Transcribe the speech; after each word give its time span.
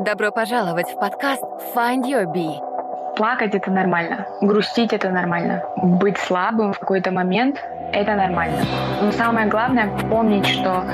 Добро 0.00 0.32
пожаловать 0.32 0.88
в 0.90 0.98
подкаст 0.98 1.44
Find 1.74 2.02
Your 2.02 2.24
Bee. 2.24 3.14
Плакать 3.16 3.54
это 3.54 3.70
нормально, 3.70 4.26
грустить 4.40 4.92
это 4.92 5.10
нормально, 5.10 5.62
быть 5.76 6.18
слабым 6.18 6.72
в 6.72 6.80
какой-то 6.80 7.12
момент 7.12 7.62
это 7.92 8.16
нормально. 8.16 8.58
Но 9.00 9.12
самое 9.12 9.46
главное 9.46 9.88
помнить, 10.10 10.46
что 10.46 10.84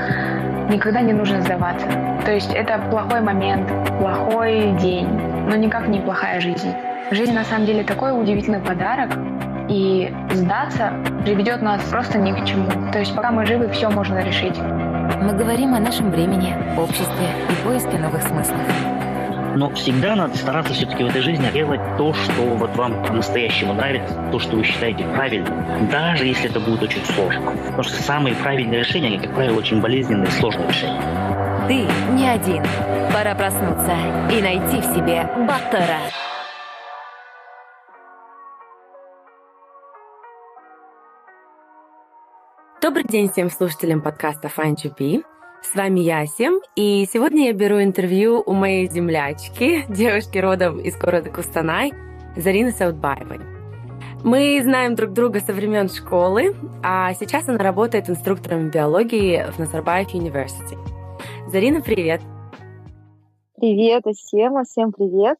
никогда 0.69 1.01
не 1.01 1.13
нужно 1.13 1.41
сдаваться. 1.41 1.87
То 2.25 2.31
есть 2.31 2.53
это 2.53 2.77
плохой 2.91 3.21
момент, 3.21 3.67
плохой 3.99 4.73
день, 4.79 5.07
но 5.49 5.55
никак 5.55 5.87
не 5.87 5.99
плохая 5.99 6.39
жизнь. 6.39 6.71
Жизнь 7.09 7.33
на 7.33 7.43
самом 7.43 7.65
деле 7.65 7.83
такой 7.83 8.11
удивительный 8.11 8.59
подарок, 8.59 9.09
и 9.67 10.13
сдаться 10.33 10.93
приведет 11.23 11.61
нас 11.61 11.81
просто 11.89 12.17
ни 12.17 12.33
к 12.33 12.45
чему. 12.45 12.69
То 12.91 12.99
есть 12.99 13.15
пока 13.15 13.31
мы 13.31 13.45
живы, 13.45 13.69
все 13.69 13.89
можно 13.89 14.19
решить. 14.19 14.59
Мы 15.21 15.33
говорим 15.33 15.75
о 15.75 15.79
нашем 15.79 16.09
времени, 16.09 16.51
обществе 16.79 17.27
и 17.47 17.63
поиске 17.63 17.99
новых 17.99 18.23
смыслов. 18.23 18.59
Но 19.55 19.69
всегда 19.69 20.15
надо 20.15 20.35
стараться 20.35 20.73
все-таки 20.73 21.03
в 21.03 21.09
этой 21.09 21.21
жизни 21.21 21.47
делать 21.53 21.79
то, 21.95 22.11
что 22.11 22.41
вот 22.41 22.75
вам 22.75 23.03
по-настоящему 23.03 23.75
нравится, 23.75 24.15
то, 24.31 24.39
что 24.39 24.55
вы 24.55 24.63
считаете 24.63 25.03
правильным, 25.03 25.87
даже 25.91 26.25
если 26.25 26.49
это 26.49 26.59
будет 26.59 26.81
очень 26.81 27.05
сложно. 27.05 27.51
Потому 27.51 27.83
что 27.83 28.01
самые 28.01 28.35
правильные 28.35 28.79
решения, 28.79 29.09
они, 29.09 29.19
как 29.19 29.35
правило, 29.35 29.59
очень 29.59 29.79
болезненные 29.79 30.27
и 30.27 30.31
сложные 30.31 30.67
решения. 30.67 31.01
Ты 31.67 31.85
не 32.13 32.27
один. 32.27 32.63
Пора 33.13 33.35
проснуться 33.35 33.93
и 34.31 34.41
найти 34.41 34.81
в 34.81 34.95
себе 34.95 35.29
Баттера. 35.47 35.99
Добрый 42.81 43.03
день 43.03 43.31
всем 43.31 43.51
слушателям 43.51 44.01
подкаста 44.01 44.47
You 44.47 44.97
Be. 44.97 45.23
С 45.61 45.75
вами 45.75 45.99
Яси, 45.99 46.49
и 46.75 47.05
сегодня 47.05 47.45
я 47.45 47.53
беру 47.53 47.79
интервью 47.79 48.41
у 48.43 48.53
моей 48.53 48.89
землячки, 48.89 49.85
девушки 49.89 50.39
родом 50.39 50.79
из 50.79 50.97
города 50.97 51.29
Кустанай, 51.29 51.93
Зарины 52.35 52.71
Саудбаевой. 52.71 53.39
Мы 54.23 54.59
знаем 54.63 54.95
друг 54.95 55.13
друга 55.13 55.41
со 55.41 55.53
времен 55.53 55.89
школы, 55.89 56.55
а 56.81 57.13
сейчас 57.13 57.47
она 57.47 57.59
работает 57.59 58.09
инструктором 58.09 58.71
биологии 58.71 59.45
в 59.51 59.59
Назарбаев 59.59 60.15
University. 60.15 60.75
Зарина, 61.51 61.81
привет! 61.81 62.21
Привет, 63.57 64.07
Асема, 64.07 64.63
всем 64.63 64.91
привет! 64.91 65.37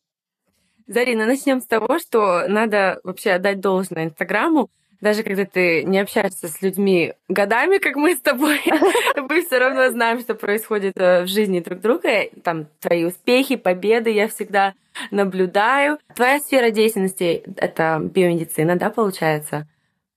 Зарина, 0.86 1.26
начнем 1.26 1.60
с 1.60 1.66
того, 1.66 1.98
что 1.98 2.48
надо 2.48 3.00
вообще 3.04 3.32
отдать 3.32 3.62
должное 3.62 4.06
Инстаграму 4.06 4.70
даже 5.02 5.24
когда 5.24 5.46
ты 5.46 5.84
не 5.84 6.00
общаешься 6.00 6.48
с 6.48 6.62
людьми 6.62 7.14
годами, 7.28 7.80
как 7.80 7.96
мы 7.96 8.16
с 8.16 8.20
тобой, 8.20 8.62
мы 9.30 9.42
все 9.44 9.58
равно 9.58 9.90
знаем, 9.90 10.20
что 10.20 10.36
происходит 10.36 10.94
э, 10.98 11.24
в 11.24 11.28
жизни 11.28 11.60
друг 11.60 11.82
друга. 11.82 12.26
Там 12.44 12.68
твои 12.80 13.04
успехи, 13.04 13.56
победы 13.56 14.12
я 14.12 14.28
всегда 14.28 14.74
наблюдаю. 15.10 15.98
Твоя 16.16 16.40
сфера 16.40 16.70
деятельности— 16.70 17.44
это 17.58 18.00
биомедицина, 18.02 18.76
да, 18.78 18.90
получается? 18.90 19.68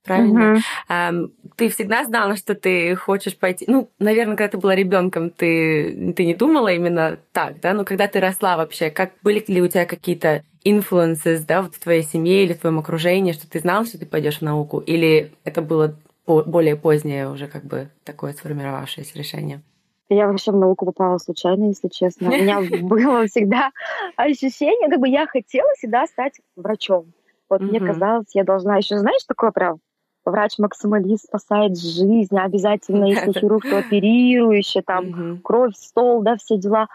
правильно? 0.05 0.61
Uh-huh. 0.89 1.31
ты 1.57 1.71
всегда 1.71 2.05
знала, 2.05 2.37
что 2.37 2.55
ты 2.55 2.95
хочешь 2.95 3.37
пойти. 3.37 3.65
Ну, 3.67 3.89
наверное, 3.99 4.37
когда 4.37 4.49
ты 4.49 4.59
была 4.59 4.75
ребенком, 4.75 5.31
ты, 5.31 6.13
ты 6.15 6.27
не 6.27 6.35
думала 6.35 6.69
именно 6.69 7.19
так, 7.33 7.61
да? 7.61 7.73
Но 7.73 7.85
когда 7.85 8.07
ты 8.07 8.21
росла 8.21 8.57
вообще, 8.59 8.91
как 8.91 9.13
были 9.23 9.43
ли 9.49 9.63
у 9.63 9.69
тебя 9.69 9.87
какие-то 9.87 10.45
influences, 10.65 11.45
да, 11.47 11.63
вот 11.63 11.75
в 11.75 11.81
твоей 11.81 12.03
семье 12.03 12.45
или 12.45 12.53
в 12.55 12.61
твоем 12.61 12.79
окружении, 12.79 13.33
что 13.33 13.49
ты 13.49 13.61
знала, 13.61 13.85
что 13.87 13.99
ты 13.99 14.07
пойдешь 14.07 14.39
в 14.39 14.43
науку? 14.43 14.79
Или 14.79 15.33
это 15.45 15.63
было 15.63 15.95
более 16.27 16.77
позднее 16.77 17.29
уже 17.29 17.47
как 17.49 17.65
бы 17.65 17.91
такое 18.05 18.33
сформировавшееся 18.33 19.19
решение? 19.19 19.63
Я 20.09 20.27
вообще 20.29 20.53
в 20.53 20.57
науку 20.57 20.87
попала 20.87 21.19
случайно, 21.19 21.67
если 21.67 21.89
честно. 21.89 22.29
У 22.29 22.33
меня 22.33 22.61
было 22.83 23.27
всегда 23.27 23.71
ощущение, 24.17 24.89
как 24.91 25.01
бы 25.01 25.09
я 25.09 25.27
хотела 25.27 25.69
всегда 25.77 26.07
стать 26.07 26.41
врачом. 26.57 27.13
Вот 27.49 27.61
мне 27.61 27.81
казалось, 27.81 28.27
я 28.33 28.45
должна 28.45 28.77
еще, 28.77 28.99
знаешь, 28.99 29.23
такое 29.25 29.51
прям 29.51 29.79
врач-максималист 30.25 31.27
спасает 31.27 31.79
жизнь, 31.79 32.37
обязательно, 32.37 33.05
если 33.05 33.33
хирург, 33.33 33.63
то 33.63 33.79
оперирующий, 33.79 34.83
там, 34.83 35.39
кровь, 35.43 35.75
стол, 35.77 36.23
да, 36.23 36.37
все 36.37 36.57
дела. 36.57 36.89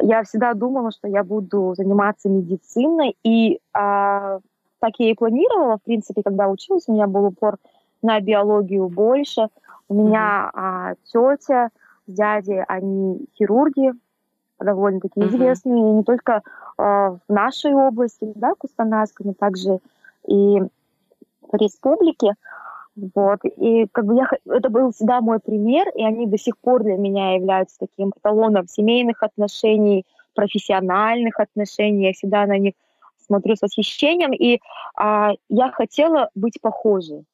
Я 0.00 0.22
всегда 0.22 0.54
думала, 0.54 0.90
что 0.92 1.08
я 1.08 1.24
буду 1.24 1.74
заниматься 1.76 2.28
медициной, 2.28 3.16
и 3.24 3.58
а, 3.72 4.38
так 4.78 4.92
я 4.98 5.10
и 5.10 5.14
планировала, 5.14 5.78
в 5.78 5.82
принципе, 5.82 6.22
когда 6.22 6.48
училась, 6.48 6.84
у 6.86 6.92
меня 6.92 7.06
был 7.06 7.26
упор 7.26 7.56
на 8.02 8.20
биологию 8.20 8.88
больше. 8.88 9.48
У 9.88 9.94
меня 9.94 10.50
а, 10.52 10.94
тетя 11.04 11.70
с 12.06 12.12
дядей, 12.12 12.62
они 12.62 13.26
хирурги, 13.36 13.92
довольно-таки 14.60 15.20
uh-huh. 15.20 15.28
известные, 15.28 15.92
не 15.94 16.04
только 16.04 16.42
а, 16.76 17.10
в 17.10 17.20
нашей 17.28 17.72
области, 17.72 18.32
да, 18.34 18.54
Кустанайской, 18.56 19.26
но 19.26 19.32
также 19.32 19.78
и 20.26 20.62
в 21.50 21.56
республике. 21.56 22.34
Вот. 23.14 23.40
И 23.44 23.86
как 23.92 24.06
бы 24.06 24.16
я, 24.16 24.28
это 24.46 24.70
был 24.70 24.92
всегда 24.92 25.20
мой 25.20 25.38
пример, 25.38 25.88
и 25.94 26.04
они 26.04 26.26
до 26.26 26.36
сих 26.36 26.58
пор 26.58 26.82
для 26.82 26.96
меня 26.96 27.34
являются 27.34 27.78
таким 27.78 28.10
эталоном 28.10 28.66
семейных 28.66 29.22
отношений, 29.22 30.04
профессиональных 30.34 31.38
отношений. 31.38 32.06
Я 32.06 32.12
всегда 32.12 32.46
на 32.46 32.58
них 32.58 32.74
смотрю 33.24 33.54
с 33.56 33.62
восхищением, 33.62 34.32
и 34.32 34.60
а, 34.96 35.32
я 35.48 35.70
хотела 35.70 36.30
быть 36.34 36.60
похожей. 36.60 37.24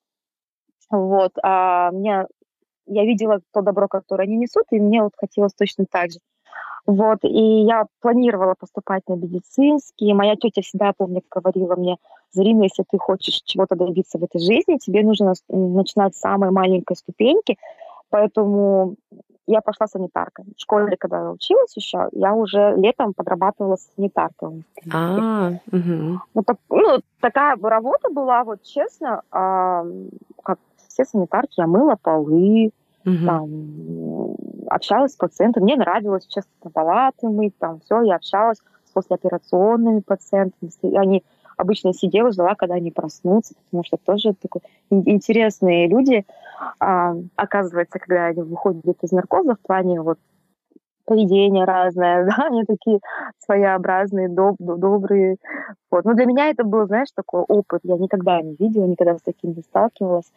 Вот. 0.90 1.32
А, 1.42 1.90
меня, 1.92 2.26
я 2.86 3.04
видела 3.04 3.40
то 3.52 3.62
добро, 3.62 3.88
которое 3.88 4.24
они 4.24 4.36
несут, 4.36 4.64
и 4.70 4.80
мне 4.80 5.02
вот 5.02 5.12
хотелось 5.16 5.54
точно 5.54 5.86
так 5.90 6.12
же. 6.12 6.18
Вот, 6.86 7.18
и 7.22 7.62
я 7.62 7.86
планировала 8.00 8.54
поступать 8.58 9.02
на 9.08 9.14
медицинский. 9.14 10.12
Моя 10.12 10.36
тетя 10.36 10.60
всегда, 10.60 10.92
помню, 10.96 11.22
говорила 11.30 11.76
мне, 11.76 11.96
Зарина, 12.32 12.64
если 12.64 12.84
ты 12.90 12.98
хочешь 12.98 13.40
чего-то 13.44 13.74
добиться 13.74 14.18
в 14.18 14.24
этой 14.24 14.40
жизни, 14.40 14.76
тебе 14.78 15.02
нужно 15.02 15.32
начинать 15.48 16.14
с 16.14 16.20
самой 16.20 16.50
маленькой 16.50 16.96
ступеньки. 16.96 17.56
Поэтому 18.10 18.96
я 19.46 19.60
пошла 19.60 19.86
санитаркой. 19.86 20.46
В 20.56 20.60
школе, 20.60 20.96
когда 20.96 21.20
я 21.20 21.30
училась 21.30 21.76
еще, 21.76 22.08
я 22.12 22.34
уже 22.34 22.74
летом 22.76 23.14
подрабатывала 23.14 23.76
санитаркой. 23.76 24.64
А, 24.92 25.52
угу. 25.70 26.20
ну, 26.34 26.42
так, 26.44 26.56
ну, 26.68 27.00
такая 27.20 27.56
работа 27.60 28.10
была, 28.10 28.44
вот 28.44 28.62
честно, 28.62 29.22
а, 29.30 29.84
как 30.42 30.58
все 30.88 31.04
санитарки, 31.04 31.60
я 31.60 31.66
мыла 31.66 31.96
полы, 32.00 32.70
угу. 33.04 33.26
там, 33.26 33.48
общалась 34.68 35.12
с 35.12 35.16
пациентами. 35.16 35.64
Мне 35.64 35.76
нравилось, 35.76 36.26
честно, 36.26 36.70
палаты 36.72 37.28
мыть, 37.28 37.56
там 37.58 37.80
все, 37.80 38.02
я 38.02 38.16
общалась 38.16 38.58
с 38.86 38.92
послеоперационными 38.92 40.00
пациентами. 40.00 40.70
Они 40.96 41.24
обычно 41.56 41.92
сидела, 41.92 42.32
ждала, 42.32 42.54
когда 42.54 42.74
они 42.74 42.90
проснутся, 42.90 43.54
потому 43.66 43.84
что 43.84 43.96
тоже 43.96 44.34
такой 44.34 44.62
интересные 44.90 45.88
люди, 45.88 46.26
а, 46.78 47.14
оказывается, 47.36 47.98
когда 47.98 48.26
они 48.26 48.42
выходят 48.42 49.02
из 49.02 49.12
наркоза 49.12 49.54
в 49.54 49.60
плане 49.60 50.00
вот 50.00 50.18
поведение 51.04 51.64
разное, 51.64 52.24
да, 52.26 52.46
они 52.46 52.64
такие 52.64 53.00
своеобразные, 53.38 54.28
доб 54.28 54.56
добрые. 54.58 55.36
Вот. 55.90 56.04
Но 56.04 56.14
для 56.14 56.26
меня 56.26 56.50
это 56.50 56.64
был, 56.64 56.86
знаешь, 56.86 57.08
такой 57.14 57.42
опыт. 57.42 57.80
Я 57.84 57.96
никогда 57.96 58.40
не 58.40 58.56
видела, 58.58 58.84
никогда 58.84 59.16
с 59.16 59.22
таким 59.22 59.54
не 59.54 59.62
сталкивалась. 59.62 60.30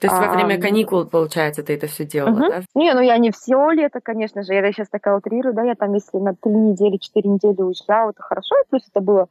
То 0.00 0.06
есть 0.06 0.14
а, 0.14 0.28
во 0.28 0.34
время 0.34 0.60
каникул, 0.60 1.04
получается, 1.04 1.62
ты 1.62 1.74
это 1.74 1.86
все 1.86 2.06
делала, 2.06 2.32
угу. 2.32 2.40
да? 2.40 2.62
Не, 2.74 2.94
ну 2.94 3.00
я 3.00 3.18
не 3.18 3.30
все 3.30 3.70
лето, 3.70 4.00
конечно 4.00 4.42
же. 4.42 4.54
Я 4.54 4.72
сейчас 4.72 4.88
такая 4.88 5.16
утрирую, 5.16 5.54
да, 5.54 5.62
я 5.62 5.74
там, 5.74 5.92
если 5.92 6.16
на 6.16 6.34
три 6.34 6.52
недели, 6.52 6.96
четыре 6.96 7.28
недели 7.28 7.60
уезжала, 7.60 8.10
это 8.10 8.22
хорошо. 8.22 8.54
И 8.56 8.68
плюс 8.70 8.82
это 8.88 9.00
было 9.00 9.28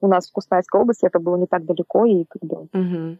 у 0.00 0.08
нас 0.08 0.28
в 0.28 0.32
Кустанайской 0.32 0.80
области, 0.80 1.06
это 1.06 1.18
было 1.18 1.36
не 1.36 1.46
так 1.46 1.64
далеко, 1.64 2.06
и 2.06 2.24
как 2.24 2.42
бы 2.42 2.56
угу. 2.56 3.18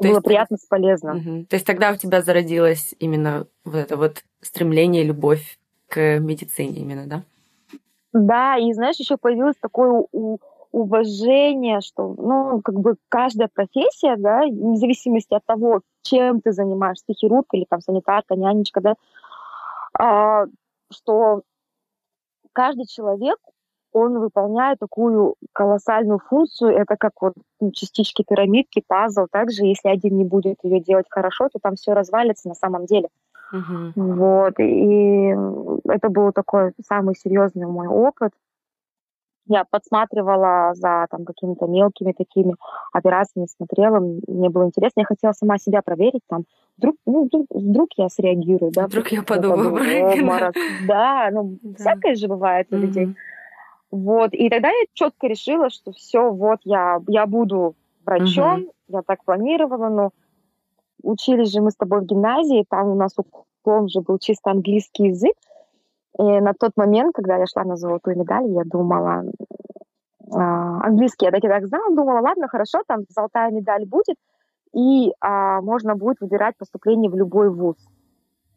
было 0.00 0.14
есть, 0.14 0.22
приятно, 0.22 0.56
полезно. 0.68 1.16
Угу. 1.16 1.46
То 1.48 1.56
есть 1.56 1.66
тогда 1.66 1.92
у 1.92 1.96
тебя 1.96 2.20
зародилось 2.20 2.94
именно 2.98 3.46
вот 3.64 3.76
это 3.76 3.96
вот 3.96 4.22
стремление, 4.42 5.04
любовь 5.04 5.58
к 5.90 6.18
медицине 6.18 6.80
именно, 6.80 7.06
да? 7.06 7.22
Да, 8.12 8.56
и 8.56 8.72
знаешь, 8.72 8.96
еще 8.96 9.16
появилось 9.16 9.56
такое 9.60 10.04
у, 10.12 10.38
уважение, 10.72 11.80
что, 11.80 12.14
ну, 12.16 12.60
как 12.62 12.76
бы 12.76 12.96
каждая 13.08 13.48
профессия, 13.52 14.16
да, 14.16 14.42
вне 14.42 14.76
зависимости 14.76 15.34
от 15.34 15.44
того, 15.44 15.80
чем 16.02 16.40
ты 16.40 16.52
занимаешься, 16.52 17.04
ты 17.06 17.14
хирург 17.14 17.46
или 17.52 17.66
там 17.68 17.80
санитарка, 17.80 18.36
нянечка, 18.36 18.80
да, 18.80 18.94
а, 19.98 20.46
что 20.92 21.42
каждый 22.52 22.86
человек, 22.86 23.36
он 23.92 24.20
выполняет 24.20 24.78
такую 24.78 25.34
колоссальную 25.52 26.20
функцию, 26.20 26.70
это 26.70 26.96
как 26.96 27.12
вот 27.20 27.34
ну, 27.60 27.72
частички 27.72 28.22
пирамидки, 28.22 28.82
пазл, 28.86 29.26
также 29.30 29.64
если 29.64 29.88
один 29.88 30.16
не 30.16 30.24
будет 30.24 30.58
ее 30.62 30.80
делать 30.80 31.06
хорошо, 31.10 31.48
то 31.52 31.58
там 31.60 31.74
все 31.74 31.92
развалится 31.92 32.48
на 32.48 32.54
самом 32.54 32.86
деле. 32.86 33.08
Uh-huh. 33.52 33.92
Вот, 33.96 34.54
и 34.58 35.34
это 35.92 36.08
был 36.08 36.32
такой 36.32 36.72
самый 36.86 37.14
серьезный 37.16 37.66
мой 37.66 37.88
опыт. 37.88 38.32
Я 39.46 39.64
подсматривала 39.68 40.74
за 40.74 41.06
там 41.10 41.24
какими-то 41.24 41.66
мелкими 41.66 42.12
такими 42.12 42.54
операциями, 42.92 43.48
смотрела, 43.48 43.98
мне 43.98 44.48
было 44.48 44.66
интересно, 44.66 45.00
я 45.00 45.06
хотела 45.06 45.32
сама 45.32 45.58
себя 45.58 45.82
проверить, 45.82 46.22
там, 46.28 46.44
вдруг, 46.78 46.96
ну, 47.06 47.24
вдруг, 47.24 47.46
вдруг 47.50 47.88
я 47.96 48.08
среагирую, 48.08 48.70
да. 48.70 48.86
Вдруг 48.86 49.08
я 49.08 49.22
подумаю. 49.22 49.72
Да, 50.86 51.30
ну, 51.32 51.58
всякое 51.76 52.14
же 52.14 52.28
бывает 52.28 52.68
у 52.70 52.76
людей. 52.76 53.14
Вот, 53.90 54.32
и 54.34 54.48
тогда 54.48 54.68
я 54.68 54.84
четко 54.92 55.26
решила, 55.26 55.68
что 55.68 55.90
все, 55.90 56.30
вот 56.30 56.60
я, 56.62 57.00
я 57.08 57.26
буду 57.26 57.74
врачом, 58.06 58.60
угу. 58.60 58.72
я 58.88 59.02
так 59.02 59.24
планировала, 59.24 59.88
но 59.88 60.10
учились 61.02 61.50
же 61.50 61.60
мы 61.60 61.70
с 61.70 61.76
тобой 61.76 62.00
в 62.00 62.04
гимназии, 62.04 62.66
там 62.68 62.88
у 62.88 62.94
нас 62.94 63.12
уклон 63.16 63.88
же 63.88 64.00
был 64.00 64.18
чисто 64.18 64.50
английский 64.50 65.08
язык, 65.08 65.34
и 66.18 66.22
на 66.22 66.52
тот 66.54 66.72
момент, 66.76 67.14
когда 67.14 67.36
я 67.36 67.46
шла 67.46 67.64
на 67.64 67.76
золотую 67.76 68.18
медаль, 68.18 68.48
я 68.48 68.62
думала, 68.64 69.24
а, 70.32 70.86
английский 70.86 71.26
я 71.26 71.30
так 71.30 71.44
и 71.44 71.48
так 71.48 71.66
знала, 71.66 71.94
думала, 71.94 72.20
ладно, 72.20 72.48
хорошо, 72.48 72.82
там 72.86 73.04
золотая 73.08 73.50
медаль 73.50 73.86
будет, 73.86 74.16
и 74.72 75.12
а, 75.20 75.60
можно 75.60 75.94
будет 75.96 76.20
выбирать 76.20 76.56
поступление 76.56 77.10
в 77.10 77.16
любой 77.16 77.50
вуз. 77.50 77.76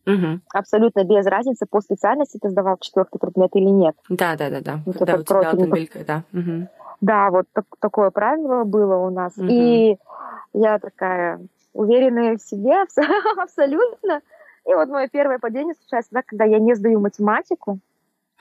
Угу. 0.06 0.42
Абсолютно 0.54 1.04
без 1.06 1.26
разницы 1.26 1.66
по 1.66 1.80
специальности 1.80 2.38
ты 2.42 2.50
сдавал 2.50 2.78
четвертый 2.80 3.20
предмет 3.20 3.52
или 3.54 3.70
нет. 3.70 3.96
Да, 4.10 4.36
да, 4.36 4.50
да, 4.50 4.62
да. 4.62 4.80
Вот 4.86 4.98
Когда 4.98 5.16
у 5.16 5.24
тебя 5.24 5.44
профиль, 5.46 6.06
да. 6.06 6.24
Угу. 6.34 6.68
Да, 7.02 7.30
вот 7.32 7.46
так, 7.54 7.66
такое 7.80 8.12
правило 8.12 8.64
было 8.66 8.98
у 8.98 9.10
нас. 9.10 9.38
Угу. 9.38 9.48
И 9.50 9.98
я 10.54 10.80
такая 10.80 11.40
уверенная 11.74 12.38
в 12.38 12.42
себе 12.42 12.82
абсолютно. 13.38 14.22
И 14.66 14.74
вот 14.74 14.88
мое 14.88 15.08
первое 15.10 15.40
падение 15.40 15.74
случается 15.76 16.12
тогда, 16.12 16.24
когда 16.26 16.46
я 16.46 16.60
не 16.60 16.74
сдаю 16.76 17.00
математику. 17.00 17.80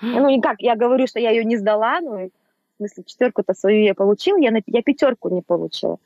Ну, 0.00 0.29
никак, 0.29 0.61
я 0.61 0.76
говорю, 0.76 1.06
что 1.06 1.20
я 1.20 1.31
ее 1.31 1.44
не 1.44 1.56
сдала, 1.56 2.00
ну, 2.00 2.17
в 2.17 2.76
смысле, 2.76 3.05
четверку-то 3.05 3.55
свою 3.55 3.84
я 3.84 3.94
получила, 3.94 4.37
я, 4.38 4.50
на, 4.50 4.61
я 4.67 4.82
пятерку 4.82 5.29
не 5.29 5.43
получила. 5.43 5.99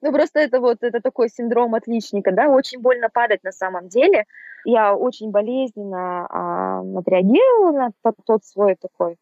Ну, 0.00 0.12
просто 0.12 0.40
это 0.40 0.60
вот, 0.60 0.82
это 0.82 1.00
такой 1.00 1.28
синдром 1.28 1.74
отличника, 1.74 2.32
да, 2.32 2.48
очень 2.48 2.80
больно 2.80 3.08
падать 3.10 3.44
на 3.44 3.52
самом 3.52 3.88
деле. 3.88 4.24
Я 4.64 4.94
очень 4.94 5.30
болезненно 5.30 6.26
а, 6.26 6.80
отреагировала 6.98 7.72
на 7.72 7.90
тот, 8.02 8.14
тот 8.24 8.44
свой 8.44 8.76
такой 8.76 9.16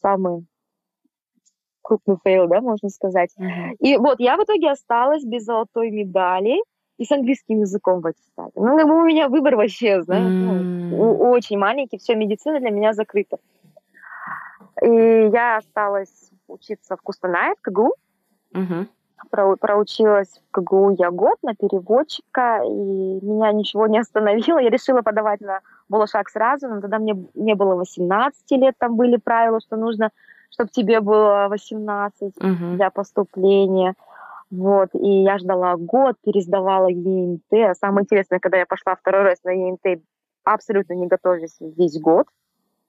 самый 0.00 0.46
крупный 1.82 2.16
fail, 2.24 2.48
да, 2.48 2.60
можно 2.60 2.88
сказать. 2.88 3.30
Mm-hmm. 3.38 3.76
И 3.80 3.96
вот 3.98 4.20
я 4.20 4.36
в 4.36 4.42
итоге 4.42 4.70
осталась 4.70 5.22
без 5.22 5.44
золотой 5.44 5.90
медали 5.90 6.62
и 6.98 7.04
с 7.04 7.12
английским 7.12 7.60
языком 7.60 8.00
в 8.00 8.06
аттестате. 8.06 8.52
Ну, 8.56 8.76
как 8.76 8.86
бы 8.86 9.00
у 9.00 9.04
меня 9.04 9.28
выбор 9.28 9.56
вообще, 9.56 10.02
знаешь, 10.02 10.24
mm-hmm. 10.24 10.96
ну, 10.96 11.30
очень 11.30 11.58
маленький, 11.58 11.98
все, 11.98 12.14
медицина 12.14 12.58
для 12.60 12.70
меня 12.70 12.92
закрыта. 12.92 13.38
И 14.82 14.88
я 14.88 15.58
осталась 15.58 16.30
учиться 16.48 16.96
в 16.96 17.02
Кустанае, 17.02 17.54
в 17.58 17.62
КГУ. 17.62 17.94
Mm-hmm. 18.54 18.86
Про, 19.30 19.56
проучилась 19.56 20.28
в 20.28 20.50
КГУ 20.52 20.94
я 20.98 21.10
год 21.10 21.38
на 21.42 21.54
переводчика, 21.54 22.62
и 22.62 22.68
меня 22.68 23.52
ничего 23.52 23.86
не 23.86 23.98
остановило. 23.98 24.58
Я 24.58 24.70
решила 24.70 25.02
подавать 25.02 25.40
на 25.40 25.60
Болошак 25.88 26.28
сразу, 26.28 26.68
но 26.68 26.80
тогда 26.80 26.98
мне 26.98 27.16
не 27.34 27.54
было 27.54 27.74
18 27.74 28.50
лет, 28.52 28.74
там 28.78 28.96
были 28.96 29.16
правила, 29.16 29.60
что 29.60 29.76
нужно, 29.76 30.10
чтобы 30.50 30.70
тебе 30.70 31.00
было 31.00 31.48
18 31.48 32.22
угу. 32.22 32.76
для 32.76 32.90
поступления. 32.90 33.94
Вот, 34.50 34.90
и 34.94 35.22
я 35.22 35.38
ждала 35.38 35.76
год, 35.76 36.16
пересдавала 36.24 36.88
ЕНТ. 36.88 37.52
А 37.52 37.74
самое 37.74 38.04
интересное, 38.04 38.38
когда 38.38 38.58
я 38.58 38.66
пошла 38.66 38.94
второй 38.94 39.22
раз 39.22 39.42
на 39.44 39.50
ЕНТ, 39.50 40.02
абсолютно 40.44 40.94
не 40.94 41.06
готовясь 41.06 41.56
весь 41.60 42.00
год. 42.00 42.26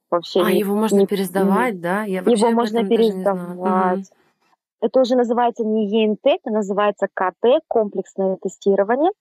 Вообще 0.10 0.42
а, 0.42 0.52
не, 0.52 0.60
его 0.60 0.76
можно 0.76 1.00
не, 1.00 1.08
пересдавать, 1.08 1.76
не, 1.76 1.82
да? 1.82 2.04
Я 2.04 2.22
его 2.22 2.52
можно 2.52 2.88
пересдавать. 2.88 4.12
Это 4.80 5.02
уже 5.02 5.16
называется 5.16 5.64
не 5.64 5.88
ЕНТ, 5.88 6.20
это 6.24 6.52
называется 6.52 7.08
КТ, 7.14 7.64
комплексное 7.68 8.38
тестирование. 8.38 9.12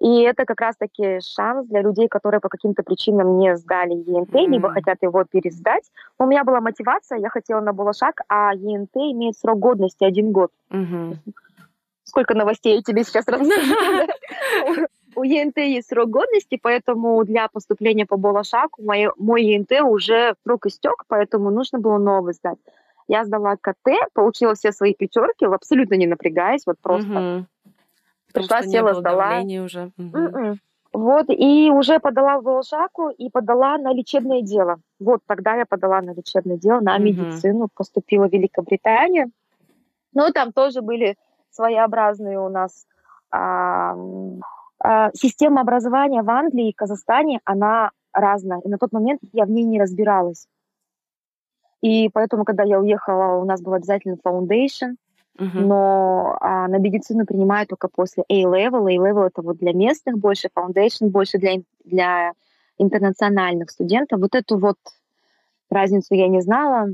И 0.00 0.20
это 0.22 0.44
как 0.44 0.60
раз-таки 0.60 1.18
шанс 1.20 1.66
для 1.66 1.82
людей, 1.82 2.06
которые 2.06 2.40
по 2.40 2.48
каким-то 2.48 2.84
причинам 2.84 3.38
не 3.38 3.56
сдали 3.56 3.94
ЕНТ, 3.94 4.30
mm-hmm. 4.30 4.46
либо 4.46 4.70
хотят 4.70 4.98
его 5.02 5.24
пересдать. 5.24 5.82
У 6.18 6.26
меня 6.26 6.44
была 6.44 6.60
мотивация, 6.60 7.18
я 7.18 7.28
хотела 7.30 7.60
на 7.60 7.72
Булашак, 7.72 8.22
а 8.28 8.54
ЕНТ 8.54 8.94
имеет 8.94 9.36
срок 9.36 9.58
годности 9.58 10.04
один 10.04 10.30
год. 10.30 10.52
Mm-hmm. 10.70 11.16
Сколько 12.08 12.34
новостей 12.34 12.76
я 12.76 12.82
тебе 12.82 13.04
сейчас 13.04 13.26
расскажу. 13.28 14.86
У 15.14 15.24
ЕНТ 15.24 15.58
есть 15.58 15.88
срок 15.88 16.08
годности, 16.08 16.58
поэтому 16.60 17.22
для 17.24 17.48
поступления 17.48 18.06
по 18.06 18.16
Болошаку 18.16 18.82
мой, 18.82 19.08
мой 19.18 19.44
ЕНТ 19.44 19.82
уже 19.82 20.34
срок 20.42 20.66
истек, 20.66 21.04
поэтому 21.06 21.50
нужно 21.50 21.80
было 21.80 21.98
новый 21.98 22.32
сдать. 22.32 22.56
Я 23.08 23.24
сдала 23.24 23.56
КТ, 23.56 23.90
получила 24.14 24.54
все 24.54 24.72
свои 24.72 24.94
пятерки, 24.94 25.44
абсолютно 25.44 25.94
не 25.96 26.06
напрягаясь, 26.06 26.62
вот 26.66 26.76
просто. 26.80 27.10
Угу. 27.10 27.46
Пришла, 28.32 28.62
села, 28.62 28.94
сдала. 28.94 29.40
Уже. 29.42 29.90
Угу. 29.98 30.58
Вот, 30.94 31.26
и 31.28 31.70
уже 31.70 31.98
подала 32.00 32.38
в 32.38 32.44
Волжаку 32.44 33.10
и 33.10 33.28
подала 33.28 33.76
на 33.76 33.92
лечебное 33.92 34.40
дело. 34.40 34.78
Вот 34.98 35.20
тогда 35.26 35.56
я 35.56 35.66
подала 35.66 36.00
на 36.00 36.14
лечебное 36.14 36.56
дело, 36.56 36.80
на 36.80 36.94
угу. 36.94 37.04
медицину, 37.04 37.68
поступила 37.74 38.28
в 38.28 38.32
Великобританию. 38.32 39.30
Ну, 40.14 40.30
там 40.32 40.52
тоже 40.52 40.80
были 40.80 41.16
своеобразные 41.50 42.38
у 42.38 42.48
нас 42.48 42.86
а, 43.30 43.96
а, 44.80 45.10
система 45.14 45.60
образования 45.60 46.22
в 46.22 46.30
Англии 46.30 46.70
и 46.70 46.72
Казахстане, 46.74 47.40
она 47.44 47.90
разная. 48.12 48.60
И 48.60 48.68
на 48.68 48.78
тот 48.78 48.92
момент 48.92 49.20
я 49.32 49.44
в 49.44 49.50
ней 49.50 49.64
не 49.64 49.80
разбиралась. 49.80 50.46
И 51.80 52.08
поэтому, 52.08 52.44
когда 52.44 52.64
я 52.64 52.80
уехала, 52.80 53.40
у 53.40 53.44
нас 53.44 53.60
был 53.60 53.74
обязательно 53.74 54.16
foundation, 54.24 54.96
uh-huh. 55.38 55.60
но 55.60 56.36
а, 56.40 56.66
на 56.68 56.78
медицину 56.78 57.24
принимают 57.24 57.68
только 57.68 57.88
после 57.88 58.24
A-level. 58.28 58.88
A-level 58.88 59.26
это 59.26 59.42
вот 59.42 59.58
для 59.58 59.72
местных 59.72 60.18
больше, 60.18 60.48
foundation 60.54 61.08
больше 61.08 61.38
для, 61.38 61.58
для 61.84 62.32
интернациональных 62.78 63.70
студентов. 63.70 64.20
Вот 64.20 64.34
эту 64.34 64.58
вот 64.58 64.76
разницу 65.70 66.14
я 66.14 66.28
не 66.28 66.40
знала. 66.40 66.88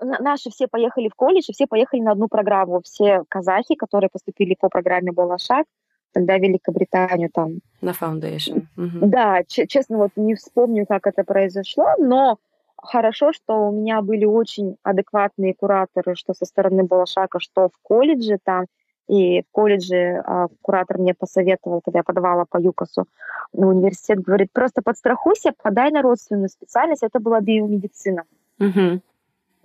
Наши 0.00 0.50
все 0.50 0.68
поехали 0.68 1.08
в 1.08 1.14
колледж, 1.14 1.46
и 1.48 1.52
все 1.52 1.66
поехали 1.66 2.00
на 2.00 2.12
одну 2.12 2.28
программу. 2.28 2.80
Все 2.82 3.22
казахи, 3.28 3.74
которые 3.74 4.10
поступили 4.10 4.56
по 4.58 4.68
программе 4.68 5.12
Болашак, 5.12 5.66
тогда 6.12 6.38
Великобританию 6.38 7.30
там. 7.32 7.60
На 7.80 7.90
foundation. 7.90 8.66
Uh-huh. 8.76 9.00
Да, 9.02 9.42
честно, 9.46 9.98
вот 9.98 10.10
не 10.16 10.34
вспомню, 10.34 10.86
как 10.86 11.06
это 11.06 11.24
произошло, 11.24 11.88
но 11.98 12.38
хорошо, 12.76 13.32
что 13.32 13.68
у 13.68 13.72
меня 13.72 14.02
были 14.02 14.24
очень 14.24 14.76
адекватные 14.82 15.54
кураторы, 15.54 16.14
что 16.14 16.34
со 16.34 16.44
стороны 16.44 16.84
Балашака, 16.84 17.38
что 17.40 17.68
в 17.68 17.78
колледже 17.82 18.38
там. 18.42 18.66
И 19.08 19.42
в 19.42 19.44
колледже 19.52 20.20
а, 20.26 20.48
куратор 20.62 20.98
мне 20.98 21.14
посоветовал, 21.14 21.80
когда 21.80 22.00
я 22.00 22.02
подавала 22.02 22.44
по 22.48 22.60
ЮКОСу 22.60 23.06
на 23.52 23.68
университет, 23.68 24.20
говорит, 24.20 24.50
просто 24.52 24.82
подстрахуйся, 24.82 25.52
подай 25.62 25.92
на 25.92 26.02
родственную 26.02 26.48
специальность. 26.48 27.04
Это 27.04 27.20
была 27.20 27.40
биомедицина. 27.40 28.24
Угу. 28.58 29.00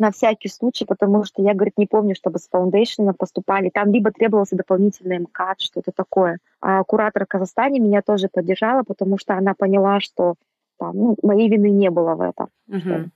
На 0.02 0.10
всякий 0.10 0.50
случай, 0.50 0.84
потому 0.84 1.24
что 1.26 1.44
я, 1.44 1.54
говорит, 1.54 1.78
не 1.78 1.86
помню, 1.86 2.16
чтобы 2.16 2.40
с 2.40 2.48
фаундейшена 2.50 3.14
поступали. 3.14 3.70
Там 3.70 3.92
либо 3.92 4.12
требовался 4.12 4.56
дополнительный 4.56 5.20
МКАД, 5.20 5.62
что-то 5.62 5.92
такое. 5.92 6.40
А 6.60 6.84
куратор 6.84 7.26
в 7.26 7.28
Казахстане 7.28 7.80
меня 7.80 8.02
тоже 8.02 8.28
поддержала, 8.28 8.82
потому 8.82 9.20
что 9.20 9.36
она 9.36 9.54
поняла, 9.54 10.00
что 10.00 10.34
там, 10.80 10.98
ну, 10.98 11.18
моей 11.22 11.50
вины 11.50 11.70
не 11.70 11.92
было 11.92 12.16
в 12.16 12.22
этом. 12.22 12.48
Uh-huh, 12.68 13.10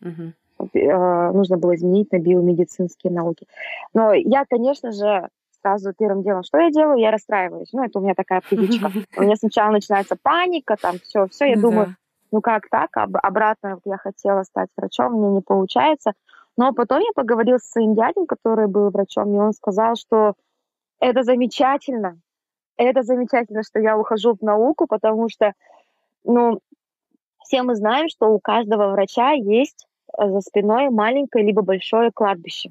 uh-huh. 0.60 1.34
нужно 1.34 1.58
было 1.58 1.74
изменить 1.74 2.12
на 2.12 2.20
биомедицинские 2.20 3.12
науки. 3.12 3.48
Но 3.96 4.14
я, 4.14 4.46
конечно 4.48 4.92
же, 4.92 5.30
сразу 5.64 5.92
первым 5.98 6.22
делом, 6.22 6.44
что 6.44 6.60
я 6.60 6.70
делаю, 6.70 7.00
я 7.00 7.10
расстраиваюсь. 7.10 7.74
Ну, 7.74 7.84
это 7.84 7.98
у 7.98 8.04
меня 8.04 8.14
такая 8.14 8.42
привычка. 8.48 8.92
У 9.18 9.24
меня 9.24 9.36
сначала 9.38 9.72
начинается 9.72 10.16
паника, 10.22 10.76
там 10.80 11.00
все, 11.00 11.26
все, 11.30 11.46
я 11.46 11.56
думаю, 11.56 11.96
ну 12.32 12.42
как 12.42 12.68
так, 12.70 12.90
обратно 12.96 13.80
я 13.86 13.98
хотела 13.98 14.44
стать 14.44 14.70
врачом, 14.78 15.14
мне 15.14 15.30
не 15.30 15.42
получается. 15.42 16.14
Но 16.58 16.74
потом 16.74 17.00
я 17.00 17.10
поговорила 17.14 17.58
с 17.58 17.70
своим 17.70 17.96
дядей, 17.96 18.26
который 18.26 18.68
был 18.68 18.90
врачом, 18.90 19.34
и 19.34 19.38
он 19.38 19.54
сказал, 19.54 19.96
что 19.96 20.36
это 21.00 21.24
замечательно, 21.24 22.20
это 22.78 23.04
замечательно, 23.04 23.64
что 23.64 23.80
я 23.80 23.98
ухожу 23.98 24.36
в 24.36 24.42
науку, 24.42 24.88
потому 24.88 25.30
что, 25.30 25.54
ну, 26.24 26.60
все 27.44 27.64
мы 27.64 27.76
знаем, 27.76 28.10
что 28.10 28.28
у 28.28 28.40
каждого 28.40 28.92
врача 28.92 29.32
есть 29.32 29.88
э, 30.18 30.30
за 30.30 30.42
спиной 30.42 30.90
маленькое 30.90 31.46
либо 31.46 31.62
большое 31.62 32.12
кладбище. 32.12 32.70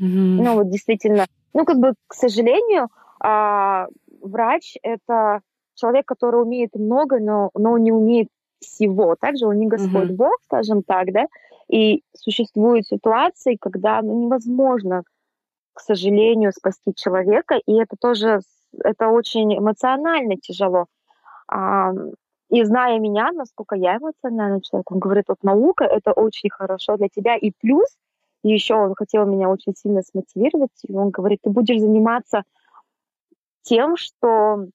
Mm-hmm. 0.00 0.42
Ну 0.42 0.54
вот 0.54 0.70
действительно, 0.70 1.26
ну 1.52 1.64
как 1.64 1.78
бы, 1.78 1.94
к 2.06 2.14
сожалению, 2.14 2.88
а, 3.20 3.88
врач 4.20 4.76
это 4.82 5.40
человек, 5.74 6.06
который 6.06 6.42
умеет 6.42 6.74
много, 6.74 7.18
но, 7.20 7.50
но 7.54 7.78
не 7.78 7.92
умеет 7.92 8.28
всего. 8.60 9.16
Также 9.16 9.46
он 9.46 9.58
не 9.58 9.66
Господь 9.66 10.10
mm-hmm. 10.10 10.16
Бог, 10.16 10.34
скажем 10.44 10.82
так, 10.82 11.12
да. 11.12 11.26
И 11.68 12.02
существуют 12.14 12.86
ситуации, 12.86 13.56
когда 13.60 14.02
ну, 14.02 14.24
невозможно, 14.24 15.02
к 15.72 15.80
сожалению, 15.80 16.52
спасти 16.52 16.94
человека, 16.94 17.56
и 17.66 17.72
это 17.74 17.96
тоже 17.98 18.40
это 18.82 19.08
очень 19.08 19.56
эмоционально 19.56 20.36
тяжело. 20.36 20.86
А, 21.48 21.92
и 22.50 22.62
зная 22.64 22.98
меня, 22.98 23.32
насколько 23.32 23.74
я 23.74 23.96
эмоциональный 23.96 24.60
человек, 24.60 24.90
он 24.90 24.98
говорит, 24.98 25.24
вот 25.28 25.42
наука— 25.42 25.84
это 25.90 26.12
очень 26.12 26.50
хорошо 26.50 26.96
для 26.96 27.08
тебя. 27.08 27.36
И 27.36 27.52
плюс, 27.60 27.86
еще 28.42 28.74
он 28.74 28.94
хотел 28.94 29.26
меня 29.26 29.48
очень 29.48 29.74
сильно 29.74 30.02
смотивировать, 30.02 30.70
и 30.86 30.94
он 30.94 31.10
говорит, 31.10 31.40
ты 31.42 31.50
будешь 31.50 31.80
заниматься 31.80 32.42
тем, 33.62 33.96
что 33.96 34.66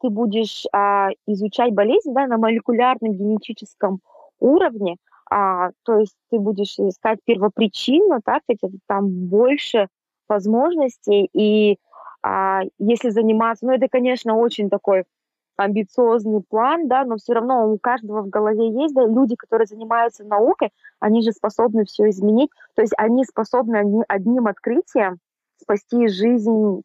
ты 0.00 0.10
будешь 0.10 0.64
а, 0.72 1.10
изучать 1.26 1.72
болезнь 1.72 2.12
да, 2.12 2.26
на 2.26 2.38
молекулярном 2.38 3.12
генетическом 3.12 4.00
уровне, 4.38 4.96
а, 5.36 5.70
то 5.82 5.98
есть 5.98 6.14
ты 6.30 6.38
будешь 6.38 6.78
искать 6.78 7.18
первопричину, 7.24 8.20
так, 8.24 8.42
это 8.46 8.68
там 8.86 9.08
больше 9.26 9.88
возможностей, 10.28 11.28
и 11.32 11.78
а, 12.22 12.60
если 12.78 13.10
заниматься, 13.10 13.66
ну, 13.66 13.72
это, 13.72 13.88
конечно, 13.88 14.36
очень 14.36 14.70
такой 14.70 15.02
амбициозный 15.56 16.40
план, 16.48 16.86
да, 16.86 17.04
но 17.04 17.16
все 17.16 17.32
равно 17.32 17.68
у 17.68 17.78
каждого 17.78 18.22
в 18.22 18.28
голове 18.28 18.70
есть, 18.70 18.94
да, 18.94 19.04
люди, 19.06 19.34
которые 19.34 19.66
занимаются 19.66 20.22
наукой, 20.22 20.70
они 21.00 21.20
же 21.20 21.32
способны 21.32 21.84
все 21.84 22.10
изменить, 22.10 22.50
то 22.76 22.82
есть 22.82 22.94
они 22.96 23.24
способны 23.24 24.04
одним 24.06 24.46
открытием 24.46 25.18
спасти 25.60 26.06
жизнь 26.06 26.82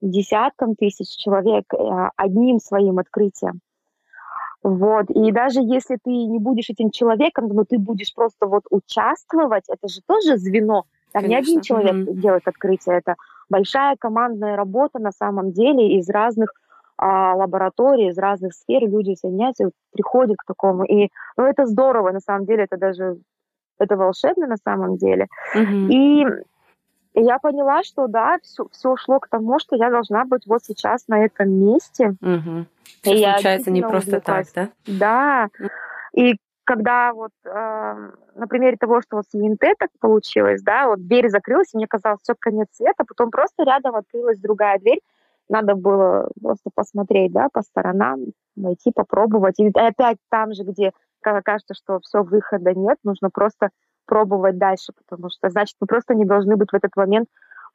десяткам 0.00 0.76
тысяч 0.76 1.16
человек 1.16 1.64
э, 1.74 2.10
одним 2.14 2.60
своим 2.60 3.00
открытием. 3.00 3.58
Вот. 4.62 5.10
И 5.10 5.32
даже 5.32 5.60
если 5.60 5.96
ты 6.02 6.10
не 6.10 6.38
будешь 6.38 6.70
этим 6.70 6.90
человеком, 6.90 7.48
но 7.48 7.64
ты 7.64 7.78
будешь 7.78 8.14
просто 8.14 8.46
вот 8.46 8.64
участвовать, 8.70 9.64
это 9.68 9.88
же 9.88 10.00
тоже 10.06 10.36
звено. 10.36 10.84
Там 11.12 11.22
Конечно. 11.22 11.28
не 11.28 11.36
один 11.36 11.60
человек 11.62 11.94
mm-hmm. 11.94 12.14
делает 12.14 12.48
открытие, 12.48 12.98
это 12.98 13.14
большая 13.48 13.96
командная 13.98 14.56
работа 14.56 14.98
на 14.98 15.12
самом 15.12 15.52
деле 15.52 15.96
из 15.98 16.08
разных 16.10 16.52
а, 16.98 17.34
лабораторий, 17.34 18.08
из 18.08 18.18
разных 18.18 18.52
сфер 18.52 18.82
люди 18.82 19.14
соединяются, 19.14 19.70
приходят 19.92 20.36
к 20.36 20.44
такому. 20.44 20.84
И 20.84 21.08
ну, 21.36 21.44
это 21.44 21.66
здорово, 21.66 22.10
на 22.10 22.20
самом 22.20 22.44
деле, 22.44 22.64
это 22.64 22.76
даже 22.76 23.18
это 23.78 23.96
волшебно 23.96 24.46
на 24.46 24.56
самом 24.56 24.96
деле. 24.96 25.28
Mm-hmm. 25.54 25.88
И 25.88 26.26
и 27.14 27.22
я 27.22 27.38
поняла, 27.38 27.82
что 27.82 28.06
да, 28.06 28.38
все, 28.42 28.66
все 28.70 28.96
шло 28.96 29.18
к 29.20 29.28
тому, 29.28 29.58
что 29.58 29.76
я 29.76 29.90
должна 29.90 30.24
быть 30.24 30.46
вот 30.46 30.62
сейчас 30.64 31.08
на 31.08 31.24
этом 31.24 31.50
месте. 31.50 32.14
Угу. 32.20 32.66
Все 33.02 33.14
и 33.14 33.22
случается 33.22 33.70
не 33.70 33.82
просто 33.82 34.20
так, 34.20 34.46
да? 34.54 34.68
Да. 34.86 35.48
И 36.12 36.36
когда 36.64 37.14
вот 37.14 37.30
э, 37.44 37.50
на 38.34 38.46
примере 38.46 38.76
того, 38.76 39.00
что 39.00 39.16
вот 39.16 39.24
с 39.30 39.34
ЕНТ 39.34 39.60
так 39.78 39.88
получилось, 40.00 40.62
да, 40.62 40.88
вот 40.88 41.06
дверь 41.06 41.30
закрылась, 41.30 41.72
и 41.72 41.78
мне 41.78 41.86
казалось, 41.86 42.20
все, 42.22 42.34
конец 42.38 42.68
света, 42.72 43.04
потом 43.08 43.30
просто 43.30 43.64
рядом 43.64 43.96
открылась 43.96 44.38
другая 44.38 44.78
дверь, 44.78 45.00
надо 45.48 45.74
было 45.74 46.28
просто 46.42 46.70
посмотреть, 46.74 47.32
да, 47.32 47.48
по 47.50 47.62
сторонам, 47.62 48.26
найти, 48.54 48.92
попробовать. 48.94 49.58
И 49.58 49.70
опять 49.74 50.18
там 50.28 50.52
же, 50.52 50.62
где 50.64 50.92
кажется, 51.22 51.74
что 51.74 52.00
все, 52.00 52.22
выхода 52.22 52.74
нет, 52.74 52.98
нужно 53.02 53.30
просто 53.30 53.70
пробовать 54.08 54.58
дальше, 54.58 54.92
потому 54.96 55.28
что, 55.30 55.50
значит, 55.50 55.76
вы 55.80 55.86
просто 55.86 56.14
не 56.14 56.24
должны 56.24 56.56
быть 56.56 56.70
в 56.72 56.74
этот 56.74 56.96
момент 56.96 57.28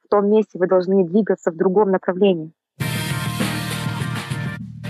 в 0.04 0.08
том 0.10 0.28
месте, 0.28 0.58
вы 0.58 0.66
должны 0.66 1.04
двигаться 1.04 1.50
в 1.50 1.56
другом 1.56 1.90
направлении. 1.90 2.52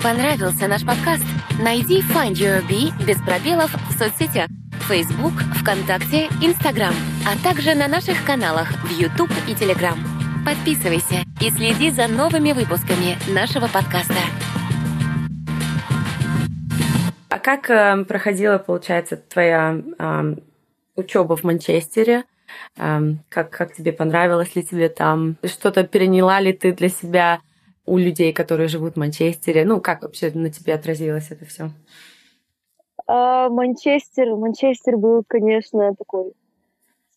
Понравился 0.02 0.66
наш 0.68 0.84
подкаст? 0.84 1.24
Найди 1.62 2.00
Find 2.00 2.32
Your 2.32 2.60
Bee 2.68 2.90
без 3.06 3.22
пробелов 3.22 3.70
в 3.88 3.92
соцсетях 3.92 4.48
Facebook, 4.88 5.32
ВКонтакте, 5.60 6.26
Instagram, 6.42 6.92
а 7.26 7.42
также 7.42 7.74
на 7.74 7.88
наших 7.88 8.22
каналах 8.26 8.68
в 8.84 8.90
YouTube 8.90 9.30
и 9.48 9.52
Telegram. 9.52 9.96
Подписывайся 10.44 11.24
и 11.40 11.48
следи 11.50 11.90
за 11.90 12.06
новыми 12.06 12.52
выпусками 12.52 13.16
нашего 13.32 13.66
подкаста. 13.66 14.20
А 17.30 17.38
как 17.38 17.70
э, 17.70 18.04
проходила, 18.04 18.58
получается, 18.58 19.16
твоя 19.16 19.80
э, 19.98 20.34
учеба 20.96 21.36
в 21.36 21.44
Манчестере. 21.44 22.24
Как, 22.76 23.50
как 23.50 23.74
тебе 23.74 23.92
понравилось 23.92 24.54
ли 24.54 24.62
тебе 24.62 24.88
там? 24.88 25.36
Что-то 25.44 25.84
переняла 25.84 26.40
ли 26.40 26.52
ты 26.52 26.72
для 26.72 26.88
себя 26.88 27.40
у 27.86 27.98
людей, 27.98 28.32
которые 28.32 28.68
живут 28.68 28.94
в 28.94 28.98
Манчестере? 28.98 29.64
Ну, 29.64 29.80
как 29.80 30.02
вообще 30.02 30.30
на 30.32 30.50
тебе 30.50 30.74
отразилось 30.74 31.30
это 31.30 31.44
все? 31.46 31.70
А, 33.06 33.48
Манчестер, 33.48 34.34
Манчестер 34.36 34.96
был, 34.96 35.24
конечно, 35.26 35.94
такой 35.94 36.32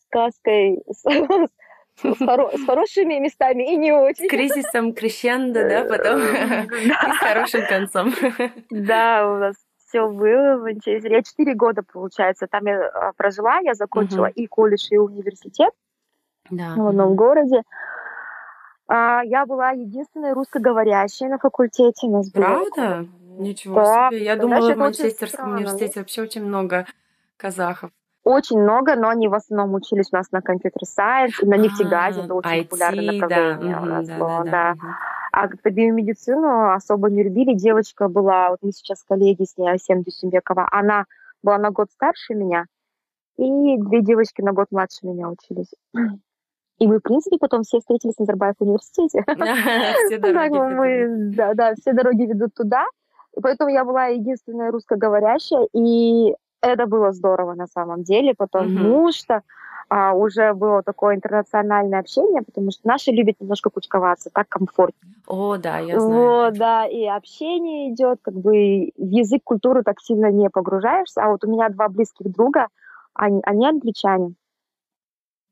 сказкой 0.04 0.82
с, 0.90 1.04
с, 1.04 2.22
хоро- 2.22 2.58
с 2.58 2.66
хорошими 2.66 3.20
местами 3.20 3.72
и 3.72 3.78
не 3.78 3.94
очень. 3.94 4.26
С 4.26 4.30
кризисом 4.30 4.94
крещендо, 4.94 5.68
да, 5.68 5.86
потом 5.86 6.20
и 6.22 6.90
с 6.90 7.18
хорошим 7.20 7.62
концом. 7.68 8.14
Да, 8.70 9.32
у 9.32 9.38
нас 9.38 9.56
все 9.88 10.08
было 10.08 10.58
в 10.58 10.64
Манчестере. 10.64 11.16
Я 11.16 11.24
четыре 11.24 11.56
года, 11.56 11.82
получается, 11.82 12.48
там 12.48 12.66
я 12.66 12.88
а, 12.88 13.14
прожила, 13.14 13.60
я 13.60 13.74
закончила 13.74 14.28
угу. 14.28 14.34
и 14.36 14.48
колледж, 14.48 14.88
и 14.92 14.98
университет 14.98 15.74
да. 16.50 16.74
в 16.76 16.88
одном 16.88 17.16
городе. 17.16 17.64
А, 18.88 19.22
я 19.24 19.46
была 19.46 19.72
единственной 19.72 20.34
русскоговорящей 20.34 21.28
на 21.28 21.38
факультете. 21.38 22.08
Нас 22.08 22.30
Правда? 22.32 23.06
Было... 23.06 23.42
Ничего 23.42 23.76
да. 23.76 24.10
себе. 24.10 24.24
Я 24.24 24.36
думала, 24.36 24.74
в 24.74 24.78
Манчестерском 24.78 25.54
университете 25.54 26.00
вообще 26.00 26.24
очень 26.24 26.44
много 26.44 26.86
казахов. 27.38 27.92
Очень 28.24 28.60
много, 28.60 28.96
но 28.98 29.08
они 29.08 29.30
в 29.30 29.34
основном 29.34 29.74
учились 29.76 30.10
у 30.12 30.18
нас 30.18 30.32
на 30.34 30.42
компьютер-сайенс, 30.42 31.40
на 31.44 31.56
нефтегазе, 31.56 32.24
это 32.24 32.34
очень 32.34 32.60
IT, 32.60 32.64
популярное 32.64 33.22
направление 33.22 33.76
да, 33.76 33.82
у 33.82 33.86
нас 33.86 34.08
да, 34.08 34.18
было, 34.18 34.44
да. 34.44 34.52
да. 34.52 34.74
да. 34.74 34.98
А 35.40 35.48
как-то 35.48 35.70
биомедицину 35.70 36.74
особо 36.74 37.12
не 37.12 37.22
любили. 37.22 37.54
Девочка 37.54 38.08
была, 38.08 38.50
вот 38.50 38.58
мы 38.64 38.72
сейчас 38.72 39.04
коллеги 39.04 39.44
с 39.44 39.56
ней, 39.56 39.70
Асем 39.70 40.02
Дюсимбекова, 40.02 40.68
она 40.72 41.06
была 41.44 41.60
на 41.60 41.70
год 41.70 41.92
старше 41.92 42.34
меня, 42.34 42.66
и 43.38 43.78
две 43.78 44.02
девочки 44.02 44.42
на 44.42 44.52
год 44.52 44.70
младше 44.72 45.06
меня 45.06 45.30
учились. 45.30 45.72
И 46.80 46.88
мы, 46.88 46.98
в 46.98 47.04
принципе, 47.04 47.38
потом 47.38 47.62
все 47.62 47.78
встретились 47.78 48.16
в 48.16 48.20
Назарбаев 48.20 48.56
университете. 48.58 49.24
Все 50.08 50.18
дороги 50.18 51.36
Да, 51.36 51.54
да, 51.54 51.76
все 51.76 51.94
дороги 51.94 52.24
ведут 52.24 52.56
туда. 52.56 52.88
И 53.36 53.40
поэтому 53.40 53.70
я 53.70 53.86
была 53.86 54.06
единственная 54.06 54.72
русскоговорящая, 54.72 55.68
и 55.72 56.34
это 56.62 56.88
было 56.88 57.12
здорово 57.12 57.54
на 57.54 57.68
самом 57.68 58.02
деле, 58.02 58.34
потому 58.36 59.12
что 59.12 59.44
а, 59.90 60.14
уже 60.14 60.54
было 60.54 60.84
такое 60.84 61.16
интернациональное 61.16 62.00
общение, 62.00 62.42
потому 62.42 62.72
что 62.72 62.86
наши 62.86 63.12
любят 63.12 63.38
немножко 63.40 63.70
кучковаться, 63.70 64.30
так 64.34 64.50
комфортнее. 64.50 65.16
О, 65.28 65.56
да, 65.58 65.80
я 65.80 66.00
знаю. 66.00 66.12
Вот, 66.12 66.54
да, 66.56 66.86
и 66.86 67.06
общение 67.06 67.94
идет, 67.94 68.20
как 68.22 68.34
бы 68.34 68.92
в 68.98 69.10
язык, 69.10 69.44
культуру 69.46 69.84
так 69.84 70.02
сильно 70.02 70.30
не 70.30 70.50
погружаешься. 70.50 71.24
А 71.24 71.30
вот 71.30 71.44
у 71.46 71.50
меня 71.50 71.70
два 71.70 71.88
близких 71.88 72.30
друга, 72.32 72.68
они, 73.14 73.42
они 73.44 73.68
англичане. 73.68 74.34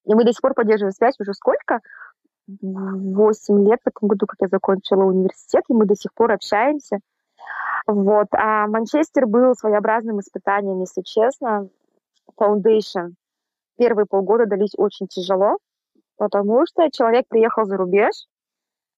И 0.05 0.13
мы 0.13 0.25
до 0.25 0.33
сих 0.33 0.41
пор 0.41 0.53
поддерживаем 0.53 0.93
связь 0.93 1.15
уже 1.19 1.33
сколько? 1.33 1.79
Восемь 2.61 3.65
лет 3.67 3.79
в 3.83 3.87
этом 3.87 4.09
году, 4.09 4.27
как 4.27 4.37
я 4.41 4.47
закончила 4.49 5.03
университет, 5.03 5.63
и 5.69 5.73
мы 5.73 5.85
до 5.85 5.95
сих 5.95 6.13
пор 6.13 6.33
общаемся. 6.33 6.99
Вот. 7.87 8.27
А 8.31 8.67
Манчестер 8.67 9.27
был 9.27 9.55
своеобразным 9.55 10.19
испытанием, 10.19 10.81
если 10.81 11.01
честно. 11.01 11.69
Foundation 12.37 13.13
первые 13.77 14.05
полгода 14.05 14.46
дались 14.46 14.74
очень 14.77 15.08
тяжело, 15.08 15.58
потому 16.17 16.65
что 16.65 16.89
человек 16.91 17.25
приехал 17.27 17.65
за 17.65 17.77
рубеж, 17.77 18.13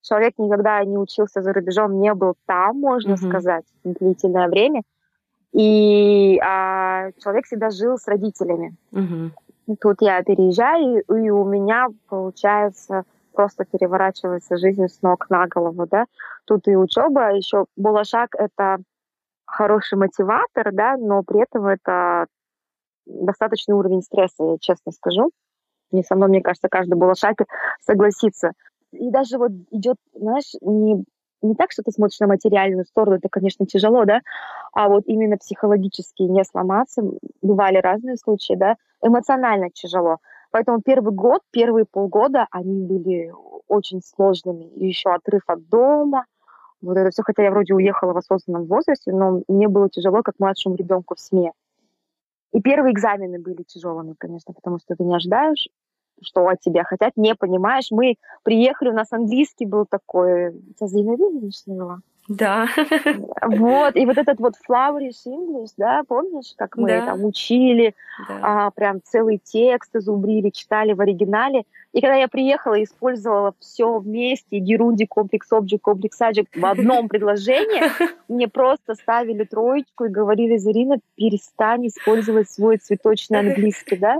человек 0.01 0.33
никогда 0.37 0.83
не 0.83 0.97
учился 0.97 1.41
за 1.41 1.53
рубежом, 1.53 1.99
не 1.99 2.13
был 2.13 2.35
там, 2.45 2.79
можно 2.79 3.13
mm-hmm. 3.13 3.29
сказать, 3.29 3.65
длительное 3.83 4.47
время, 4.47 4.83
и 5.53 6.39
а, 6.39 7.11
человек 7.23 7.45
всегда 7.45 7.69
жил 7.69 7.97
с 7.97 8.07
родителями. 8.07 8.75
Mm-hmm. 8.91 9.75
Тут 9.81 9.97
я 10.01 10.23
переезжаю, 10.23 11.01
и 11.01 11.29
у 11.29 11.43
меня 11.43 11.87
получается 12.07 13.03
просто 13.33 13.65
переворачивается 13.65 14.57
жизнь 14.57 14.87
с 14.87 15.01
ног 15.03 15.29
на 15.29 15.47
голову, 15.47 15.85
да. 15.85 16.05
Тут 16.45 16.67
и 16.67 16.75
учеба, 16.75 17.35
еще 17.35 17.65
Булашак— 17.75 18.33
это 18.37 18.79
хороший 19.45 19.97
мотиватор, 19.97 20.71
да, 20.73 20.97
но 20.97 21.21
при 21.21 21.41
этом 21.43 21.67
это 21.67 22.25
достаточный 23.07 23.75
уровень 23.75 24.01
стресса, 24.01 24.43
я 24.43 24.57
честно 24.59 24.91
скажу. 24.91 25.31
И 25.91 26.03
со 26.03 26.15
мной, 26.15 26.29
мне 26.29 26.41
кажется, 26.41 26.67
каждый 26.69 26.95
балашакер 26.95 27.47
согласится. 27.81 28.51
И 28.91 29.09
даже 29.09 29.37
вот 29.37 29.51
идет, 29.71 29.97
знаешь, 30.13 30.53
не, 30.61 31.03
не 31.41 31.55
так, 31.55 31.71
что 31.71 31.83
ты 31.83 31.91
смотришь 31.91 32.19
на 32.19 32.27
материальную 32.27 32.85
сторону, 32.85 33.17
это, 33.17 33.29
конечно, 33.29 33.65
тяжело, 33.65 34.05
да, 34.05 34.21
а 34.73 34.89
вот 34.89 35.03
именно 35.05 35.37
психологически 35.37 36.23
не 36.23 36.43
сломаться. 36.43 37.03
Бывали 37.41 37.77
разные 37.77 38.17
случаи, 38.17 38.53
да, 38.53 38.75
эмоционально 39.01 39.69
тяжело. 39.69 40.17
Поэтому 40.51 40.81
первый 40.81 41.13
год, 41.13 41.41
первые 41.51 41.85
полгода, 41.85 42.47
они 42.51 42.81
были 42.81 43.31
очень 43.67 44.01
сложными. 44.01 44.65
И 44.75 44.87
еще 44.87 45.09
отрыв 45.09 45.41
от 45.47 45.67
дома, 45.67 46.25
вот 46.81 46.97
это 46.97 47.09
все, 47.09 47.23
хотя 47.23 47.43
я 47.43 47.51
вроде 47.51 47.73
уехала 47.73 48.13
в 48.13 48.17
осознанном 48.17 48.65
возрасте, 48.65 49.11
но 49.11 49.41
мне 49.47 49.67
было 49.67 49.89
тяжело, 49.89 50.21
как 50.23 50.35
младшему 50.39 50.75
ребенку 50.75 51.15
в 51.15 51.19
семье. 51.19 51.51
И 52.57 52.61
первые 52.61 52.91
экзамены 52.91 53.37
были 53.37 53.61
тяжелыми, 53.61 54.15
конечно, 54.17 54.51
потому 54.51 54.79
что 54.79 54.95
ты 54.95 55.03
не 55.03 55.15
ожидаешь, 55.15 55.69
что 56.23 56.47
от 56.47 56.59
тебя 56.59 56.83
хотят, 56.83 57.13
не 57.15 57.35
понимаешь. 57.35 57.91
Мы 57.91 58.15
приехали, 58.41 58.89
у 58.89 58.93
нас 58.93 59.13
английский 59.13 59.67
был 59.67 59.85
такой... 59.85 60.53
Тебя 60.75 60.87
Зейновин 60.87 61.39
начинала? 61.39 61.99
Да. 62.27 62.67
Вот, 63.41 63.95
и 63.95 64.05
вот 64.05 64.17
этот 64.17 64.39
вот 64.39 64.53
flourish 64.67 65.25
English, 65.25 65.71
да, 65.77 66.03
помнишь, 66.07 66.53
как 66.57 66.75
мы 66.75 66.89
да. 66.89 67.05
там 67.05 67.23
учили, 67.23 67.95
да. 68.27 68.67
а, 68.67 68.71
прям 68.71 69.01
целый 69.03 69.39
текст 69.41 69.95
изубрили, 69.95 70.49
читали 70.49 70.93
в 70.93 71.01
оригинале. 71.01 71.63
И 71.93 72.01
когда 72.01 72.15
я 72.15 72.27
приехала 72.27 72.83
использовала 72.83 73.53
все 73.59 73.97
вместе, 73.97 74.59
герунди, 74.59 75.05
комплекс, 75.05 75.51
обжиг, 75.51 75.81
комплекс, 75.81 76.21
аджик 76.21 76.47
в 76.53 76.65
одном 76.65 77.07
предложении, 77.09 77.83
мне 78.27 78.47
просто 78.47 78.95
ставили 78.95 79.45
троечку 79.45 80.05
и 80.05 80.09
говорили, 80.09 80.57
Зарина, 80.57 80.97
перестань 81.15 81.87
использовать 81.87 82.51
свой 82.51 82.77
цветочный 82.77 83.39
английский, 83.39 83.95
да? 83.95 84.19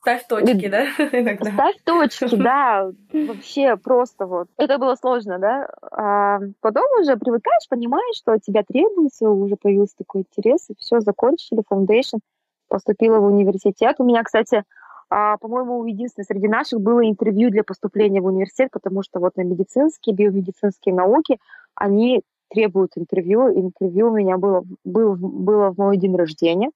Ставь 0.00 0.26
точки, 0.28 0.68
да? 0.68 0.86
Ставь 1.52 1.76
точки, 1.84 2.36
да. 2.36 2.90
Вообще 3.12 3.76
просто 3.76 4.26
вот. 4.26 4.48
Это 4.56 4.78
было 4.78 4.94
сложно, 4.94 5.38
да? 5.38 5.68
А 5.90 6.38
потом 6.60 6.84
уже 7.00 7.16
привыкаешь, 7.46 7.68
понимаешь, 7.68 8.16
что 8.16 8.32
от 8.32 8.42
тебя 8.42 8.62
требуется, 8.62 9.28
уже 9.28 9.56
появился 9.56 9.96
такой 9.98 10.22
интерес, 10.22 10.66
и 10.68 10.74
все, 10.78 11.00
закончили, 11.00 11.62
foundation, 11.70 12.20
поступила 12.68 13.18
в 13.18 13.24
университет. 13.24 13.96
У 13.98 14.04
меня, 14.04 14.22
кстати, 14.22 14.64
а, 15.08 15.36
по-моему, 15.38 15.84
единственное 15.86 16.26
среди 16.26 16.48
наших 16.48 16.80
было 16.80 17.08
интервью 17.08 17.50
для 17.50 17.62
поступления 17.62 18.20
в 18.20 18.26
университет, 18.26 18.70
потому 18.72 19.02
что 19.02 19.20
вот 19.20 19.36
на 19.36 19.42
медицинские, 19.42 20.14
биомедицинские 20.14 20.94
науки 20.94 21.38
они 21.74 22.22
требуют 22.48 22.92
интервью. 22.96 23.48
Интервью 23.48 24.10
у 24.10 24.16
меня 24.16 24.36
было, 24.36 24.64
было, 24.84 25.14
было 25.14 25.70
в 25.70 25.78
мой 25.78 25.96
день 25.96 26.16
рождения. 26.16 26.70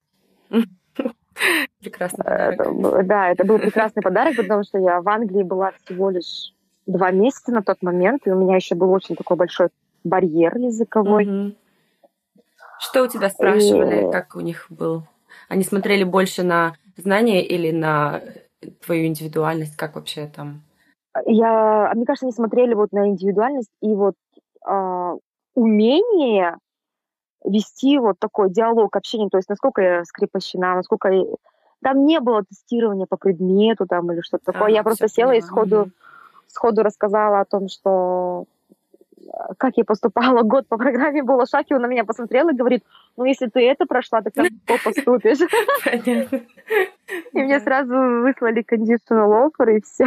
Прекрасный 1.81 2.25
подарок. 2.25 2.61
Это, 2.61 3.03
да, 3.05 3.31
это 3.31 3.45
был 3.45 3.59
прекрасный 3.59 4.03
подарок, 4.03 4.37
потому 4.37 4.63
что 4.63 4.79
я 4.79 5.01
в 5.01 5.09
Англии 5.09 5.43
была 5.43 5.73
всего 5.85 6.11
лишь 6.11 6.55
два 6.87 7.11
месяца 7.13 7.53
на 7.53 7.63
тот 7.63 7.83
момент, 7.83 8.27
и 8.27 8.31
у 8.31 8.39
меня 8.39 8.57
еще 8.57 8.75
был 8.75 8.93
очень 8.93 9.17
такой 9.17 9.37
большой 9.37 9.69
барьер 10.05 10.57
языковой. 10.57 11.57
Что 12.79 13.03
у 13.05 13.09
тебя 13.09 13.29
спрашивали, 13.29 14.09
и... 14.09 14.11
как 14.11 14.37
у 14.37 14.41
них 14.41 14.67
был? 14.71 15.03
Они 15.49 15.65
смотрели 15.65 16.05
больше 16.05 16.43
на 16.43 16.75
знания 16.97 17.45
или 17.45 17.71
на 17.71 18.23
твою 18.85 19.07
индивидуальность? 19.07 19.77
Как 19.77 19.97
вообще 19.97 20.27
там? 20.27 20.63
Я, 21.27 21.93
мне 21.95 22.07
кажется, 22.07 22.27
они 22.27 22.33
смотрели 22.33 22.75
вот 22.75 22.93
на 22.93 23.09
индивидуальность 23.09 23.71
и 23.83 23.95
вот 23.95 24.15
э, 24.67 25.17
умение 25.55 26.57
вести 27.45 27.99
вот 27.99 28.19
такой 28.19 28.51
диалог, 28.51 28.95
общение, 28.95 29.29
то 29.31 29.39
есть 29.39 29.49
насколько 29.49 29.83
я 29.83 30.05
скрепощена, 30.05 30.77
насколько 30.77 31.09
я... 31.09 31.25
Там 31.83 32.05
не 32.05 32.21
было 32.21 32.45
тестирования 32.45 33.07
по 33.07 33.17
предмету 33.17 33.87
там 33.87 34.13
или 34.13 34.21
что-то 34.21 34.53
такое. 34.53 34.69
А, 34.69 34.71
я 34.71 34.83
просто 34.83 35.09
села 35.09 35.33
и 35.33 35.41
сходу, 35.41 35.83
угу. 35.83 35.91
сходу 36.47 36.83
рассказала 36.83 37.41
о 37.41 37.47
том, 37.47 37.69
что 37.69 38.45
как 39.59 39.77
я 39.77 39.85
поступала 39.85 40.43
год 40.43 40.67
по 40.69 40.77
программе 40.77 41.23
Булашаки, 41.23 41.73
он 41.73 41.83
на 41.83 41.87
меня 41.87 42.05
посмотрел 42.05 42.49
и 42.49 42.55
говорит, 42.55 42.85
ну, 43.17 43.25
если 43.25 43.47
ты 43.47 43.61
это 43.69 43.87
прошла, 43.87 44.23
так 44.23 44.35
ты 44.35 44.51
поступишь. 44.67 45.39
И 47.33 47.39
мне 47.43 47.61
сразу 47.61 47.93
выслали 47.93 48.65
conditional 48.65 49.51
offer, 49.51 49.77
и 49.77 49.81
все. 49.81 50.05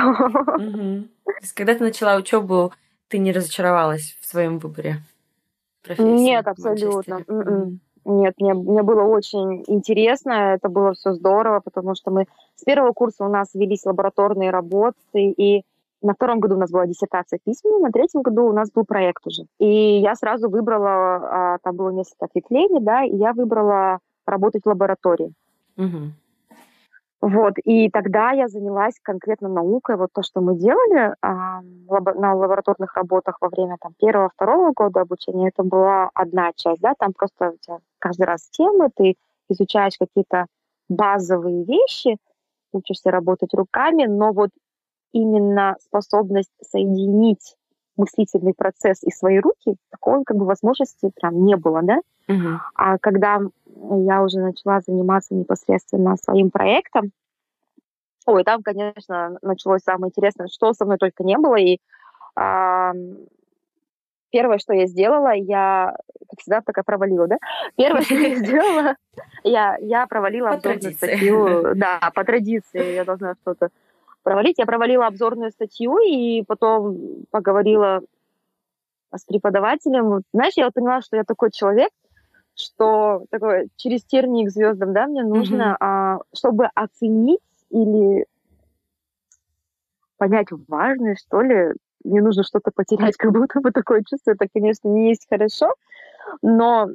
Когда 1.55 1.75
ты 1.75 1.83
начала 1.83 2.15
учебу, 2.15 2.71
ты 3.07 3.17
не 3.17 3.31
разочаровалась 3.31 4.17
в 4.21 4.25
своем 4.25 4.59
выборе 4.59 4.97
профессии? 5.83 6.23
Нет, 6.23 6.47
абсолютно. 6.47 7.23
М-м. 7.27 7.79
Нет, 8.05 8.33
мне, 8.37 8.53
мне 8.53 8.83
было 8.83 9.03
очень 9.03 9.63
интересно, 9.67 10.55
это 10.55 10.67
было 10.67 10.93
все 10.93 11.13
здорово, 11.13 11.61
потому 11.61 11.95
что 11.95 12.11
мы 12.11 12.25
с 12.55 12.63
первого 12.63 12.91
курса 12.91 13.23
у 13.23 13.29
нас 13.29 13.53
велись 13.53 13.85
лабораторные 13.85 14.49
работы, 14.49 14.95
и 15.13 15.63
на 16.03 16.13
втором 16.13 16.39
году 16.39 16.55
у 16.55 16.59
нас 16.59 16.69
была 16.69 16.85
диссертация 16.85 17.39
письменная, 17.43 17.79
на 17.79 17.91
третьем 17.91 18.21
году 18.21 18.45
у 18.45 18.53
нас 18.53 18.69
был 18.71 18.83
проект 18.83 19.25
уже. 19.25 19.45
И 19.57 19.99
я 19.99 20.15
сразу 20.15 20.49
выбрала, 20.49 21.53
а, 21.55 21.57
там 21.63 21.75
было 21.75 21.89
несколько 21.89 22.25
ответвлений, 22.25 22.81
да, 22.81 23.03
и 23.03 23.15
я 23.15 23.33
выбрала 23.33 23.99
работать 24.25 24.63
в 24.63 24.69
лаборатории. 24.69 25.33
Угу. 25.77 26.11
Вот, 27.21 27.53
и 27.63 27.89
тогда 27.89 28.31
я 28.31 28.49
занялась 28.49 28.95
конкретно 29.01 29.47
наукой, 29.47 29.95
вот 29.95 30.09
то, 30.13 30.23
что 30.23 30.41
мы 30.41 30.57
делали 30.57 31.15
а, 31.21 31.61
на 31.61 32.35
лабораторных 32.35 32.95
работах 32.97 33.37
во 33.39 33.47
время 33.47 33.77
там 33.79 33.93
первого, 33.97 34.29
второго 34.29 34.73
года 34.75 35.01
обучения, 35.01 35.47
это 35.47 35.63
была 35.63 36.09
одна 36.13 36.51
часть, 36.53 36.81
да, 36.81 36.93
там 36.99 37.13
просто 37.13 37.51
у 37.51 37.57
тебя 37.61 37.77
каждый 37.99 38.23
раз 38.23 38.49
темы, 38.49 38.89
ты 38.93 39.15
изучаешь 39.47 39.97
какие-то 39.97 40.47
базовые 40.89 41.63
вещи, 41.63 42.17
учишься 42.73 43.09
работать 43.09 43.53
руками, 43.53 44.05
но 44.05 44.33
вот 44.33 44.49
именно 45.13 45.77
способность 45.79 46.51
соединить 46.61 47.55
мыслительный 47.95 48.53
процесс 48.53 49.03
и 49.03 49.11
свои 49.11 49.39
руки, 49.39 49.75
такой 49.91 50.23
как 50.25 50.37
бы 50.37 50.45
возможности 50.45 51.11
прям 51.15 51.45
не 51.45 51.55
было, 51.55 51.81
да? 51.83 51.99
Uh-huh. 52.27 52.57
А 52.75 52.97
когда 52.97 53.39
я 53.75 54.23
уже 54.23 54.39
начала 54.39 54.81
заниматься 54.81 55.35
непосредственно 55.35 56.17
своим 56.17 56.49
проектом, 56.49 57.11
ой, 58.25 58.43
там, 58.43 58.63
конечно, 58.63 59.37
началось 59.41 59.81
самое 59.83 60.09
интересное, 60.09 60.47
что 60.47 60.73
со 60.73 60.85
мной 60.85 60.97
только 60.97 61.23
не 61.23 61.37
было, 61.37 61.55
и 61.55 61.77
а, 62.35 62.93
первое, 64.31 64.57
что 64.57 64.73
я 64.73 64.87
сделала, 64.87 65.33
я, 65.33 65.95
как 66.29 66.39
всегда, 66.39 66.61
такая 66.61 66.83
провалила, 66.83 67.27
да? 67.27 67.37
Первое, 67.75 68.01
что 68.01 68.15
я 68.15 68.35
сделала, 68.43 68.95
я, 69.43 69.77
я 69.79 70.07
провалила 70.07 70.49
обзорную 70.49 70.93
статью, 70.93 71.61
да, 71.75 72.11
по 72.15 72.23
традиции, 72.23 72.95
я 72.95 73.05
должна 73.05 73.35
что-то 73.41 73.69
провалить. 74.23 74.57
Я 74.57 74.65
провалила 74.65 75.07
обзорную 75.07 75.51
статью 75.51 75.97
и 75.99 76.43
потом 76.43 77.25
поговорила 77.31 78.01
с 79.13 79.23
преподавателем. 79.25 80.21
Знаешь, 80.33 80.53
я 80.55 80.65
вот 80.65 80.73
поняла, 80.73 81.01
что 81.01 81.17
я 81.17 81.23
такой 81.23 81.51
человек, 81.51 81.91
что 82.55 83.25
такое 83.29 83.67
через 83.75 84.03
тернии 84.03 84.45
к 84.45 84.51
звездам, 84.51 84.93
да, 84.93 85.07
мне 85.07 85.23
нужно, 85.23 85.73
mm-hmm. 85.73 85.77
а, 85.79 86.19
чтобы 86.33 86.67
оценить 86.73 87.39
или 87.69 88.25
понять 90.17 90.47
важное, 90.67 91.15
что 91.15 91.41
ли, 91.41 91.73
мне 92.03 92.21
нужно 92.21 92.43
что-то 92.43 92.71
потерять, 92.71 93.15
как 93.17 93.31
будто 93.31 93.59
бы 93.59 93.71
такое 93.71 94.03
чувство. 94.03 94.31
Это, 94.31 94.47
конечно, 94.51 94.87
не 94.87 95.09
есть 95.09 95.27
хорошо, 95.29 95.73
но 96.41 96.89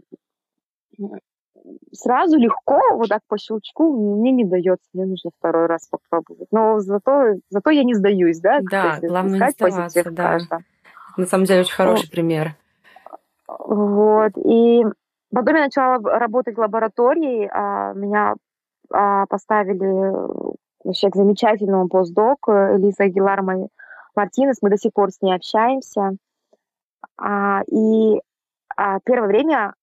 сразу 1.92 2.38
легко, 2.38 2.80
вот 2.94 3.08
так 3.08 3.22
по 3.28 3.38
щелчку, 3.38 4.16
мне 4.16 4.32
не 4.32 4.44
дается, 4.44 4.88
мне 4.92 5.06
нужно 5.06 5.30
второй 5.38 5.66
раз 5.66 5.88
попробовать. 5.88 6.48
Но 6.50 6.80
зато, 6.80 7.34
зато 7.50 7.70
я 7.70 7.84
не 7.84 7.94
сдаюсь, 7.94 8.40
да? 8.40 8.60
Да, 8.70 8.98
главное 9.02 9.40
не 9.40 9.50
сдаваться, 9.50 10.10
да. 10.10 10.38
На 11.16 11.26
самом 11.26 11.44
деле 11.44 11.60
очень 11.60 11.74
хороший 11.74 12.04
вот. 12.06 12.10
пример. 12.10 12.54
Вот, 13.46 14.32
и 14.36 14.84
потом 15.32 15.56
я 15.56 15.64
начала 15.64 15.98
работать 15.98 16.56
в 16.56 16.60
лаборатории, 16.60 17.48
а 17.52 17.92
меня 17.94 18.34
а, 18.92 19.26
поставили 19.26 20.56
вообще 20.84 21.10
к 21.10 21.16
замечательному 21.16 21.88
постдок 21.88 22.48
Элиза 22.48 23.04
Агилар 23.04 23.42
Мартинес, 24.14 24.58
мы 24.62 24.70
до 24.70 24.76
сих 24.76 24.92
пор 24.92 25.10
с 25.10 25.20
ней 25.22 25.34
общаемся. 25.34 26.16
А, 27.16 27.62
и 27.66 28.20
а, 28.76 29.00
первое 29.04 29.28
время 29.28 29.74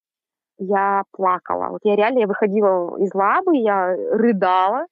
я 0.58 1.04
плакала. 1.12 1.70
Вот 1.70 1.82
я 1.84 1.96
реально, 1.96 2.20
я 2.20 2.28
выходила 2.28 2.98
из 2.98 3.14
лабы, 3.14 3.58
я 3.58 3.96
рыдала, 3.96 4.88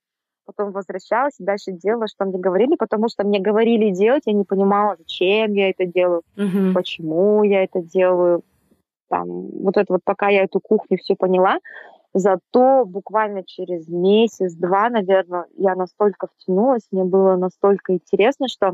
потом 0.45 0.71
возвращалась 0.71 1.39
и 1.39 1.43
дальше 1.43 1.71
делала, 1.71 2.07
что 2.07 2.25
мне 2.25 2.37
говорили, 2.37 2.75
потому 2.75 3.07
что 3.09 3.23
мне 3.23 3.39
говорили 3.39 3.91
делать, 3.91 4.23
я 4.25 4.33
не 4.33 4.43
понимала, 4.43 4.95
зачем 4.97 5.53
я 5.53 5.69
это 5.69 5.85
делаю, 5.85 6.21
угу. 6.37 6.73
почему 6.73 7.43
я 7.43 7.63
это 7.63 7.81
делаю. 7.81 8.43
Там, 9.09 9.27
вот 9.27 9.77
это 9.77 9.93
вот 9.93 10.01
пока 10.03 10.29
я 10.29 10.43
эту 10.43 10.59
кухню 10.59 10.97
все 10.97 11.15
поняла, 11.15 11.59
зато 12.13 12.85
буквально 12.85 13.43
через 13.43 13.87
месяц-два, 13.87 14.89
наверное, 14.89 15.45
я 15.55 15.75
настолько 15.75 16.27
втянулась, 16.27 16.87
мне 16.91 17.03
было 17.03 17.35
настолько 17.35 17.93
интересно, 17.93 18.47
что 18.47 18.73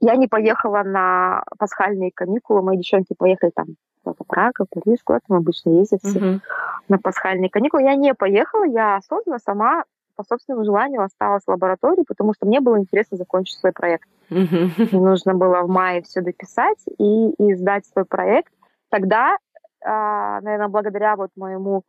я 0.00 0.16
не 0.16 0.26
поехала 0.26 0.82
на 0.82 1.44
пасхальные 1.58 2.10
каникулы, 2.12 2.62
мои 2.62 2.76
девчонки 2.76 3.14
поехали 3.16 3.52
там 3.54 3.66
кто-то 4.02 4.24
Прага, 4.24 4.66
Париж, 4.68 4.98
куда 5.04 5.20
там 5.26 5.38
обычно 5.38 5.70
ездят 5.70 6.02
все 6.02 6.18
uh-huh. 6.18 6.40
на 6.88 6.98
пасхальные 6.98 7.50
каникулы. 7.50 7.82
Я 7.82 7.94
не 7.94 8.14
поехала, 8.14 8.64
я 8.64 8.96
осознанно 8.96 9.38
сама 9.38 9.84
по 10.16 10.24
собственному 10.24 10.64
желанию 10.64 11.02
осталась 11.02 11.44
в 11.44 11.50
лаборатории, 11.50 12.04
потому 12.06 12.34
что 12.34 12.46
мне 12.46 12.60
было 12.60 12.78
интересно 12.78 13.16
закончить 13.16 13.58
свой 13.58 13.72
проект. 13.72 14.08
Мне 14.28 15.00
нужно 15.00 15.34
было 15.34 15.62
в 15.62 15.68
мае 15.68 16.02
все 16.02 16.20
дописать 16.20 16.78
и, 16.98 17.30
и 17.30 17.54
сдать 17.54 17.86
свой 17.86 18.04
проект. 18.04 18.52
Тогда, 18.90 19.36
а, 19.84 20.40
наверное, 20.40 20.68
благодаря 20.68 21.16
вот 21.16 21.30
моему 21.36 21.82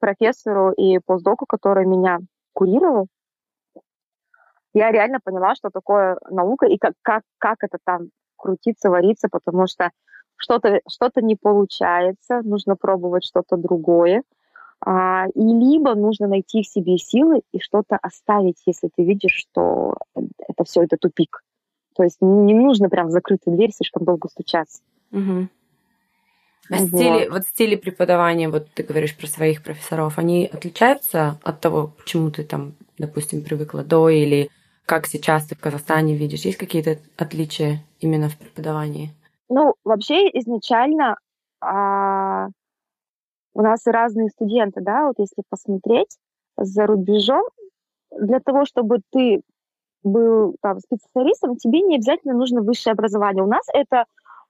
профессору 0.00 0.72
и 0.72 0.98
постдоку, 0.98 1.46
который 1.46 1.86
меня 1.86 2.18
курировал, 2.52 3.06
я 4.74 4.90
реально 4.90 5.18
поняла, 5.22 5.54
что 5.54 5.70
такое 5.70 6.18
наука 6.30 6.66
и 6.66 6.78
как, 6.78 6.92
как, 7.02 7.22
как 7.38 7.58
это 7.62 7.78
там 7.84 8.10
крутиться, 8.36 8.90
вариться, 8.90 9.28
потому 9.30 9.66
что 9.66 9.90
что-то 10.38 10.80
что 10.88 11.10
не 11.20 11.36
получается, 11.36 12.40
нужно 12.42 12.76
пробовать 12.76 13.24
что-то 13.24 13.56
другое. 13.56 14.22
А, 14.80 15.26
и 15.34 15.40
либо 15.40 15.94
нужно 15.94 16.28
найти 16.28 16.62
в 16.62 16.66
себе 16.66 16.98
силы 16.98 17.42
и 17.52 17.60
что-то 17.60 17.98
оставить, 18.00 18.62
если 18.64 18.88
ты 18.94 19.04
видишь, 19.04 19.34
что 19.34 19.94
это 20.14 20.64
все 20.64 20.82
это 20.82 20.96
тупик. 20.96 21.42
То 21.96 22.04
есть 22.04 22.18
не 22.20 22.54
нужно 22.54 22.88
прям 22.88 23.08
в 23.08 23.10
закрытую 23.10 23.56
дверь 23.56 23.72
слишком 23.72 24.04
долго 24.04 24.28
стучаться. 24.28 24.80
Угу. 25.10 25.48
А 26.70 26.76
вот. 26.76 26.88
стили, 26.88 27.28
вот 27.28 27.42
стили 27.44 27.76
преподавания, 27.76 28.48
вот 28.48 28.68
ты 28.74 28.82
говоришь 28.82 29.16
про 29.16 29.26
своих 29.26 29.62
профессоров, 29.62 30.18
они 30.18 30.48
отличаются 30.52 31.38
от 31.42 31.60
того, 31.60 31.92
к 31.98 32.04
чему 32.04 32.30
ты 32.30 32.44
там, 32.44 32.74
допустим, 32.98 33.42
привыкла 33.42 33.82
до, 33.82 34.10
или 34.10 34.50
как 34.84 35.06
сейчас 35.06 35.46
ты 35.46 35.54
в 35.54 35.60
Казахстане 35.60 36.14
видишь? 36.16 36.42
Есть 36.42 36.58
какие-то 36.58 36.98
отличия 37.16 37.82
именно 38.00 38.28
в 38.28 38.36
преподавании? 38.36 39.12
Ну, 39.48 39.74
вообще 39.84 40.28
изначально 40.38 41.16
а, 41.60 42.48
у 43.54 43.62
нас 43.62 43.86
разные 43.86 44.28
студенты, 44.28 44.80
да, 44.80 45.06
вот 45.06 45.18
если 45.18 45.42
посмотреть 45.48 46.16
за 46.56 46.86
рубежом, 46.86 47.44
для 48.10 48.40
того, 48.40 48.64
чтобы 48.64 49.00
ты 49.10 49.42
был 50.02 50.56
там 50.62 50.78
специалистом, 50.80 51.56
тебе 51.56 51.80
не 51.82 51.96
обязательно 51.96 52.34
нужно 52.34 52.62
высшее 52.62 52.92
образование. 52.92 53.42
У 53.42 53.48
нас 53.48 53.66
это 53.72 54.04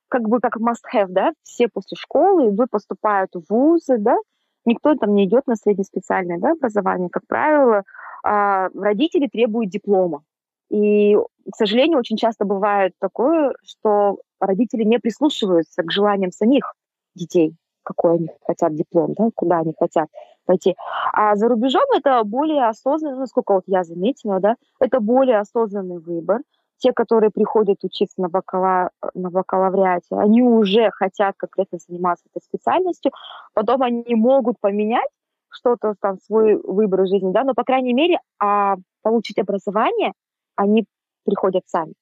как 0.09 0.29
бы 0.29 0.41
как 0.41 0.57
must-have, 0.57 1.09
да, 1.09 1.33
все 1.43 1.69
после 1.69 1.97
школы, 1.97 2.51
вы 2.51 2.67
поступают 2.67 3.31
в 3.35 3.45
вузы, 3.49 3.99
да, 3.99 4.17
никто 4.65 4.95
там 4.95 5.15
не 5.15 5.25
идет 5.25 5.47
на 5.47 5.57
среднеспециальное 5.57 6.39
да, 6.39 6.53
образование. 6.53 7.09
Как 7.11 7.27
правило, 7.27 7.83
а, 8.23 8.69
родители 8.75 9.29
требуют 9.29 9.71
диплома. 9.71 10.23
И, 10.71 11.17
к 11.17 11.57
сожалению, 11.57 11.99
очень 11.99 12.17
часто 12.17 12.45
бывает 12.45 12.93
такое, 12.99 13.55
что 13.65 14.19
родители 14.41 14.85
не 14.85 14.99
прислушиваются 14.99 15.83
к 15.83 15.91
желаниям 15.91 16.33
самих 16.33 16.75
детей, 17.15 17.55
какой 17.83 18.15
они 18.15 18.31
хотят 18.47 18.75
диплом, 18.75 19.15
да, 19.15 19.31
куда 19.35 19.59
они 19.59 19.75
хотят 19.79 20.09
пойти. 20.45 20.77
А 21.13 21.37
за 21.37 21.49
рубежом 21.49 21.85
это 21.95 22.23
более 22.25 22.67
осознанно, 22.69 23.19
насколько 23.19 23.53
вот 23.55 23.65
я 23.67 23.85
заметила, 23.85 24.41
да, 24.41 24.57
это 24.81 25.01
более 25.01 25.39
осознанный 25.39 25.99
выбор 25.99 26.41
те, 26.79 26.93
которые 26.93 27.31
приходят 27.31 27.83
учиться 27.83 28.21
на, 28.21 28.29
бакала, 28.29 28.91
на 29.15 29.31
бакалавриате, 29.31 30.15
они 30.17 30.43
уже 30.43 30.91
хотят 30.93 31.35
конкретно 31.37 31.79
заниматься 31.79 32.25
этой 32.33 32.43
специальностью, 32.45 33.13
потом 33.53 33.83
они 33.83 34.15
могут 34.15 34.61
поменять 34.61 35.11
что-то, 35.51 35.95
там, 36.01 36.19
свой 36.21 36.57
выбор 36.57 37.07
жизни, 37.07 37.33
да, 37.33 37.43
но, 37.45 37.55
по 37.55 37.65
крайней 37.65 37.95
мере, 37.95 38.21
а 38.39 38.77
получить 39.03 39.39
образование 39.39 40.13
они 40.57 40.85
приходят 41.25 41.65
сами. 41.67 41.95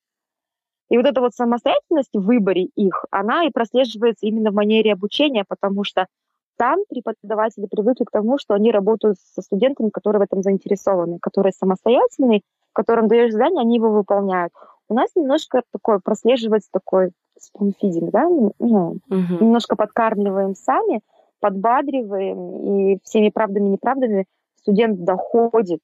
И 0.88 0.96
вот 0.96 1.06
эта 1.06 1.20
вот 1.20 1.34
самостоятельность 1.34 2.14
в 2.14 2.24
выборе 2.24 2.64
их, 2.76 3.04
она 3.10 3.44
и 3.44 3.50
прослеживается 3.50 4.26
именно 4.26 4.50
в 4.50 4.54
манере 4.54 4.92
обучения, 4.92 5.44
потому 5.46 5.84
что 5.84 6.06
там 6.56 6.78
преподаватели 6.88 7.66
привыкли 7.66 8.04
к 8.04 8.10
тому, 8.10 8.38
что 8.38 8.54
они 8.54 8.70
работают 8.70 9.18
со 9.34 9.42
студентами, 9.42 9.90
которые 9.90 10.20
в 10.20 10.24
этом 10.24 10.42
заинтересованы, 10.42 11.18
которые 11.20 11.52
самостоятельные, 11.52 12.42
которым 12.72 13.08
даешь 13.08 13.32
задание, 13.32 13.60
они 13.60 13.76
его 13.76 13.90
выполняют. 13.90 14.52
У 14.88 14.94
нас 14.94 15.10
немножко 15.16 15.62
такое 15.72 15.98
прослеживается 16.02 16.68
такой 16.72 17.10
спунфидинг, 17.38 18.10
да, 18.10 18.28
ну, 18.28 18.54
угу. 18.58 18.98
немножко 19.10 19.76
подкармливаем 19.76 20.54
сами, 20.54 21.00
подбадриваем, 21.40 22.94
и 22.94 22.98
всеми 23.02 23.30
правдами 23.30 23.66
и 23.66 23.70
неправдами 23.72 24.26
студент 24.56 25.04
доходит 25.04 25.80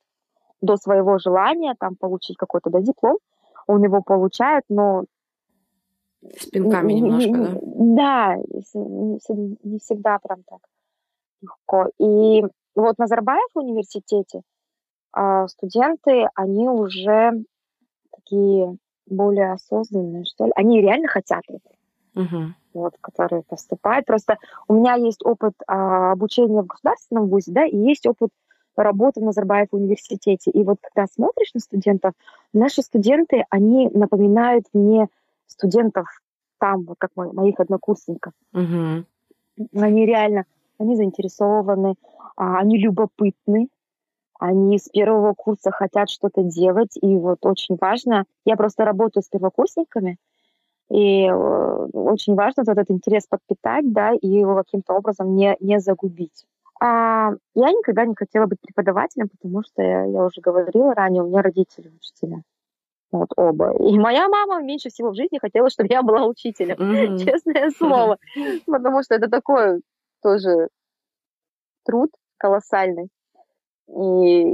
до 0.60 0.76
своего 0.76 1.18
желания 1.18 1.74
там 1.78 1.96
получить 1.96 2.36
какой-то 2.36 2.70
да, 2.70 2.80
диплом, 2.80 3.18
он 3.66 3.82
его 3.82 4.02
получает, 4.02 4.64
но 4.68 5.04
с 6.22 6.46
пинками 6.46 6.92
немножко, 6.92 7.60
да? 7.62 8.36
Да, 8.36 8.36
не 8.36 9.78
всегда 9.78 10.18
прям 10.18 10.42
так 10.44 10.60
легко. 11.40 11.90
И 11.98 12.42
вот 12.74 12.98
на 12.98 13.04
Назарбаев 13.04 13.48
университете 13.54 14.42
а 15.12 15.46
студенты, 15.46 16.26
они 16.34 16.68
уже 16.68 17.32
такие 18.10 18.76
более 19.06 19.52
осознанные, 19.52 20.24
что 20.24 20.46
ли. 20.46 20.52
Они 20.56 20.80
реально 20.80 21.08
хотят 21.08 21.42
это. 21.48 21.70
Угу. 22.14 22.54
Вот, 22.74 22.94
которые 23.00 23.42
поступают. 23.42 24.06
Просто 24.06 24.38
у 24.68 24.74
меня 24.74 24.94
есть 24.94 25.24
опыт 25.24 25.54
а, 25.66 26.12
обучения 26.12 26.62
в 26.62 26.66
государственном 26.66 27.28
вузе, 27.28 27.52
да, 27.52 27.66
и 27.66 27.76
есть 27.76 28.06
опыт 28.06 28.30
работы 28.76 29.20
в 29.20 29.24
Назарбаев 29.24 29.68
университете. 29.72 30.50
И 30.50 30.64
вот 30.64 30.78
когда 30.80 31.06
смотришь 31.12 31.54
на 31.54 31.60
студентов, 31.60 32.12
наши 32.52 32.82
студенты, 32.82 33.44
они 33.50 33.88
напоминают 33.92 34.66
мне 34.72 35.08
студентов 35.46 36.06
там, 36.58 36.84
вот 36.84 36.96
как 36.98 37.10
моих 37.16 37.58
однокурсников. 37.58 38.32
Угу. 38.52 39.04
Они 39.74 40.06
реально, 40.06 40.44
они 40.78 40.96
заинтересованы, 40.96 41.94
а, 42.36 42.58
они 42.58 42.78
любопытны, 42.78 43.68
они 44.38 44.78
с 44.78 44.88
первого 44.88 45.34
курса 45.34 45.70
хотят 45.70 46.10
что-то 46.10 46.42
делать, 46.42 46.96
и 47.00 47.16
вот 47.16 47.38
очень 47.42 47.76
важно, 47.80 48.24
я 48.44 48.56
просто 48.56 48.84
работаю 48.84 49.22
с 49.22 49.28
первокурсниками, 49.28 50.18
и 50.90 51.26
э, 51.26 51.32
очень 51.32 52.34
важно 52.34 52.64
вот 52.66 52.72
этот 52.72 52.90
интерес 52.90 53.26
подпитать, 53.26 53.92
да, 53.92 54.12
и 54.12 54.26
его 54.26 54.56
каким-то 54.56 54.94
образом 54.94 55.34
не, 55.36 55.56
не 55.60 55.80
загубить. 55.80 56.44
А, 56.84 57.30
я 57.54 57.70
никогда 57.70 58.04
не 58.04 58.16
хотела 58.16 58.46
быть 58.46 58.60
преподавателем, 58.60 59.28
потому 59.28 59.62
что 59.62 59.82
я, 59.82 60.04
я 60.04 60.24
уже 60.24 60.40
говорила 60.40 60.92
ранее, 60.94 61.22
у 61.22 61.28
меня 61.28 61.40
родители 61.40 61.88
учителя. 61.88 62.42
Вот 63.12 63.28
оба. 63.36 63.72
И 63.78 63.96
моя 64.00 64.26
мама 64.28 64.60
меньше 64.60 64.88
всего 64.88 65.10
в 65.10 65.14
жизни 65.14 65.38
хотела, 65.38 65.70
чтобы 65.70 65.90
я 65.92 66.02
была 66.02 66.26
учителем. 66.26 66.76
Mm-hmm. 66.76 67.18
Честное 67.18 67.70
слово. 67.70 68.18
Потому 68.66 69.04
что 69.04 69.14
это 69.14 69.28
такой 69.28 69.82
тоже 70.22 70.70
труд 71.84 72.10
колоссальный 72.36 73.10
и 73.86 74.44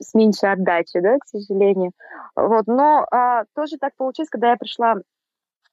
с, 0.00 0.14
меньшей 0.14 0.50
отдачей, 0.50 1.00
да, 1.00 1.16
к 1.18 1.26
сожалению. 1.26 1.92
Вот, 2.34 2.66
но 2.66 3.06
а, 3.12 3.44
тоже 3.54 3.76
так 3.78 3.94
получилось, 3.94 4.30
когда 4.30 4.50
я 4.50 4.56
пришла, 4.56 4.96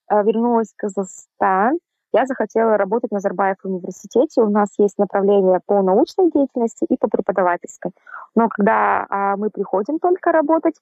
а, 0.06 0.22
вернулась 0.22 0.72
в 0.72 0.76
Казахстан, 0.76 1.80
я 2.13 2.26
захотела 2.26 2.78
работать 2.78 3.12
на 3.12 3.15
Назарбаев 3.15 3.58
университете. 3.63 4.41
У 4.41 4.49
нас 4.49 4.69
есть 4.78 4.97
направление 4.97 5.60
по 5.65 5.82
научной 5.82 6.32
деятельности 6.32 6.86
и 6.88 6.95
по 6.97 7.08
преподавательской. 7.08 7.91
Но 8.36 8.49
когда 8.49 9.06
а, 9.10 9.36
мы 9.36 9.49
приходим 9.49 9.99
только 9.99 10.32
работать, 10.32 10.76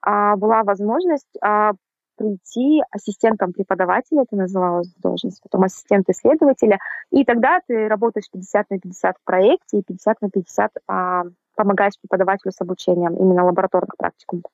а, 0.00 0.36
была 0.36 0.62
возможность 0.64 1.28
а, 1.42 1.72
прийти 2.16 2.82
ассистентом 2.90 3.52
преподавателя, 3.52 4.22
это 4.22 4.36
называлось 4.36 4.92
должность, 4.96 5.42
потом 5.42 5.64
ассистент 5.64 6.08
исследователя, 6.08 6.78
и 7.10 7.24
тогда 7.24 7.60
ты 7.66 7.88
работаешь 7.88 8.30
50 8.30 8.70
на 8.70 8.78
50 8.78 9.16
в 9.16 9.24
проекте 9.24 9.78
и 9.78 9.82
50 9.82 10.20
на 10.20 10.30
50 10.30 10.72
а, 10.86 11.24
помогаешь 11.56 11.98
преподавателю 12.00 12.52
с 12.52 12.60
обучением 12.60 13.16
именно 13.16 13.44
лабораторных 13.44 13.96
практикумов. 13.96 14.50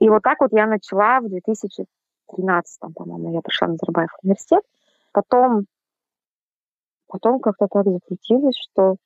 И 0.00 0.08
вот 0.08 0.22
так 0.22 0.40
вот 0.40 0.52
я 0.52 0.66
начала 0.66 1.20
в 1.20 1.28
2013, 2.28 2.94
по-моему, 2.94 3.32
я 3.32 3.40
пришла 3.40 3.68
на 3.68 3.72
Назарбаев 3.72 4.10
университет. 4.22 4.62
Потом, 5.12 5.66
потом 7.08 7.40
как-то 7.40 7.68
так 7.68 7.84
закрутилось, 7.84 8.56
что 8.56 8.96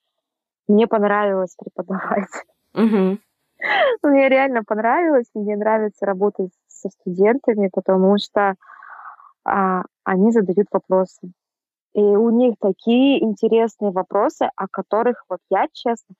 мне 0.66 0.86
понравилось 0.86 1.56
преподавать. 1.56 2.30
Угу. 2.74 3.18
Мне 4.02 4.28
реально 4.28 4.62
понравилось, 4.62 5.26
мне 5.34 5.56
нравится 5.56 6.06
работать 6.06 6.52
со 6.68 6.90
студентами, 6.90 7.68
потому 7.72 8.16
что 8.18 8.54
а, 9.44 9.82
они 10.04 10.30
задают 10.30 10.68
вопросы. 10.70 11.32
И 11.94 12.00
у 12.00 12.30
них 12.30 12.54
такие 12.60 13.22
интересные 13.24 13.90
вопросы, 13.90 14.48
о 14.54 14.68
которых 14.68 15.24
вот 15.28 15.40
я, 15.50 15.66
честно, 15.72 16.14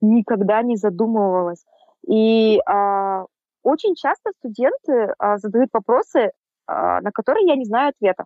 никогда 0.00 0.62
не 0.62 0.76
задумывалась. 0.76 1.64
И 2.06 2.60
а, 2.66 3.24
очень 3.62 3.94
часто 3.94 4.30
студенты 4.38 5.14
а, 5.18 5.38
задают 5.38 5.70
вопросы, 5.72 6.30
на 6.68 7.10
которые 7.12 7.46
я 7.46 7.56
не 7.56 7.64
знаю 7.64 7.90
ответа. 7.90 8.24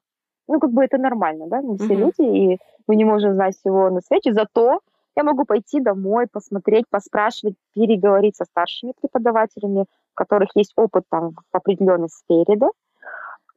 Ну, 0.49 0.61
как 0.61 0.71
бы 0.71 0.85
это 0.85 0.99
нормально, 0.99 1.47
да, 1.47 1.61
мы 1.61 1.77
все 1.77 1.95
mm-hmm. 1.95 1.97
люди, 1.97 2.55
и 2.55 2.59
мы 2.87 2.97
не 2.97 3.05
можем 3.05 3.35
знать 3.35 3.57
всего 3.57 3.91
на 3.91 4.01
свете, 4.01 4.33
зато 4.33 4.81
я 5.17 5.25
могу 5.25 5.45
пойти 5.45 5.81
домой, 5.81 6.27
посмотреть, 6.31 6.87
поспрашивать, 6.89 7.57
переговорить 7.75 8.37
со 8.37 8.45
старшими 8.45 8.93
преподавателями, 9.01 9.81
у 9.81 9.85
которых 10.15 10.51
есть 10.55 10.73
опыт 10.77 11.05
там 11.11 11.33
в 11.33 11.57
определенной 11.57 12.09
сфере, 12.09 12.57
да, 12.57 12.71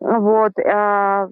вот, 0.01 0.57
э, 0.57 0.63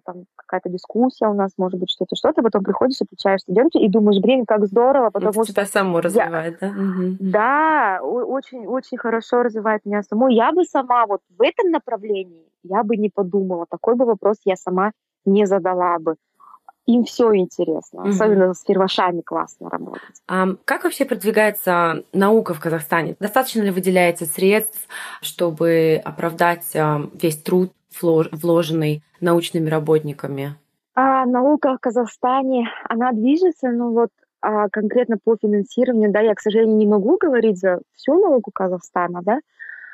там 0.05 0.25
какая-то 0.36 0.69
дискуссия 0.69 1.27
у 1.27 1.34
нас, 1.34 1.51
может 1.58 1.79
быть, 1.79 1.89
что-то, 1.89 2.15
что-то, 2.15 2.43
потом 2.43 2.63
приходишь, 2.63 3.01
отвечаешь 3.01 3.41
студенту 3.41 3.79
и 3.79 3.89
думаешь, 3.89 4.21
блин, 4.21 4.45
как 4.45 4.65
здорово, 4.67 5.10
потому 5.10 5.32
Это 5.32 5.43
что... 5.43 5.53
тебя 5.53 5.65
саму 5.65 5.99
развивает, 6.01 6.58
я... 6.62 6.69
да? 6.69 6.75
Угу. 6.75 7.17
Да, 7.19 7.99
очень, 8.01 8.67
очень 8.67 8.97
хорошо 8.97 9.41
развивает 9.41 9.86
меня 9.86 10.03
саму. 10.03 10.27
Я 10.27 10.51
бы 10.51 10.63
сама 10.65 11.08
вот 11.08 11.21
в 11.36 11.41
этом 11.41 11.71
направлении, 11.71 12.45
я 12.63 12.84
бы 12.84 12.95
не 12.95 13.10
подумала, 13.10 13.65
такой 13.67 13.95
бы 13.95 14.05
вопрос 14.05 14.38
я 14.45 14.55
сама 14.55 14.91
не 15.25 15.45
задала 15.45 15.97
бы 15.99 16.15
им 16.89 17.03
все 17.03 17.36
интересно, 17.36 17.99
mm-hmm. 17.99 18.10
особенно 18.10 18.53
с 18.55 18.63
первошами 18.63 19.21
классно 19.21 19.69
работать. 19.69 20.01
А 20.27 20.47
как 20.65 20.86
вообще 20.86 21.05
продвигается 21.05 22.03
наука 22.13 22.55
в 22.55 22.60
Казахстане? 22.60 23.15
Достаточно 23.19 23.62
ли 23.62 23.69
выделяется 23.69 24.25
средств, 24.25 24.88
чтобы 25.21 26.01
оправдать 26.03 26.75
а, 26.75 27.01
весь 27.13 27.38
труд, 27.38 27.71
вложенный 28.02 29.04
научными 29.21 29.69
работниками? 29.69 30.56
А, 30.95 31.25
наука 31.25 31.75
в 31.75 31.80
Казахстане, 31.80 32.69
она 32.88 33.12
движется, 33.12 33.69
но 33.69 33.91
вот 33.91 34.10
а, 34.41 34.69
конкретно 34.69 35.17
по 35.23 35.38
финансированию, 35.38 36.12
да, 36.12 36.21
я, 36.21 36.34
к 36.34 36.39
сожалению, 36.39 36.78
не 36.78 36.88
могу 36.88 37.17
говорить 37.17 37.60
за 37.60 37.80
всю 37.95 38.19
науку 38.19 38.52
Казахстана, 38.54 39.21
да, 39.23 39.39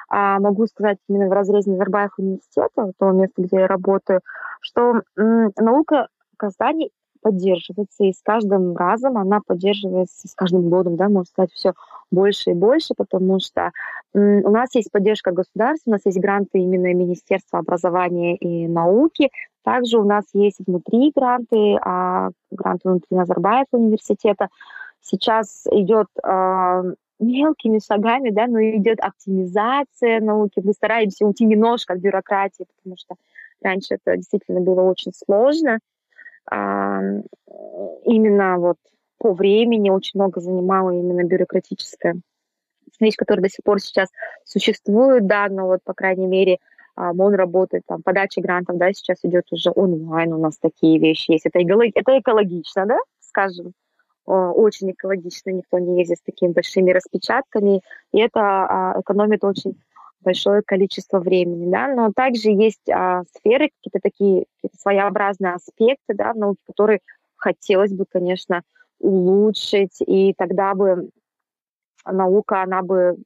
а 0.09 0.39
могу 0.39 0.67
сказать 0.67 0.97
именно 1.09 1.27
в 1.27 1.31
разрезе 1.31 1.71
Назарбаев 1.71 2.11
университета, 2.17 2.91
то 2.99 3.11
место, 3.11 3.41
где 3.41 3.57
я 3.57 3.67
работаю, 3.67 4.21
что 4.61 5.01
м, 5.17 5.51
наука 5.57 6.07
в 6.33 6.37
Казани 6.37 6.91
поддерживается, 7.25 8.03
и 8.03 8.13
с 8.13 8.21
каждым 8.21 8.77
разом 8.77 9.17
она 9.17 9.39
поддерживается, 9.43 10.27
с 10.27 10.35
каждым 10.35 10.69
годом, 10.69 10.95
да, 10.95 11.09
можно 11.09 11.25
сказать, 11.25 11.51
все 11.51 11.73
больше 12.11 12.51
и 12.51 12.53
больше, 12.53 12.93
потому 12.95 13.39
что 13.39 13.71
у 14.13 14.49
нас 14.51 14.75
есть 14.75 14.91
поддержка 14.91 15.31
государства, 15.31 15.89
у 15.89 15.93
нас 15.93 16.01
есть 16.05 16.19
гранты 16.19 16.59
именно 16.59 16.93
Министерства 16.93 17.57
образования 17.57 18.35
и 18.35 18.67
науки, 18.67 19.31
также 19.63 19.97
у 19.97 20.03
нас 20.03 20.25
есть 20.33 20.57
внутри 20.67 21.11
гранты, 21.15 21.77
а, 21.81 22.29
гранты 22.51 22.89
внутри 22.89 23.17
Назарбаева 23.17 23.65
университета. 23.71 24.49
Сейчас 25.01 25.65
идет 25.71 26.05
а, 26.23 26.83
мелкими 27.19 27.79
шагами, 27.79 28.29
да, 28.29 28.45
но 28.45 28.61
идет 28.61 28.99
оптимизация 28.99 30.21
науки. 30.21 30.61
Мы 30.63 30.73
стараемся 30.73 31.25
уйти 31.25 31.45
немножко 31.45 31.93
от 31.93 31.99
бюрократии, 32.01 32.67
потому 32.77 32.97
что 32.99 33.15
раньше 33.63 33.95
это 33.95 34.15
действительно 34.15 34.61
было 34.61 34.83
очень 34.83 35.11
сложно. 35.11 35.79
А, 36.49 37.01
именно 38.03 38.57
вот 38.57 38.77
по 39.17 39.33
времени 39.33 39.89
очень 39.89 40.19
много 40.19 40.41
занимала 40.41 40.91
именно 40.91 41.23
бюрократическая 41.23 42.15
вещь, 42.99 43.15
которая 43.15 43.43
до 43.43 43.49
сих 43.49 43.63
пор 43.63 43.79
сейчас 43.79 44.09
существует, 44.43 45.27
да, 45.27 45.47
но 45.49 45.67
вот, 45.67 45.79
по 45.83 45.93
крайней 45.93 46.27
мере, 46.27 46.59
а, 46.95 47.13
МОН 47.13 47.35
работает, 47.35 47.83
там, 47.87 48.01
подача 48.03 48.41
грантов, 48.41 48.77
да, 48.77 48.91
сейчас 48.93 49.19
идет 49.23 49.45
уже 49.51 49.71
онлайн, 49.73 50.33
у 50.33 50.37
нас 50.37 50.57
такие 50.57 50.99
вещи 50.99 51.31
есть. 51.31 51.45
Это, 51.45 51.59
это 51.59 52.19
экологично, 52.19 52.85
да, 52.85 52.99
скажем, 53.19 53.73
очень 54.25 54.91
экологично, 54.91 55.51
никто 55.51 55.77
не 55.77 55.99
ездит 55.99 56.17
с 56.17 56.21
такими 56.23 56.51
большими 56.51 56.91
распечатками, 56.91 57.81
и 58.11 58.19
это 58.19 58.39
а, 58.41 58.99
экономит 58.99 59.43
очень 59.43 59.79
большое 60.25 60.61
количество 60.65 61.19
времени, 61.19 61.71
да, 61.71 61.87
но 61.87 62.11
также 62.13 62.49
есть 62.49 62.89
а, 62.89 63.23
сферы, 63.37 63.69
какие-то 63.69 63.99
такие 64.01 64.45
какие 64.61 64.79
своеобразные 64.79 65.53
аспекты, 65.53 66.13
да, 66.15 66.33
в 66.33 66.37
науке, 66.37 66.59
которые 66.65 66.99
хотелось 67.37 67.93
бы, 67.93 68.05
конечно, 68.05 68.61
улучшить, 68.99 70.01
и 70.05 70.33
тогда 70.33 70.73
бы 70.73 71.09
наука, 72.05 72.63
она 72.63 72.81
бы 72.81 73.17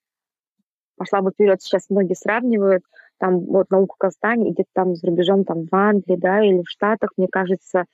пошла 0.97 1.21
бы 1.21 1.31
вперед. 1.31 1.61
Сейчас 1.61 1.85
многие 1.89 2.15
сравнивают, 2.15 2.83
там 3.17 3.39
вот 3.45 3.69
наука 3.69 3.95
в 3.95 3.97
Казахстане, 3.97 4.51
где-то 4.51 4.69
там 4.73 4.95
за 4.95 5.07
рубежом, 5.07 5.43
там 5.45 5.65
в 5.65 5.75
Англии, 5.75 6.15
да, 6.15 6.43
или 6.43 6.61
в 6.61 6.69
Штатах, 6.69 7.11
мне 7.17 7.27
кажется, 7.29 7.85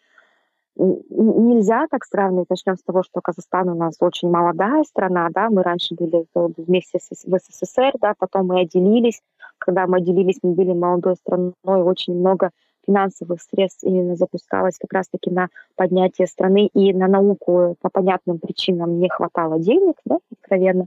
нельзя 0.75 1.87
так 1.89 2.03
сравнивать. 2.05 2.49
Начнем 2.49 2.77
с 2.77 2.83
того, 2.83 3.03
что 3.03 3.21
Казахстан 3.21 3.69
у 3.69 3.75
нас 3.75 3.95
очень 3.99 4.29
молодая 4.29 4.83
страна, 4.83 5.29
да, 5.31 5.49
мы 5.49 5.63
раньше 5.63 5.95
были 5.95 6.25
вместе 6.33 6.99
с, 6.99 7.09
в 7.25 7.37
СССР, 7.37 7.93
да, 8.01 8.13
потом 8.17 8.47
мы 8.47 8.61
отделились. 8.61 9.21
Когда 9.57 9.87
мы 9.87 9.97
отделились, 9.97 10.39
мы 10.43 10.51
были 10.51 10.73
молодой 10.73 11.15
страной, 11.15 11.53
очень 11.63 12.15
много 12.15 12.51
финансовых 12.85 13.41
средств 13.41 13.83
именно 13.83 14.15
запускалось 14.15 14.77
как 14.77 14.93
раз-таки 14.93 15.31
на 15.31 15.49
поднятие 15.75 16.27
страны 16.27 16.67
и 16.67 16.93
на 16.93 17.07
науку 17.07 17.75
по 17.81 17.89
понятным 17.89 18.39
причинам 18.39 18.99
не 18.99 19.09
хватало 19.09 19.59
денег, 19.59 19.95
да, 20.05 20.19
откровенно. 20.31 20.85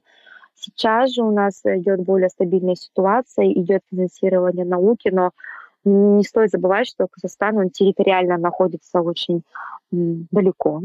Сейчас 0.54 1.12
же 1.12 1.22
у 1.22 1.30
нас 1.30 1.60
идет 1.64 2.00
более 2.00 2.28
стабильная 2.28 2.74
ситуация, 2.74 3.50
идет 3.52 3.82
финансирование 3.90 4.64
науки, 4.64 5.08
но 5.08 5.30
не 5.84 6.24
стоит 6.24 6.50
забывать, 6.50 6.88
что 6.88 7.06
Казахстан, 7.10 7.58
он 7.58 7.70
территориально 7.70 8.36
находится 8.38 9.00
очень 9.00 9.42
далеко. 9.90 10.82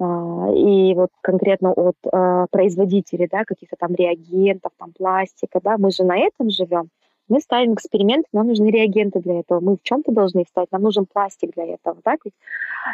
А, 0.00 0.52
и 0.54 0.94
вот 0.94 1.10
конкретно 1.22 1.72
от 1.72 1.96
а, 2.12 2.46
производителей, 2.50 3.28
да, 3.30 3.44
каких-то 3.44 3.76
там 3.76 3.94
реагентов, 3.94 4.72
там 4.78 4.92
пластика, 4.92 5.60
да, 5.62 5.76
мы 5.76 5.90
же 5.90 6.04
на 6.04 6.16
этом 6.16 6.50
живем. 6.50 6.90
Мы 7.28 7.40
ставим 7.40 7.74
эксперимент, 7.74 8.26
нам 8.32 8.46
нужны 8.46 8.70
реагенты 8.70 9.20
для 9.20 9.40
этого. 9.40 9.60
Мы 9.60 9.76
в 9.76 9.82
чем-то 9.82 10.12
должны 10.12 10.40
их 10.40 10.46
нам 10.70 10.82
нужен 10.82 11.04
пластик 11.04 11.52
для 11.54 11.74
этого, 11.74 12.00
так? 12.02 12.20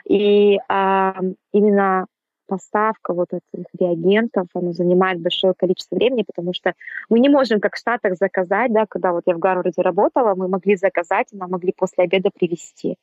И 0.08 0.58
а, 0.68 1.20
именно 1.52 2.06
поставка 2.46 3.12
вот 3.12 3.28
этих 3.33 3.66
реагентов, 3.78 4.46
она 4.54 4.72
занимает 4.72 5.20
большое 5.20 5.54
количество 5.54 5.96
времени, 5.96 6.24
потому 6.26 6.52
что 6.52 6.74
мы 7.09 7.20
не 7.20 7.28
можем, 7.28 7.61
как 7.61 7.74
в 7.74 7.78
Штатах, 7.78 8.16
заказать, 8.16 8.72
да, 8.72 8.87
когда 8.87 9.12
вот 9.12 9.22
я 9.26 9.35
в 9.35 9.38
Гарварде 9.38 9.83
работала, 9.83 10.35
мы 10.35 10.48
могли 10.48 10.76
заказать, 10.76 11.28
и 11.33 11.37
нам 11.37 11.50
могли 11.50 11.72
после 11.76 12.04
обеда 12.04 12.30
привезти. 12.33 12.96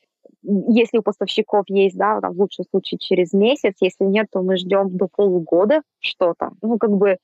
Если 0.43 0.97
у 0.97 1.01
поставщиков 1.01 1.65
есть, 1.67 1.97
да, 1.97 2.19
в 2.19 2.39
лучшем 2.39 2.65
случае 2.69 2.99
через 2.99 3.33
месяц, 3.33 3.75
если 3.79 4.05
нет, 4.05 4.27
то 4.31 4.41
мы 4.41 4.57
ждем 4.57 4.95
до 4.95 5.07
полугода 5.07 5.81
что-то. 5.99 6.51
Ну, 6.61 6.77
как 6.77 6.91
бы 6.91 7.17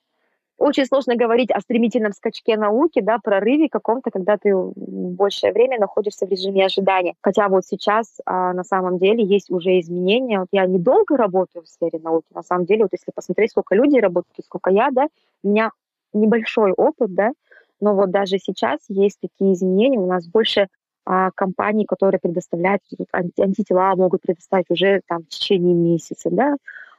очень 0.57 0.85
сложно 0.85 1.15
говорить 1.15 1.51
о 1.51 1.61
стремительном 1.61 2.13
скачке 2.13 2.57
науки, 2.57 2.99
да, 2.99 3.19
прорыве 3.19 3.69
каком-то, 3.69 4.09
когда 4.09 4.37
ты 4.37 4.53
большее 4.55 5.53
время 5.53 5.79
находишься 5.79 6.25
в 6.25 6.29
режиме 6.29 6.65
ожидания. 6.65 7.13
Хотя 7.21 7.47
вот 7.47 7.65
сейчас 7.65 8.17
а, 8.25 8.53
на 8.53 8.63
самом 8.63 8.97
деле 8.97 9.23
есть 9.23 9.51
уже 9.51 9.79
изменения. 9.79 10.39
Вот 10.39 10.47
я 10.51 10.65
недолго 10.65 11.15
работаю 11.15 11.63
в 11.63 11.69
сфере 11.69 11.99
науки. 11.99 12.27
На 12.33 12.43
самом 12.43 12.65
деле, 12.65 12.83
вот 12.83 12.93
если 12.93 13.11
посмотреть, 13.13 13.51
сколько 13.51 13.75
людей 13.75 14.01
работают, 14.01 14.45
сколько 14.45 14.71
я, 14.71 14.89
да, 14.91 15.07
у 15.43 15.49
меня 15.49 15.71
небольшой 16.13 16.71
опыт, 16.71 17.13
да, 17.13 17.31
но 17.79 17.93
вот 17.93 18.09
даже 18.09 18.39
сейчас 18.39 18.79
есть 18.87 19.19
такие 19.21 19.53
изменения. 19.53 19.99
У 19.99 20.07
нас 20.07 20.25
больше 20.27 20.67
а, 21.05 21.31
компаний, 21.35 21.85
которые 21.85 22.19
предоставляют 22.19 22.81
антитела, 23.13 23.95
могут 23.95 24.23
предоставить 24.23 24.69
уже 24.69 25.01
там 25.07 25.23
в 25.23 25.27
течение 25.27 25.73
месяца, 25.73 26.29
да, 26.31 26.55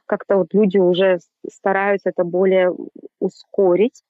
как-то 0.09 0.37
вот 0.37 0.53
люди 0.53 0.79
уже 0.79 1.19
стараются 1.47 2.09
это 2.09 2.23
более 2.23 2.75
ускорить, 3.19 4.03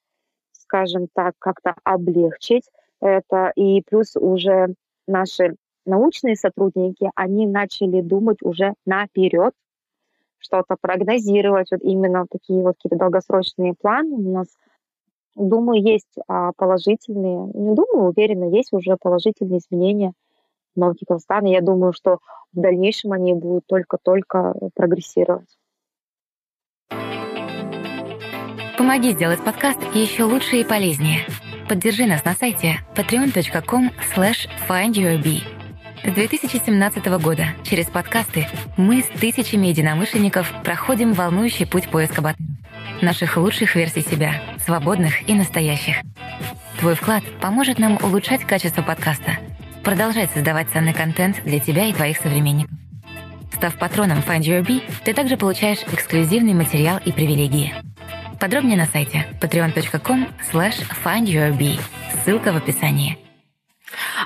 скажем 0.54 1.08
так, 1.14 1.34
как-то 1.40 1.76
облегчить 1.84 2.64
это. 3.02 3.52
И 3.56 3.82
плюс 3.82 4.16
уже 4.16 4.76
наши 5.08 5.56
научные 5.86 6.38
сотрудники, 6.38 7.12
они 7.16 7.48
начали 7.48 8.00
думать 8.00 8.38
уже 8.42 8.76
наперед, 8.86 9.54
что-то 10.38 10.78
прогнозировать, 10.80 11.68
вот 11.72 11.82
именно 11.84 12.26
такие 12.32 12.64
вот 12.64 12.76
какие-то 12.76 12.96
долгосрочные 12.96 13.74
планы 13.74 14.16
у 14.16 14.32
нас, 14.32 14.48
думаю, 15.36 15.84
есть 15.84 16.16
а, 16.30 16.54
положительные, 16.56 17.52
не 17.54 17.76
думаю, 17.76 18.10
уверена, 18.10 18.46
есть 18.56 18.72
уже 18.72 18.96
положительные 18.96 19.60
изменения 19.60 20.14
в 20.76 20.80
науке 20.80 21.06
Казахстана. 21.06 21.48
Я 21.48 21.60
думаю, 21.60 21.92
что 21.92 22.20
в 22.54 22.62
дальнейшем 22.62 23.12
они 23.12 23.34
будут 23.34 23.66
только-только 23.68 24.56
прогрессировать. 24.76 25.59
Помоги 28.80 29.12
сделать 29.12 29.44
подкаст 29.44 29.78
еще 29.94 30.24
лучше 30.24 30.62
и 30.62 30.63
полезнее. 30.63 31.26
Поддержи 31.68 32.06
нас 32.06 32.24
на 32.24 32.34
сайте 32.34 32.80
patreon.com 32.96 33.92
slash 34.15 34.48
findyourbee. 34.70 35.44
С 36.06 36.13
2017 36.13 37.06
года 37.22 37.48
через 37.63 37.88
подкасты 37.88 38.48
мы 38.78 39.02
с 39.02 39.20
тысячами 39.20 39.68
единомышленников 39.68 40.54
проходим 40.63 41.12
волнующий 41.12 41.68
путь 41.68 41.89
поиска 41.89 42.22
батыров. 42.22 42.48
Наших 43.02 43.36
лучших 43.36 43.76
версий 43.76 44.00
себя, 44.00 44.42
свободных 44.65 45.28
и 45.28 45.34
настоящих. 45.34 45.98
Твой 46.80 46.96
вклад 46.96 47.26
поможет 47.42 47.80
нам 47.80 48.00
улучшать 48.02 48.46
качество 48.46 48.82
подкаста, 48.82 49.39
продолжать 49.84 50.32
создавать 50.32 50.70
ценный 50.70 50.94
контент 50.94 51.44
для 51.44 51.60
тебя 51.60 51.88
и 51.88 51.94
твоих 51.94 52.15
современников. 52.15 52.72
Став 53.54 53.78
патроном 53.78 54.20
Find 54.20 54.44
Your 54.44 54.65
Bee, 54.65 54.89
ты 55.04 55.13
также 55.13 55.36
получаешь 55.36 55.84
эксклюзивный 55.92 56.54
материал 56.54 56.98
и 57.04 57.12
привилегии– 57.12 57.74
Подробнее 58.39 58.78
на 58.78 58.86
сайте 58.86 59.25
patreon.com 59.41 60.28
slash 60.54 60.80
findyourbee. 61.04 61.78
Ссылка 62.23 62.54
в 62.54 62.56
описании. 62.56 63.17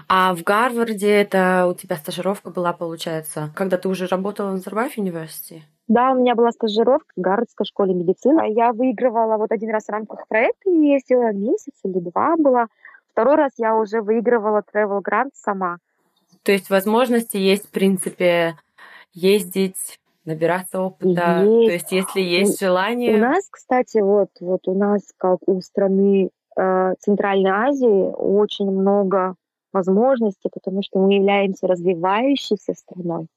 А 0.08 0.36
в 0.36 0.44
Гарварде 0.44 1.10
это 1.10 1.66
у 1.68 1.74
тебя 1.74 1.96
стажировка 1.96 2.52
была, 2.52 2.74
получается, 2.74 3.52
когда 3.56 3.78
ты 3.78 3.90
уже 3.90 4.06
работала 4.06 4.50
в 4.50 4.54
Назарбаев 4.54 5.00
университете? 5.00 5.64
Да, 5.88 6.12
у 6.12 6.20
меня 6.20 6.36
была 6.36 6.52
стажировка 6.52 7.12
в 7.18 7.22
Гарвардской 7.22 7.66
школе 7.66 7.96
медицины. 7.96 8.54
Я 8.54 8.72
выигрывала 8.72 9.38
вот 9.38 9.52
один 9.52 9.72
раз 9.72 9.86
в 9.86 9.90
рамках 9.90 10.28
проекта, 10.28 10.70
ездила 10.70 11.34
месяц 11.34 11.74
или 11.84 12.00
два 12.00 12.36
была. 12.38 12.68
Второй 13.14 13.36
раз 13.36 13.54
я 13.58 13.76
уже 13.76 14.02
выигрывала 14.02 14.62
travel 14.72 15.02
грант 15.02 15.34
сама. 15.36 15.78
То 16.44 16.52
есть 16.52 16.70
возможности 16.70 17.38
есть, 17.38 17.68
в 17.68 17.72
принципе, 17.72 18.58
ездить 19.14 20.00
набираться 20.26 20.82
опыта. 20.82 21.44
Есть. 21.44 21.68
То 21.68 21.74
есть, 21.74 21.92
если 21.92 22.22
есть 22.22 22.60
желание. 22.60 23.16
У 23.16 23.20
нас, 23.20 23.48
кстати, 23.50 24.00
вот, 24.00 24.30
вот 24.40 24.68
у 24.68 24.74
нас, 24.74 25.02
как 25.18 25.40
у 25.48 25.62
страны 25.62 26.30
э, 26.58 26.94
Центральной 27.00 27.52
Азии, 27.52 28.12
очень 28.16 28.72
много 28.72 29.36
возможностей, 29.74 30.50
потому 30.54 30.84
что 30.84 31.00
мы 31.00 31.16
являемся 31.16 31.68
развивающейся 31.68 32.74
страной. 32.74 33.28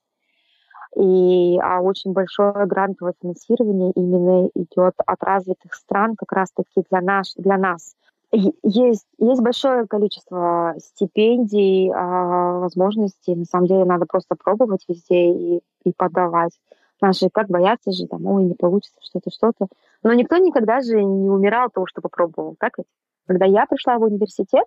И 0.96 1.58
а 1.62 1.80
очень 1.80 2.12
большое 2.12 2.64
грантовое 2.66 3.14
финансирование 3.20 3.92
именно 3.94 4.48
идет 4.54 4.94
от 5.04 5.22
развитых 5.22 5.74
стран 5.74 6.16
как 6.16 6.32
раз-таки 6.32 6.84
для, 6.90 7.02
наш, 7.02 7.34
для 7.34 7.58
нас. 7.58 7.94
Есть, 8.32 9.06
есть 9.18 9.40
большое 9.40 9.86
количество 9.86 10.74
стипендий, 10.78 11.90
а, 11.94 12.60
возможностей. 12.60 13.34
На 13.34 13.44
самом 13.44 13.66
деле 13.66 13.84
надо 13.84 14.06
просто 14.06 14.36
пробовать 14.42 14.84
везде 14.88 15.32
и, 15.32 15.60
и 15.84 15.92
подавать. 15.96 16.52
Наши 17.00 17.28
как 17.30 17.48
боятся 17.48 17.92
же, 17.92 18.06
там, 18.06 18.24
ой, 18.26 18.44
не 18.44 18.54
получится 18.54 18.98
что-то, 19.02 19.30
что-то. 19.30 19.66
Но 20.02 20.12
никто 20.12 20.36
никогда 20.38 20.80
же 20.80 21.02
не 21.02 21.28
умирал 21.28 21.66
от 21.66 21.74
того, 21.74 21.86
что 21.86 22.00
попробовал, 22.00 22.56
так 22.58 22.78
ведь? 22.78 22.86
Когда 23.26 23.44
я 23.44 23.66
пришла 23.66 23.98
в 23.98 24.02
университет, 24.02 24.64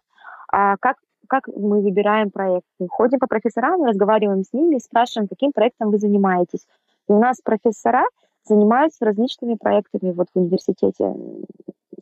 а 0.52 0.78
как 0.78 0.98
как 1.30 1.48
мы 1.48 1.82
выбираем 1.82 2.32
проект? 2.32 2.66
Мы 2.80 2.88
ходим 2.90 3.20
по 3.20 3.28
профессорам, 3.28 3.84
разговариваем 3.84 4.44
с 4.44 4.52
ними, 4.52 4.80
спрашиваем, 4.80 5.28
каким 5.28 5.52
проектом 5.52 5.92
вы 5.92 6.00
занимаетесь. 6.00 6.66
И 7.08 7.12
у 7.12 7.20
нас 7.20 7.38
профессора 7.42 8.04
занимаются 8.46 9.06
различными 9.06 9.56
проектами 9.56 10.12
вот 10.12 10.28
в 10.34 10.40
университете, 10.40 11.14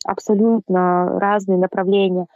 абсолютно 0.06 1.20
разные 1.20 1.58
направления. 1.58 2.28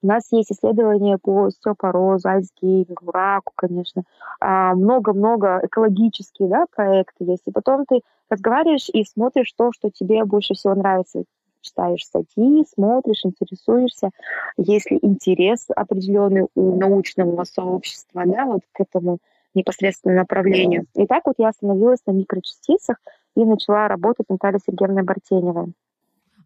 У 0.00 0.06
нас 0.06 0.28
есть 0.30 0.52
исследования 0.52 1.18
по 1.18 1.46
остеопорозу, 1.46 2.28
альцгеймеру, 2.28 3.10
раку, 3.12 3.52
конечно. 3.56 4.04
А, 4.40 4.74
много-много 4.74 5.60
экологические 5.64 6.48
да, 6.48 6.66
проекты 6.74 7.24
есть. 7.24 7.42
И 7.46 7.50
потом 7.50 7.84
ты 7.84 8.02
разговариваешь 8.30 8.88
и 8.92 9.04
смотришь 9.04 9.52
то, 9.56 9.72
что 9.72 9.90
тебе 9.90 10.24
больше 10.24 10.54
всего 10.54 10.74
нравится. 10.74 11.24
Читаешь 11.60 12.04
статьи, 12.04 12.64
смотришь, 12.72 13.24
интересуешься. 13.24 14.10
Если 14.56 14.98
интерес 15.02 15.66
определенный 15.74 16.46
у 16.54 16.76
научного 16.76 17.42
сообщества 17.42 18.22
да, 18.24 18.46
вот 18.46 18.60
к 18.72 18.80
этому 18.80 19.18
непосредственно 19.54 20.14
направлению. 20.14 20.86
И 20.94 21.06
так 21.06 21.26
вот 21.26 21.34
я 21.38 21.48
остановилась 21.48 22.00
на 22.06 22.12
микрочастицах 22.12 22.98
и 23.34 23.44
начала 23.44 23.88
работать 23.88 24.26
Наталья 24.28 24.60
Сергеевна 24.64 25.02
Бартенева. 25.02 25.70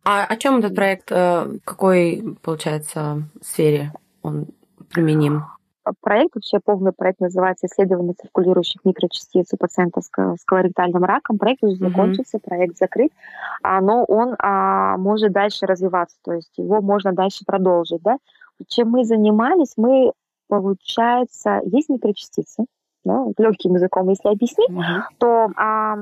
А 0.05 0.25
о 0.25 0.37
чем 0.37 0.59
этот 0.59 0.75
проект, 0.75 1.13
э, 1.13 1.59
какой, 1.65 2.37
получается, 2.43 3.23
сфере 3.41 3.93
он 4.23 4.49
применим? 4.91 5.45
Проект, 6.01 6.35
вообще 6.37 6.61
полный 6.65 6.93
проект 6.93 7.21
называется 7.21 7.67
«Исследование 7.67 8.15
циркулирующих 8.15 8.85
микрочастиц 8.85 9.49
у 9.53 9.57
пациентов 9.57 10.05
с 10.05 10.45
колоректальным 10.45 11.03
раком». 11.03 11.39
Проект 11.39 11.65
уже 11.65 11.75
закончился, 11.75 12.37
mm-hmm. 12.37 12.45
проект 12.45 12.79
закрыт, 12.79 13.11
но 13.65 14.05
он 14.05 14.37
а, 14.39 14.97
может 14.97 15.33
дальше 15.33 15.67
развиваться, 15.67 16.17
то 16.23 16.35
есть 16.35 16.57
его 16.57 16.81
можно 16.81 17.13
дальше 17.13 17.45
продолжить. 17.45 18.01
Да? 18.03 18.19
Чем 18.69 18.91
мы 18.91 19.05
занимались, 19.05 19.73
мы, 19.77 20.13
получается, 20.47 21.61
есть 21.65 21.89
микрочастицы, 21.89 22.67
да, 23.05 23.25
легким 23.37 23.75
языком, 23.75 24.09
если 24.09 24.29
объяснить, 24.29 24.71
mm-hmm. 24.71 25.01
то 25.19 25.51
а, 25.57 25.97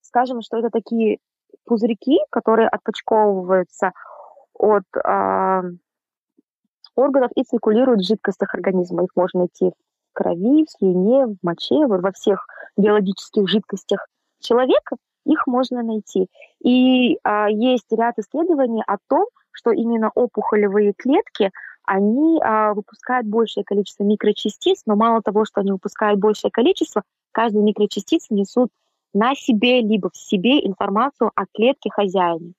скажем, 0.00 0.42
что 0.42 0.58
это 0.58 0.70
такие 0.70 1.18
пузырьки, 1.64 2.18
которые 2.30 2.68
отпочковываются 2.68 3.92
от 4.54 4.84
э, 4.96 5.62
органов 6.96 7.30
и 7.34 7.42
циркулируют 7.42 8.00
в 8.00 8.06
жидкостях 8.06 8.54
организма. 8.54 9.04
Их 9.04 9.10
можно 9.16 9.40
найти 9.40 9.70
в 9.70 10.12
крови, 10.12 10.64
в 10.64 10.70
слюне, 10.70 11.26
в 11.26 11.36
моче, 11.42 11.86
во 11.86 12.12
всех 12.12 12.46
биологических 12.76 13.48
жидкостях 13.48 14.06
человека 14.40 14.96
их 15.24 15.46
можно 15.46 15.82
найти. 15.82 16.28
И 16.62 17.18
а, 17.24 17.48
есть 17.48 17.90
ряд 17.90 18.18
исследований 18.18 18.82
о 18.86 18.96
том, 19.08 19.26
что 19.50 19.70
именно 19.70 20.10
опухолевые 20.14 20.92
клетки, 20.96 21.50
они 21.86 22.40
а, 22.42 22.74
выпускают 22.74 23.26
большее 23.26 23.64
количество 23.64 24.04
микрочастиц, 24.04 24.82
но 24.86 24.96
мало 24.96 25.22
того, 25.22 25.44
что 25.44 25.60
они 25.60 25.72
выпускают 25.72 26.20
большее 26.20 26.50
количество, 26.50 27.02
каждая 27.32 27.62
микрочастица 27.62 28.32
несут 28.34 28.70
на 29.14 29.34
себе, 29.34 29.80
либо 29.80 30.10
в 30.10 30.16
себе 30.16 30.58
информацию 30.66 31.30
о 31.34 31.44
клетке 31.46 31.90
хозяина, 31.90 32.52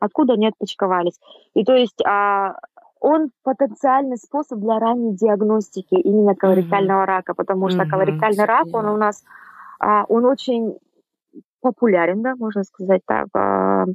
откуда 0.00 0.34
они 0.34 0.48
отпочковались. 0.48 1.18
И 1.54 1.64
то 1.64 1.74
есть 1.74 2.02
а, 2.04 2.56
он 3.00 3.30
потенциальный 3.42 4.16
способ 4.16 4.60
для 4.60 4.78
ранней 4.78 5.16
диагностики 5.16 5.94
именно 5.94 6.34
колоректального 6.34 7.02
mm-hmm. 7.02 7.06
рака, 7.06 7.34
потому 7.34 7.68
что 7.68 7.82
mm-hmm. 7.82 7.88
колоректальный 7.88 8.44
рак, 8.44 8.66
он 8.72 8.86
у 8.86 8.96
нас, 8.96 9.24
а, 9.80 10.04
он 10.08 10.24
очень 10.24 10.78
популярен, 11.60 12.22
да, 12.22 12.36
можно 12.36 12.62
сказать 12.64 13.02
так, 13.06 13.28
а, 13.34 13.86
в 13.86 13.94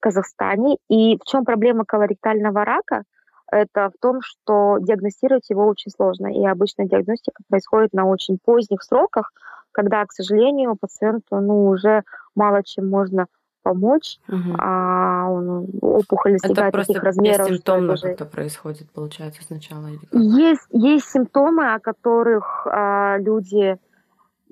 Казахстане. 0.00 0.76
И 0.88 1.16
в 1.16 1.24
чем 1.24 1.44
проблема 1.44 1.84
колоректального 1.84 2.64
рака? 2.64 3.04
Это 3.50 3.90
в 3.90 4.00
том, 4.00 4.20
что 4.22 4.78
диагностировать 4.80 5.48
его 5.50 5.66
очень 5.66 5.90
сложно. 5.90 6.26
И 6.26 6.44
обычно 6.46 6.86
диагностика 6.86 7.42
происходит 7.48 7.92
на 7.92 8.06
очень 8.06 8.38
поздних 8.42 8.82
сроках, 8.82 9.32
когда, 9.72 10.04
к 10.06 10.12
сожалению, 10.12 10.76
пациенту 10.80 11.40
ну, 11.40 11.66
уже 11.66 12.02
мало 12.34 12.62
чем 12.62 12.88
можно 12.88 13.26
помочь, 13.64 14.18
угу. 14.28 14.54
а 14.58 15.26
он, 15.28 15.66
опухоль 15.80 16.32
достигает 16.32 16.74
это 16.74 16.86
таких 16.86 17.02
размеров. 17.02 17.48
симптомно 17.48 17.94
уже... 17.94 18.08
как-то 18.08 18.26
происходит, 18.26 18.90
получается, 18.92 19.42
сначала? 19.42 19.88
Или 19.88 20.04
как? 20.04 20.20
Есть, 20.20 20.66
есть 20.70 21.06
симптомы, 21.06 21.72
о 21.72 21.80
которых 21.80 22.66
а, 22.66 23.16
люди 23.18 23.78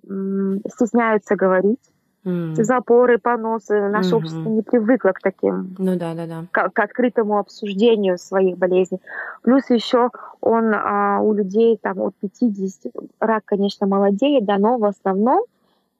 м, 0.09 0.61
стесняются 0.67 1.37
говорить. 1.37 1.92
Mm. 2.25 2.55
Запоры, 2.63 3.19
поносы. 3.19 3.89
Наше 3.89 4.11
mm-hmm. 4.11 4.17
общество 4.17 4.49
не 4.49 4.63
привыкло 4.63 5.11
к 5.11 5.21
таким, 5.21 5.75
ну 5.79 5.97
да, 5.97 6.15
да, 6.15 6.27
да, 6.27 6.45
к, 6.53 6.71
к 6.71 6.79
открытому 6.79 7.39
обсуждению 7.39 8.17
своих 8.17 8.57
болезней. 8.59 9.01
Плюс 9.43 9.69
еще 9.71 10.11
он 10.41 10.73
а, 10.73 11.19
у 11.21 11.33
людей 11.33 11.77
там 11.83 12.01
от 12.01 12.15
50, 12.21 12.93
рак, 13.19 13.43
конечно, 13.45 13.89
молодеет, 13.89 14.45
да, 14.45 14.59
но 14.59 14.79
в 14.79 14.85
основном 14.85 15.47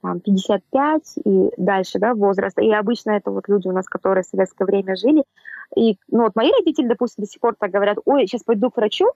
там, 0.01 0.21
55 0.21 1.03
и 1.25 1.51
дальше, 1.57 1.99
да, 1.99 2.15
возраст. 2.15 2.59
И 2.59 2.73
обычно 2.73 3.13
это 3.13 3.31
вот 3.31 3.49
люди 3.49 3.67
у 3.67 3.73
нас, 3.73 3.87
которые 3.87 4.23
в 4.23 4.27
советское 4.27 4.65
время 4.65 4.95
жили. 4.97 5.25
И, 5.77 5.97
ну, 6.09 6.25
вот 6.25 6.37
мои 6.37 6.51
родители, 6.59 6.87
допустим, 6.87 7.25
до 7.25 7.31
сих 7.31 7.41
пор 7.41 7.55
так 7.59 7.71
говорят, 7.71 7.99
ой, 8.05 8.27
сейчас 8.27 8.43
пойду 8.43 8.71
к 8.71 8.77
врачу, 8.77 9.07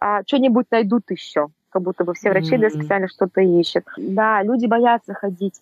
а 0.00 0.22
что-нибудь 0.26 0.66
найдут 0.70 1.10
еще. 1.10 1.48
Как 1.70 1.82
будто 1.82 2.04
бы 2.04 2.14
все 2.14 2.30
врачи, 2.30 2.54
mm-hmm. 2.54 2.60
да, 2.60 2.70
специально 2.70 3.08
что-то 3.08 3.40
ищут. 3.42 3.84
Да, 3.96 4.42
люди 4.42 4.66
боятся 4.66 5.12
ходить 5.14 5.60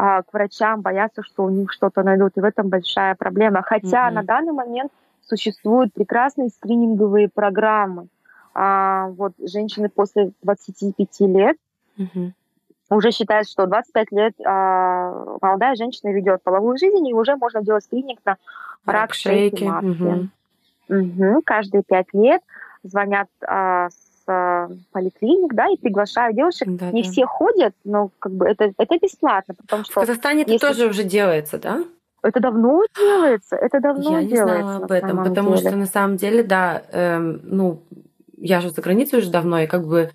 а, 0.00 0.22
к 0.22 0.32
врачам, 0.32 0.80
боятся, 0.80 1.24
что 1.24 1.42
у 1.42 1.50
них 1.50 1.72
что-то 1.72 2.04
найдут. 2.04 2.36
И 2.36 2.40
в 2.40 2.44
этом 2.44 2.68
большая 2.68 3.16
проблема. 3.16 3.62
Хотя 3.62 4.08
mm-hmm. 4.08 4.14
на 4.14 4.22
данный 4.22 4.52
момент 4.52 4.92
существуют 5.22 5.92
прекрасные 5.92 6.50
скрининговые 6.50 7.28
программы. 7.28 8.06
А, 8.54 9.08
вот 9.08 9.32
женщины 9.40 9.88
после 9.88 10.30
25 10.42 11.20
лет 11.22 11.56
mm-hmm. 11.98 12.30
уже 12.90 13.10
считают, 13.10 13.48
что 13.48 13.66
25 13.66 14.12
лет 14.12 14.34
а, 14.46 15.36
молодая 15.42 15.74
женщина 15.74 16.12
ведет 16.12 16.44
половую 16.44 16.78
жизнь, 16.78 17.04
и 17.08 17.12
уже 17.12 17.34
можно 17.34 17.60
делать 17.64 17.82
скрининг 17.82 18.20
на 18.24 18.36
рак 18.86 19.14
шейки 19.14 19.64
матки. 19.64 20.30
Mm-hmm. 20.88 21.32
Угу. 21.34 21.42
Каждые 21.44 21.82
пять 21.82 22.14
лет 22.14 22.40
звонят 22.84 23.28
а, 23.44 23.88
с 23.90 24.07
поликлиник, 24.92 25.54
да, 25.54 25.68
и 25.68 25.76
приглашаю 25.76 26.34
девушек. 26.34 26.68
Да, 26.68 26.90
не 26.90 27.02
да. 27.02 27.10
все 27.10 27.26
ходят, 27.26 27.74
но 27.84 28.10
как 28.18 28.32
бы 28.32 28.46
это, 28.46 28.72
это 28.76 28.98
бесплатно, 28.98 29.54
потому 29.54 29.84
что... 29.84 29.92
В 29.92 29.94
Казахстане 29.94 30.42
это 30.42 30.58
тоже 30.58 30.86
уже 30.86 31.04
делается, 31.04 31.58
да? 31.58 31.84
Это 32.22 32.40
давно 32.40 32.84
делается, 32.96 33.56
это 33.56 33.80
давно 33.80 34.20
я 34.20 34.26
делается. 34.26 34.36
Я 34.36 34.56
не 34.56 34.62
знала 34.62 34.76
об 34.76 34.92
этом, 34.92 35.24
потому 35.24 35.56
деле. 35.56 35.68
что 35.68 35.76
на 35.76 35.86
самом 35.86 36.16
деле, 36.16 36.42
да, 36.42 36.82
эм, 36.90 37.40
ну, 37.44 37.82
я 38.36 38.60
же 38.60 38.70
за 38.70 38.82
границей 38.82 39.20
уже 39.20 39.30
давно, 39.30 39.60
и 39.60 39.66
как 39.66 39.86
бы 39.86 40.10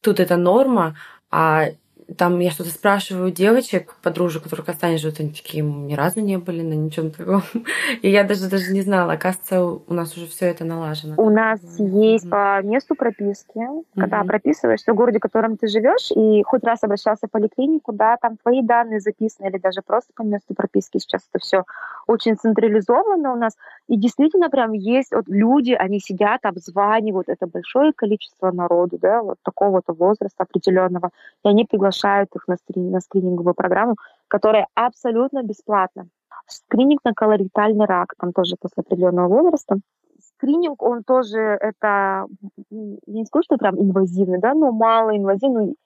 тут 0.00 0.20
это 0.20 0.36
норма, 0.36 0.96
а 1.30 1.68
там 2.16 2.38
я 2.40 2.50
что-то 2.50 2.70
спрашиваю 2.70 3.30
девочек, 3.30 3.94
подружек, 4.02 4.42
которые 4.44 4.62
в 4.62 4.66
Казахстане 4.66 4.98
живут, 4.98 5.20
они 5.20 5.30
такие 5.30 5.62
ни 5.62 5.94
разу 5.94 6.20
не 6.20 6.38
были 6.38 6.62
на 6.62 6.74
ничем 6.74 7.10
таком. 7.10 7.42
И 8.02 8.10
я 8.10 8.24
даже 8.24 8.48
даже 8.48 8.72
не 8.72 8.82
знала, 8.82 9.14
оказывается, 9.14 9.62
у 9.62 9.94
нас 9.94 10.16
уже 10.16 10.26
все 10.26 10.46
это 10.46 10.64
налажено. 10.64 11.14
У 11.16 11.30
нас 11.30 11.60
есть 11.78 12.28
по 12.28 12.60
месту 12.62 12.94
прописки, 12.94 13.60
когда 13.94 14.24
прописываешься 14.24 14.92
в 14.92 14.96
городе, 14.96 15.18
в 15.18 15.22
котором 15.22 15.56
ты 15.56 15.66
живешь, 15.66 16.10
и 16.14 16.42
хоть 16.42 16.64
раз 16.64 16.82
обращался 16.82 17.26
в 17.26 17.30
поликлинику, 17.30 17.92
да, 17.92 18.16
там 18.16 18.36
твои 18.36 18.62
данные 18.62 19.00
записаны, 19.00 19.48
или 19.48 19.58
даже 19.58 19.82
просто 19.82 20.12
по 20.14 20.22
месту 20.22 20.54
прописки. 20.54 20.98
Сейчас 20.98 21.22
это 21.32 21.42
все 21.42 21.64
очень 22.06 22.36
централизовано 22.36 23.32
у 23.32 23.36
нас. 23.36 23.56
И 23.88 23.96
действительно 23.96 24.48
прям 24.48 24.72
есть 24.72 25.12
вот 25.12 25.24
люди, 25.26 25.72
они 25.72 25.98
сидят, 25.98 26.44
обзванивают 26.44 27.28
это 27.28 27.46
большое 27.46 27.92
количество 27.92 28.52
народу, 28.52 28.98
да, 29.00 29.22
вот 29.22 29.38
такого-то 29.42 29.92
возраста 29.92 30.44
определенного, 30.44 31.10
и 31.44 31.48
они 31.48 31.64
приглашают 31.64 32.30
их 32.34 32.46
на, 32.46 32.56
скрин, 32.56 32.90
на 32.90 33.00
скрининговую 33.00 33.54
программу, 33.54 33.96
которая 34.28 34.68
абсолютно 34.74 35.42
бесплатна. 35.42 36.06
Скрининг 36.46 37.00
на 37.04 37.12
колоректальный 37.12 37.86
рак, 37.86 38.14
там 38.18 38.32
тоже 38.32 38.56
после 38.60 38.82
определенного 38.82 39.28
возраста. 39.28 39.76
Скрининг, 40.20 40.82
он 40.82 41.02
тоже, 41.02 41.38
это, 41.38 42.26
не 42.70 43.24
скажу, 43.26 43.42
что 43.44 43.56
прям 43.56 43.80
инвазивный, 43.80 44.38
да, 44.38 44.54
но 44.54 44.72
мало 44.72 45.16
инвазивный. 45.16 45.76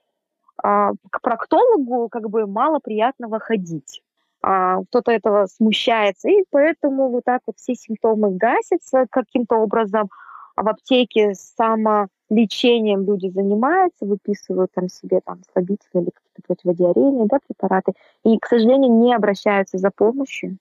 А, 0.63 0.93
к 1.11 1.21
проктологу 1.21 2.09
как 2.09 2.31
бы 2.31 2.47
мало 2.47 2.79
приятного 2.79 3.39
ходить. 3.39 4.03
А, 4.49 4.81
кто-то 4.85 5.11
этого 5.11 5.47
смущается, 5.47 6.29
и 6.29 6.45
поэтому 6.51 7.09
вот 7.09 7.25
так 7.25 7.41
вот 7.49 7.57
все 7.59 7.75
симптомы 7.75 8.31
гасятся 8.31 9.07
каким-то 9.11 9.57
образом. 9.57 10.09
А 10.55 10.63
в 10.63 10.69
аптеке 10.69 11.35
само 11.35 12.07
лечением 12.31 13.05
люди 13.05 13.29
занимаются, 13.29 14.07
выписывают 14.07 14.71
там 14.73 14.89
себе 14.89 15.21
там 15.25 15.41
слабительные 15.53 16.05
или 16.05 16.11
какие-то 16.11 16.43
противодиарейные 16.47 17.27
да, 17.27 17.39
препараты, 17.45 17.95
и, 18.23 18.39
к 18.39 18.47
сожалению, 18.47 18.93
не 18.93 19.13
обращаются 19.13 19.79
за 19.79 19.91
помощью. 19.91 20.59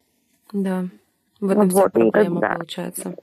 Да, 0.51 0.85
в 1.39 1.51
этом 1.51 1.69
вот, 1.69 1.81
вся 1.81 1.89
проблема 1.89 2.41
да. 2.41 2.55
получается. 2.55 3.15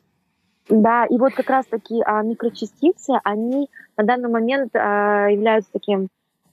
Да, 0.69 1.07
и 1.07 1.19
вот 1.19 1.35
как 1.35 1.51
раз-таки 1.51 2.01
а, 2.05 2.23
микрочастицы, 2.23 3.15
они 3.25 3.69
на 3.97 4.05
данный 4.05 4.29
момент 4.29 4.77
а, 4.77 5.27
являются 5.27 5.73
таким 5.73 6.07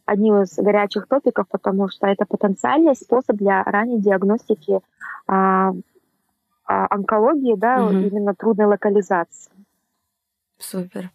одним 0.10 0.42
из 0.42 0.56
горячих 0.56 1.08
топиков, 1.08 1.48
потому 1.50 1.90
что 1.90 2.08
это 2.08 2.26
потенциальный 2.26 2.96
способ 2.96 3.36
для 3.38 3.64
ранней 3.64 4.00
диагностики 4.00 4.80
а, 5.28 5.74
а, 6.66 6.88
онкологии, 6.90 7.56
да, 7.56 7.86
угу. 7.86 7.94
именно 7.94 8.34
трудной 8.34 8.66
локализации. 8.66 9.52
Супер. 10.58 11.12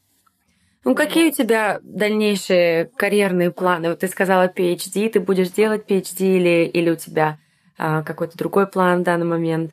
Ну, 0.84 0.94
какие 0.94 1.30
у 1.30 1.32
тебя 1.32 1.80
дальнейшие 1.82 2.86
карьерные 2.96 3.50
планы? 3.50 3.88
Вот 3.88 4.00
ты 4.00 4.08
сказала 4.08 4.48
PhD, 4.48 5.08
ты 5.08 5.18
будешь 5.18 5.50
делать 5.50 5.90
PhD 5.90 6.36
или, 6.36 6.66
или 6.66 6.90
у 6.90 6.96
тебя 6.96 7.38
а, 7.78 8.02
какой-то 8.02 8.36
другой 8.36 8.66
план 8.66 9.00
в 9.00 9.04
данный 9.04 9.26
момент? 9.26 9.72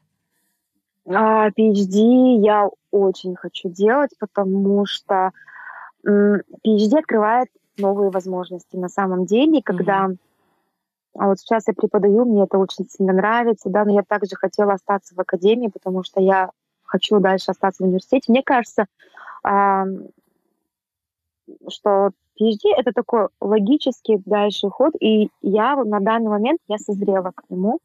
А, 1.05 1.49
PhD 1.49 2.39
я 2.41 2.69
очень 2.91 3.35
хочу 3.35 3.69
делать, 3.69 4.11
потому 4.19 4.85
что 4.85 5.31
PhD 6.03 6.97
открывает 6.97 7.49
новые 7.77 8.09
возможности 8.09 8.75
на 8.75 8.89
самом 8.89 9.25
деле, 9.25 9.61
когда 9.61 10.07
mm-hmm. 10.07 10.17
а 11.17 11.27
вот 11.27 11.39
сейчас 11.39 11.67
я 11.67 11.73
преподаю, 11.73 12.25
мне 12.25 12.43
это 12.43 12.57
очень 12.57 12.87
сильно 12.89 13.13
нравится, 13.13 13.69
да, 13.69 13.85
но 13.85 13.93
я 13.93 14.03
также 14.03 14.35
хотела 14.35 14.73
остаться 14.73 15.15
в 15.15 15.19
академии, 15.19 15.67
потому 15.67 16.03
что 16.03 16.21
я 16.21 16.51
хочу 16.83 17.19
дальше 17.19 17.51
остаться 17.51 17.83
в 17.83 17.85
университете. 17.85 18.31
Мне 18.31 18.43
кажется, 18.43 18.85
что 19.43 19.71
PhD 22.39 22.69
это 22.77 22.91
такой 22.93 23.27
логический 23.39 24.21
дальше 24.25 24.69
ход, 24.69 24.93
и 24.99 25.29
я 25.41 25.75
на 25.75 25.99
данный 25.99 26.29
момент 26.29 26.59
я 26.67 26.77
созрела 26.77 27.31
к 27.35 27.43
нему, 27.49 27.79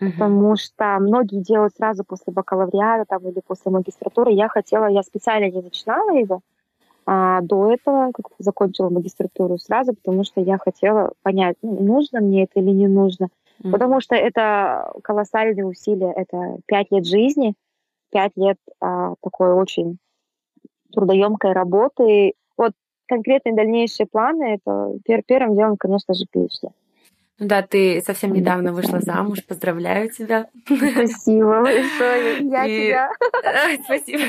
mm-hmm. 0.00 0.12
потому 0.12 0.56
что 0.56 0.98
многие 1.00 1.40
делают 1.40 1.74
сразу 1.76 2.04
после 2.04 2.32
бакалавриата 2.32 3.04
там, 3.08 3.28
или 3.28 3.40
после 3.46 3.70
магистратуры. 3.70 4.32
Я 4.32 4.48
хотела, 4.48 4.86
я 4.86 5.02
специально 5.02 5.50
не 5.50 5.62
начинала 5.62 6.16
его, 6.16 6.40
а 7.06 7.40
до 7.40 7.72
этого 7.72 8.10
как 8.12 8.26
закончила 8.38 8.90
магистратуру 8.90 9.58
сразу, 9.58 9.94
потому 9.94 10.24
что 10.24 10.40
я 10.40 10.58
хотела 10.58 11.12
понять, 11.22 11.56
ну, 11.62 11.80
нужно 11.80 12.20
мне 12.20 12.44
это 12.44 12.58
или 12.60 12.70
не 12.70 12.88
нужно. 12.88 13.28
Mm-hmm. 13.62 13.70
Потому 13.70 14.00
что 14.00 14.16
это 14.16 14.92
колоссальные 15.02 15.64
усилия, 15.64 16.12
это 16.12 16.58
пять 16.66 16.90
лет 16.90 17.06
жизни, 17.06 17.54
пять 18.10 18.32
лет 18.36 18.58
а, 18.80 19.14
такой 19.22 19.54
очень 19.54 19.98
трудоемкой 20.92 21.52
работы. 21.52 22.34
Вот 22.56 22.72
конкретные 23.06 23.54
дальнейшие 23.54 24.06
планы, 24.06 24.54
это 24.54 24.98
пер 25.04 25.22
первым 25.22 25.56
делом, 25.56 25.76
конечно 25.76 26.12
же, 26.12 26.24
PhD. 26.24 26.70
Ну 27.38 27.48
да, 27.48 27.60
ты 27.62 28.02
совсем 28.04 28.32
недавно 28.32 28.72
вышла 28.72 29.00
замуж. 29.00 29.44
Поздравляю 29.46 30.10
тебя. 30.10 30.46
Спасибо 30.64 31.62
большое. 31.62 32.38
Я 32.48 32.64
и... 32.64 32.86
тебя. 32.86 33.10
Спасибо. 33.84 34.22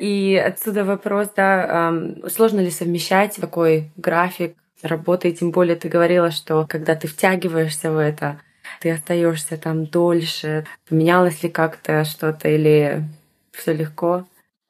И 0.00 0.36
отсюда 0.36 0.84
вопрос, 0.84 1.28
да, 1.36 1.94
сложно 2.28 2.60
ли 2.60 2.70
совмещать 2.70 3.36
такой 3.36 3.90
график 3.96 4.56
работы, 4.82 5.30
и 5.30 5.34
тем 5.34 5.52
более 5.52 5.76
ты 5.76 5.88
говорила, 5.88 6.30
что 6.30 6.66
когда 6.68 6.96
ты 6.96 7.06
втягиваешься 7.06 7.90
в 7.92 7.98
это, 7.98 8.40
ты 8.80 8.90
остаешься 8.90 9.56
там 9.56 9.86
дольше. 9.86 10.66
Поменялось 10.88 11.42
ли 11.42 11.48
как-то 11.48 12.04
что-то 12.04 12.48
или 12.48 13.04
все 13.52 13.72
легко? 13.72 14.24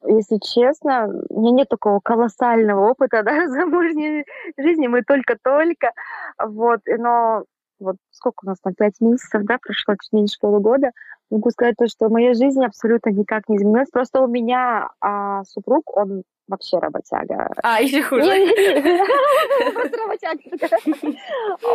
Если 0.05 0.37
честно, 0.37 1.09
у 1.29 1.41
меня 1.41 1.51
нет 1.51 1.69
такого 1.69 1.99
колоссального 1.99 2.89
опыта, 2.89 3.23
да, 3.25 3.47
замужней 3.47 4.25
жизни, 4.57 4.87
мы 4.87 5.03
только-только, 5.03 5.91
вот, 6.43 6.81
но 6.85 7.43
вот 7.79 7.97
сколько 8.11 8.43
у 8.43 8.47
нас 8.47 8.57
там, 8.61 8.73
пять 8.73 8.99
месяцев, 8.99 9.43
да, 9.43 9.57
прошло, 9.61 9.95
чуть 10.01 10.11
меньше 10.11 10.37
полугода, 10.39 10.91
могу 11.29 11.49
сказать 11.51 11.75
то, 11.77 11.87
что 11.87 12.09
моя 12.09 12.33
жизнь 12.33 12.63
абсолютно 12.63 13.09
никак 13.09 13.47
не 13.49 13.57
изменилась, 13.57 13.89
просто 13.89 14.21
у 14.21 14.27
меня 14.27 14.89
а, 14.99 15.43
супруг, 15.43 15.95
он 15.95 16.23
вообще 16.47 16.79
работяга. 16.79 17.51
А, 17.61 17.81
еще 17.81 18.01
хуже. 18.03 18.31
Просто 19.73 19.97
работяга. 19.97 20.39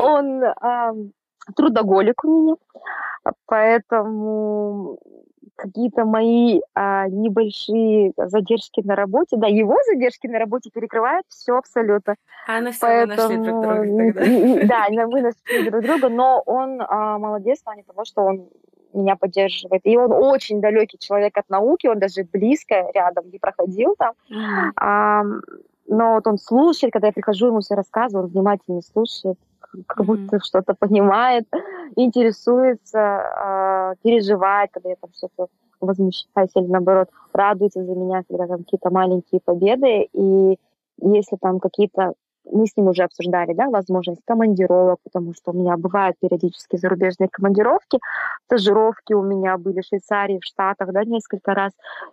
Он 0.00 1.12
трудоголик 1.54 2.24
у 2.24 2.28
меня, 2.28 2.56
поэтому 3.46 4.98
какие-то 5.56 6.04
мои 6.04 6.60
а, 6.74 7.08
небольшие 7.08 8.12
задержки 8.16 8.80
на 8.84 8.96
работе, 8.96 9.36
да, 9.36 9.46
его 9.46 9.76
задержки 9.92 10.26
на 10.26 10.38
работе 10.38 10.70
перекрывают 10.70 11.26
все 11.28 11.56
абсолютно. 11.56 12.16
А 12.46 12.60
на 12.60 12.72
все 12.72 12.80
Поэтому, 12.80 13.16
нашли 13.16 13.36
друг 13.36 13.62
друга 13.62 14.12
тогда. 14.12 14.66
Да, 14.66 15.06
мы 15.06 15.22
нашли 15.22 15.70
друг 15.70 15.82
друга, 15.82 16.08
но 16.08 16.42
он 16.46 16.80
а, 16.80 17.18
молодец 17.18 17.60
в 17.60 17.64
плане 17.64 17.84
того, 17.84 18.04
что 18.04 18.22
он 18.22 18.48
меня 18.92 19.16
поддерживает. 19.16 19.82
И 19.84 19.96
он 19.96 20.12
очень 20.12 20.60
далекий 20.60 20.98
человек 20.98 21.36
от 21.36 21.48
науки, 21.48 21.86
он 21.86 21.98
даже 21.98 22.24
близко 22.24 22.90
рядом 22.94 23.30
не 23.30 23.38
проходил 23.38 23.94
там. 23.98 24.14
Mm. 24.30 24.72
А, 24.76 25.22
но 25.86 26.14
вот 26.14 26.26
он 26.26 26.38
слушает, 26.38 26.92
когда 26.92 27.08
я 27.08 27.12
прихожу, 27.12 27.48
ему 27.48 27.60
все 27.60 27.74
рассказываю, 27.74 28.26
он 28.26 28.30
внимательно 28.30 28.82
слушает, 28.82 29.38
как 29.86 30.06
будто 30.06 30.36
mm-hmm. 30.36 30.44
что-то 30.44 30.74
понимает, 30.74 31.46
интересуется, 31.96 32.98
э, 32.98 33.94
переживает, 34.02 34.70
когда 34.72 34.90
я 34.90 34.96
там 35.00 35.10
что-то 35.14 35.48
возмущаюсь 35.80 36.50
или 36.54 36.66
наоборот 36.66 37.08
радуется 37.32 37.84
за 37.84 37.92
меня, 37.94 38.22
когда 38.28 38.46
там 38.46 38.58
какие-то 38.58 38.90
маленькие 38.90 39.40
победы. 39.44 40.08
И 40.12 40.58
если 41.00 41.36
там 41.36 41.58
какие-то 41.58 42.14
мы 42.50 42.66
с 42.66 42.76
ним 42.76 42.88
уже 42.88 43.04
обсуждали, 43.04 43.52
да, 43.54 43.68
возможность 43.70 44.20
командировок, 44.24 44.98
потому 45.04 45.32
что 45.34 45.52
у 45.52 45.54
меня 45.54 45.76
бывают 45.76 46.16
периодически 46.20 46.76
зарубежные 46.76 47.28
командировки, 47.30 47.98
стажировки 48.46 49.12
у 49.12 49.22
меня 49.22 49.56
были 49.58 49.80
в 49.80 49.86
Швейцарии, 49.86 50.40
в 50.40 50.44
Штатах, 50.44 50.92
да, 50.92 51.04
несколько 51.04 51.54
раз, 51.54 51.72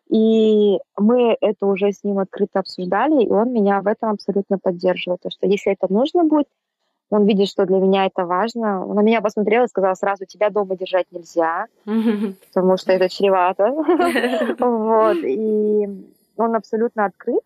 и 0.10 0.80
мы 0.98 1.36
это 1.42 1.66
уже 1.66 1.92
с 1.92 2.04
ним 2.04 2.20
открыто 2.20 2.60
обсуждали, 2.60 3.24
и 3.24 3.30
он 3.30 3.52
меня 3.52 3.82
в 3.82 3.88
этом 3.88 4.12
абсолютно 4.12 4.60
поддерживает, 4.60 5.22
то 5.22 5.30
что 5.30 5.48
если 5.48 5.74
это 5.74 5.92
нужно 5.92 6.24
будет, 6.24 6.48
он 7.10 7.26
видит, 7.26 7.48
что 7.48 7.66
для 7.66 7.78
меня 7.78 8.06
это 8.06 8.26
важно. 8.26 8.86
Он 8.86 8.96
на 8.96 9.02
меня 9.02 9.22
посмотрел 9.22 9.64
и 9.64 9.68
сказал 9.68 9.96
сразу, 9.96 10.26
тебя 10.26 10.50
дома 10.50 10.76
держать 10.76 11.08
нельзя, 11.12 11.66
потому 11.86 12.78
что 12.78 12.92
это 12.92 13.10
чревато. 13.10 13.74
Вот. 14.60 15.18
И 15.24 15.88
он 16.38 16.56
абсолютно 16.56 17.06
открыт, 17.06 17.42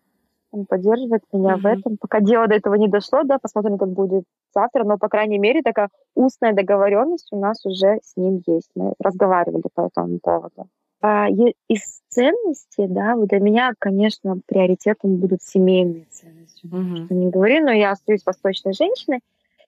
он 0.50 0.66
поддерживает 0.66 1.22
меня 1.32 1.56
в 1.56 1.66
этом. 1.66 1.96
Пока 1.96 2.20
дело 2.20 2.46
до 2.46 2.54
этого 2.54 2.74
не 2.74 2.88
дошло, 2.88 3.22
да, 3.24 3.38
посмотрим, 3.38 3.78
как 3.78 3.88
будет 3.88 4.24
завтра, 4.54 4.84
но, 4.84 4.98
по 4.98 5.08
крайней 5.08 5.38
мере, 5.38 5.62
такая 5.62 5.88
устная 6.14 6.52
договоренность 6.52 7.28
у 7.32 7.38
нас 7.38 7.64
уже 7.64 7.98
с 8.02 8.16
ним 8.16 8.42
есть. 8.46 8.70
Мы 8.74 8.94
разговаривали 8.98 9.64
по 9.74 9.86
этому 9.86 10.18
поводу. 10.22 10.68
А 11.00 11.28
из 11.28 12.00
ценностей, 12.08 12.86
да, 12.86 13.14
для 13.16 13.38
меня, 13.38 13.72
конечно, 13.78 14.38
приоритетом 14.46 15.16
будут 15.16 15.42
семейные 15.42 16.06
ценности. 16.10 16.66
Что 16.66 17.14
не 17.14 17.28
говори, 17.28 17.60
но 17.60 17.72
я 17.72 17.90
остаюсь 17.90 18.24
восточной 18.24 18.72
женщиной, 18.72 19.20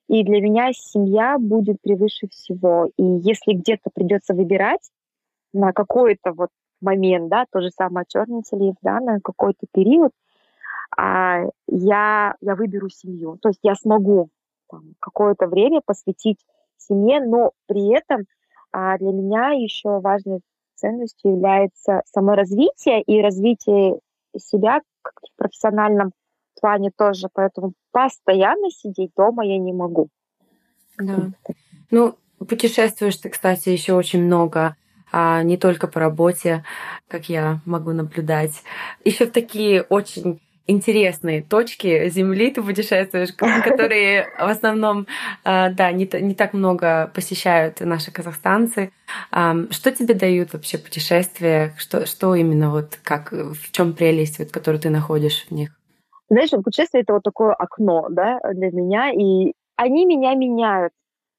и 0.07 0.23
для 0.23 0.41
меня 0.41 0.71
семья 0.73 1.37
будет 1.37 1.81
превыше 1.81 2.27
всего. 2.29 2.89
И 2.97 3.03
если 3.03 3.53
где-то 3.53 3.89
придется 3.93 4.33
выбирать 4.33 4.89
на 5.53 5.73
какой-то 5.73 6.31
вот 6.33 6.49
момент, 6.81 7.29
да, 7.29 7.45
то 7.51 7.61
же 7.61 7.69
самое 7.71 8.05
черный 8.07 8.43
лев, 8.51 8.75
да, 8.81 8.99
на 8.99 9.19
какой-то 9.19 9.65
период, 9.73 10.11
а, 10.95 11.43
я, 11.67 12.35
я 12.39 12.55
выберу 12.55 12.89
семью. 12.89 13.37
То 13.41 13.49
есть 13.49 13.59
я 13.63 13.75
смогу 13.75 14.29
там, 14.69 14.93
какое-то 14.99 15.47
время 15.47 15.81
посвятить 15.85 16.39
семье, 16.77 17.19
но 17.21 17.51
при 17.67 17.93
этом 17.93 18.25
а, 18.71 18.97
для 18.97 19.11
меня 19.11 19.49
еще 19.51 19.99
важной 19.99 20.41
ценностью 20.75 21.31
является 21.31 22.03
саморазвитие 22.05 23.01
и 23.01 23.21
развитие 23.21 23.99
себя 24.37 24.81
в 25.03 25.37
профессиональном 25.37 26.11
плане 26.59 26.91
тоже, 26.95 27.27
поэтому 27.33 27.73
постоянно 27.91 28.69
сидеть 28.69 29.11
дома 29.15 29.45
я 29.45 29.57
не 29.57 29.73
могу. 29.73 30.09
Да. 30.97 31.31
Ну, 31.91 32.15
путешествуешь 32.39 33.17
ты, 33.17 33.29
кстати, 33.29 33.69
еще 33.69 33.93
очень 33.93 34.23
много, 34.23 34.75
а 35.11 35.43
не 35.43 35.57
только 35.57 35.87
по 35.87 35.99
работе, 35.99 36.63
как 37.07 37.29
я 37.29 37.59
могу 37.65 37.91
наблюдать. 37.91 38.63
Еще 39.05 39.25
в 39.25 39.31
такие 39.31 39.83
очень 39.83 40.41
интересные 40.67 41.41
точки 41.41 42.09
Земли 42.09 42.51
ты 42.51 42.61
путешествуешь, 42.61 43.31
которые 43.63 44.27
в 44.37 44.47
основном, 44.47 45.07
а, 45.43 45.69
да, 45.69 45.91
не, 45.91 46.09
не 46.21 46.35
так 46.35 46.53
много 46.53 47.09
посещают 47.13 47.79
наши 47.79 48.11
казахстанцы. 48.11 48.91
Что 49.31 49.91
тебе 49.91 50.13
дают 50.13 50.53
вообще 50.53 50.77
путешествия? 50.77 51.73
Что, 51.77 52.05
что 52.05 52.35
именно 52.35 52.69
вот 52.69 52.99
как, 53.01 53.31
в 53.31 53.71
чем 53.71 53.93
прелесть, 53.93 54.39
вот, 54.39 54.51
которую 54.51 54.81
ты 54.81 54.89
находишь 54.89 55.45
в 55.49 55.51
них? 55.51 55.71
Знаешь, 56.29 56.51
путешествие— 56.51 57.01
это 57.03 57.13
вот 57.13 57.23
такое 57.23 57.53
окно, 57.53 58.07
да, 58.09 58.39
для 58.53 58.71
меня, 58.71 59.11
и 59.11 59.53
они 59.77 60.05
меня 60.05 60.35
меняют 60.35 60.93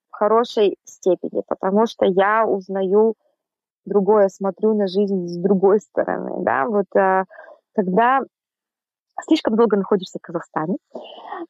в 0.09 0.15
хорошей 0.15 0.77
степени, 0.85 1.43
потому 1.47 1.85
что 1.85 2.05
я 2.05 2.45
узнаю 2.45 3.15
другое, 3.85 4.29
смотрю 4.29 4.73
на 4.73 4.87
жизнь 4.87 5.27
с 5.27 5.37
другой 5.37 5.79
стороны, 5.79 6.43
да, 6.43 6.65
вот 6.65 6.87
э, 6.95 7.25
когда 7.75 8.21
слишком 9.27 9.55
долго 9.55 9.77
находишься 9.77 10.17
в 10.19 10.21
Казахстане, 10.21 10.77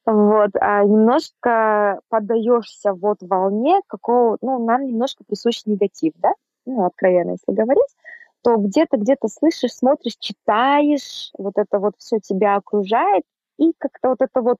вот, 0.04 0.50
а 0.60 0.84
немножко 0.84 2.00
поддаешься 2.08 2.92
вот 2.92 3.18
волне 3.20 3.80
какого, 3.86 4.36
ну, 4.42 4.64
нам 4.64 4.84
немножко 4.86 5.24
присущ 5.26 5.62
негатив, 5.66 6.12
да, 6.16 6.32
ну, 6.66 6.84
откровенно, 6.84 7.32
если 7.32 7.52
говорить, 7.52 7.96
то 8.42 8.56
где-то, 8.56 8.96
где-то 8.96 9.28
слышишь, 9.28 9.72
смотришь, 9.74 10.16
читаешь, 10.18 11.30
вот 11.38 11.54
это 11.56 11.78
вот 11.78 11.94
все 11.98 12.18
тебя 12.20 12.56
окружает, 12.56 13.24
и 13.58 13.72
как-то 13.78 14.10
вот 14.10 14.22
это 14.22 14.40
вот 14.40 14.58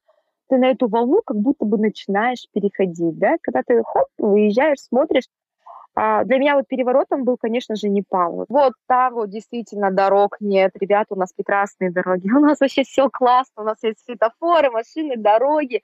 ты 0.49 0.57
на 0.57 0.71
эту 0.71 0.87
волну 0.89 1.21
как 1.25 1.37
будто 1.37 1.65
бы 1.65 1.77
начинаешь 1.77 2.45
переходить, 2.53 3.17
да, 3.17 3.37
когда 3.41 3.63
ты 3.65 3.81
хоп, 3.85 4.07
выезжаешь, 4.17 4.79
смотришь, 4.79 5.27
А 5.95 6.23
для 6.25 6.37
меня 6.39 6.55
вот 6.55 6.67
переворотом 6.67 7.23
был, 7.25 7.37
конечно 7.37 7.75
же, 7.75 7.89
Непал. 7.89 8.45
Вот 8.49 8.73
там 8.87 9.13
вот 9.15 9.29
действительно 9.29 9.91
дорог 9.91 10.37
нет. 10.41 10.71
Ребята, 10.79 11.15
у 11.15 11.17
нас 11.17 11.33
прекрасные 11.33 11.91
дороги. 11.91 12.29
У 12.31 12.39
нас 12.39 12.59
вообще 12.61 12.83
все 12.83 13.09
классно. 13.09 13.63
У 13.63 13.65
нас 13.65 13.77
есть 13.83 13.99
светофоры, 14.05 14.71
машины, 14.71 15.17
дороги. 15.17 15.83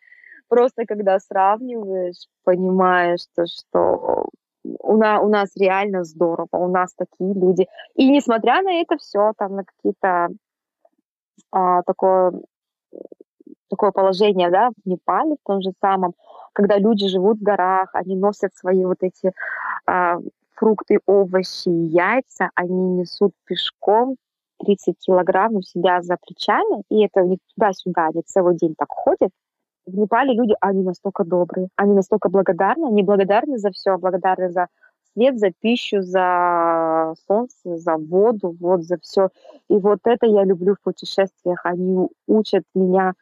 Просто 0.49 0.85
когда 0.85 1.19
сравниваешь, 1.19 2.27
понимаешь, 2.45 3.21
что, 3.21 3.45
что 3.47 4.29
у, 4.79 4.97
на, 4.97 5.21
у 5.21 5.29
нас 5.29 5.49
реально 5.55 6.03
здорово, 6.03 6.47
у 6.51 6.67
нас 6.67 6.93
такие 6.95 7.33
люди. 7.33 7.67
И 7.95 8.09
несмотря 8.09 8.61
на 8.61 8.81
это 8.81 8.97
все, 8.97 9.33
там 9.37 9.55
на 9.55 9.63
какие-то 9.63 10.29
а, 11.51 11.83
такое, 11.83 12.33
такое 13.69 13.91
положение, 13.91 14.49
да, 14.49 14.69
в 14.69 14.89
Непале, 14.89 15.35
в 15.35 15.47
том 15.47 15.61
же 15.61 15.71
самом, 15.81 16.13
когда 16.53 16.77
люди 16.77 17.07
живут 17.07 17.39
в 17.39 17.43
горах, 17.43 17.89
они 17.93 18.15
носят 18.15 18.55
свои 18.55 18.83
вот 18.85 18.97
эти 19.01 19.31
а, 19.85 20.17
фрукты, 20.55 20.99
овощи, 21.05 21.69
яйца, 21.69 22.49
они 22.55 22.99
несут 22.99 23.33
пешком 23.45 24.15
30 24.59 24.95
килограмм 24.99 25.55
у 25.55 25.61
себя 25.61 26.01
за 26.01 26.17
плечами, 26.17 26.83
и 26.89 27.05
это 27.05 27.21
у 27.21 27.27
них 27.27 27.39
туда-сюда, 27.55 28.07
они 28.07 28.23
целый 28.25 28.55
день 28.55 28.73
так 28.77 28.89
ходят. 28.89 29.29
В 29.87 29.97
Непале 29.97 30.33
люди, 30.33 30.53
они 30.59 30.83
настолько 30.83 31.23
добрые, 31.23 31.69
они 31.77 31.93
настолько 31.93 32.27
благодарны, 32.29 32.87
они 32.87 33.03
благодарны 33.03 33.57
за 33.57 33.71
все, 33.71 33.97
благодарны 33.97 34.51
за 34.51 34.67
свет, 35.13 35.39
за 35.39 35.51
пищу, 35.51 36.01
за 36.01 37.13
солнце, 37.25 37.77
за 37.77 37.95
воду, 37.95 38.55
вот 38.59 38.83
за 38.83 38.97
все. 39.01 39.29
И 39.69 39.77
вот 39.77 39.99
это 40.03 40.25
я 40.25 40.43
люблю 40.43 40.75
в 40.75 40.83
путешествиях. 40.83 41.61
Они 41.63 42.09
учат 42.27 42.63
меня 42.75 43.13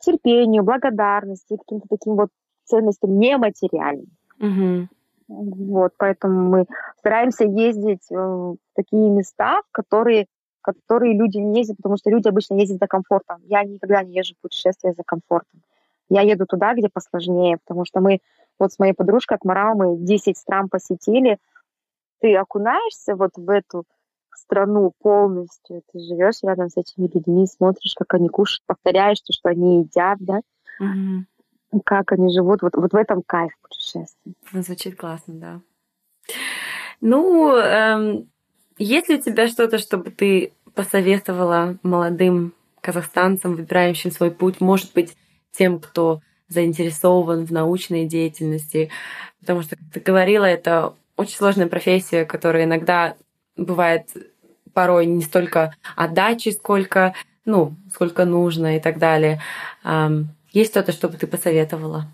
терпению, 0.00 0.64
благодарности, 0.64 1.56
каким-то 1.56 1.86
таким 1.88 2.16
вот 2.16 2.28
ценностям 2.64 3.18
нематериальным. 3.18 4.10
Угу. 4.38 4.88
Вот, 5.28 5.92
поэтому 5.96 6.48
мы 6.50 6.66
стараемся 6.98 7.44
ездить 7.44 8.06
в 8.10 8.56
такие 8.74 9.08
места, 9.08 9.62
в 9.62 9.72
которые, 9.72 10.26
которые 10.60 11.14
люди 11.14 11.38
не 11.38 11.60
ездят, 11.60 11.78
потому 11.78 11.96
что 11.96 12.10
люди 12.10 12.28
обычно 12.28 12.54
ездят 12.54 12.78
за 12.78 12.86
комфортом. 12.86 13.38
Я 13.46 13.64
никогда 13.64 14.02
не 14.02 14.14
езжу 14.14 14.34
в 14.34 14.42
путешествия 14.42 14.92
за 14.92 15.02
комфортом. 15.04 15.62
Я 16.08 16.22
еду 16.22 16.46
туда, 16.46 16.74
где 16.74 16.88
посложнее, 16.88 17.58
потому 17.64 17.84
что 17.84 18.00
мы 18.00 18.20
вот 18.58 18.72
с 18.72 18.78
моей 18.78 18.92
подружкой 18.92 19.36
Акмарал 19.36 19.74
мы 19.74 19.96
10 19.98 20.36
стран 20.36 20.68
посетили. 20.68 21.38
Ты 22.20 22.34
окунаешься 22.36 23.14
вот 23.14 23.32
в 23.36 23.50
эту 23.50 23.84
страну 24.34 24.92
полностью, 25.00 25.82
ты 25.92 25.98
живешь 25.98 26.42
рядом 26.42 26.68
с 26.68 26.76
этими 26.76 27.10
людьми, 27.12 27.46
смотришь, 27.46 27.94
как 27.94 28.14
они 28.14 28.28
кушают, 28.28 28.62
повторяешь 28.66 29.20
то, 29.20 29.32
что 29.32 29.48
они 29.48 29.80
едят, 29.80 30.18
да, 30.20 30.40
Угу. 30.78 31.80
как 31.84 32.12
они 32.12 32.32
живут, 32.32 32.62
вот, 32.62 32.76
вот 32.76 32.92
в 32.92 32.96
этом 32.96 33.22
кайф 33.22 33.52
путешествия. 33.62 34.32
Ну, 34.52 34.62
звучит 34.62 34.96
классно, 34.96 35.34
да. 35.34 35.60
Ну, 37.00 37.56
эм, 37.56 38.28
есть 38.78 39.08
ли 39.08 39.16
у 39.16 39.20
тебя 39.20 39.48
что-то, 39.48 39.78
чтобы 39.78 40.10
ты 40.10 40.52
посоветовала 40.74 41.78
молодым 41.82 42.52
казахстанцам, 42.82 43.56
выбирающим 43.56 44.10
свой 44.10 44.30
путь, 44.30 44.60
может 44.60 44.92
быть, 44.92 45.16
тем, 45.56 45.80
кто 45.80 46.20
заинтересован 46.48 47.46
в 47.46 47.52
научной 47.52 48.06
деятельности? 48.06 48.90
Потому 49.40 49.62
что, 49.62 49.76
как 49.76 49.86
ты 49.92 50.00
говорила, 50.00 50.44
это 50.44 50.94
очень 51.16 51.36
сложная 51.36 51.68
профессия, 51.68 52.24
которая 52.24 52.64
иногда 52.64 53.16
бывает 53.56 54.10
порой 54.74 55.06
не 55.06 55.22
столько 55.22 55.74
отдачи, 55.96 56.50
сколько, 56.50 57.14
ну, 57.44 57.72
сколько 57.90 58.24
нужно 58.24 58.76
и 58.76 58.80
так 58.80 58.98
далее. 58.98 59.40
Есть 60.52 60.70
что-то, 60.70 60.92
что 60.92 61.08
бы 61.08 61.16
ты 61.16 61.26
посоветовала? 61.26 62.04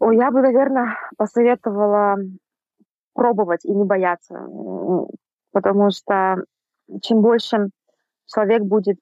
Ой, 0.00 0.16
я 0.16 0.30
бы, 0.30 0.40
наверное, 0.40 0.96
посоветовала 1.16 2.16
пробовать 3.12 3.64
и 3.64 3.72
не 3.72 3.84
бояться, 3.84 4.46
потому 5.52 5.90
что 5.90 6.44
чем 7.02 7.20
больше 7.20 7.68
человек 8.26 8.62
будет 8.62 8.98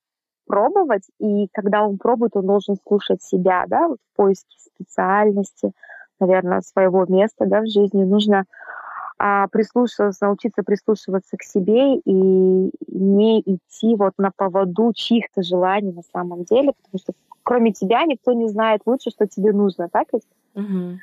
пробовать, 0.48 1.04
и 1.20 1.46
когда 1.52 1.86
он 1.86 1.98
пробует, 1.98 2.34
он 2.34 2.46
должен 2.46 2.76
слушать 2.86 3.22
себя, 3.22 3.64
да, 3.68 3.88
вот 3.88 3.98
в 4.12 4.16
поиске 4.16 4.56
специальности, 4.74 5.72
наверное, 6.18 6.62
своего 6.62 7.04
места, 7.06 7.46
да, 7.46 7.60
в 7.60 7.68
жизни 7.68 8.02
нужно 8.02 8.44
а, 9.18 9.46
прислушиваться, 9.48 10.26
научиться 10.26 10.62
прислушиваться 10.62 11.36
к 11.36 11.42
себе 11.42 11.96
и 11.96 12.70
не 12.88 13.40
идти 13.40 13.94
вот 13.96 14.14
на 14.18 14.30
поводу 14.34 14.92
чьих-то 14.94 15.42
желаний 15.42 15.92
на 15.92 16.02
самом 16.12 16.44
деле, 16.44 16.72
потому 16.82 17.00
что 17.00 17.12
кроме 17.42 17.72
тебя 17.72 18.04
никто 18.04 18.32
не 18.32 18.48
знает 18.48 18.82
лучше, 18.86 19.10
что 19.10 19.26
тебе 19.26 19.52
нужно, 19.52 19.88
так 19.88 20.08
ведь? 20.12 20.24
Угу. 20.54 20.98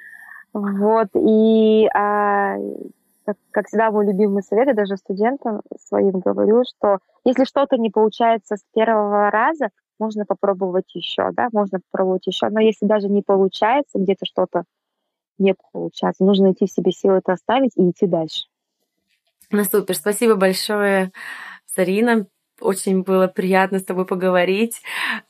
Вот, 0.53 1.07
и 1.13 1.87
а, 1.93 2.57
как, 3.25 3.37
как 3.51 3.67
всегда 3.67 3.91
мой 3.91 4.05
любимый 4.05 4.43
совет, 4.43 4.67
я 4.67 4.73
даже 4.73 4.97
студентам 4.97 5.61
своим 5.79 6.19
говорю, 6.19 6.63
что 6.63 6.99
если 7.23 7.43
что-то 7.45 7.77
не 7.77 7.89
получается 7.89 8.55
с 8.55 8.63
первого 8.73 9.31
раза, 9.31 9.69
можно 9.99 10.25
попробовать 10.25 10.93
еще, 10.93 11.31
да, 11.31 11.47
можно 11.51 11.79
попробовать 11.89 12.27
еще, 12.27 12.49
но 12.49 12.59
если 12.59 12.85
даже 12.85 13.07
не 13.09 13.21
получается, 13.21 13.97
где-то 13.97 14.25
что-то 14.25 14.63
не 15.37 15.55
получается, 15.71 16.23
нужно 16.23 16.45
найти 16.45 16.65
в 16.65 16.71
себе 16.71 16.91
силы 16.91 17.17
это 17.17 17.33
оставить 17.33 17.71
и 17.75 17.89
идти 17.89 18.05
дальше. 18.05 18.45
Ну 19.51 19.63
супер, 19.63 19.95
спасибо 19.95 20.35
большое, 20.35 21.11
Сарина. 21.65 22.27
Очень 22.61 23.03
было 23.03 23.27
приятно 23.27 23.79
с 23.79 23.85
тобой 23.85 24.05
поговорить. 24.05 24.81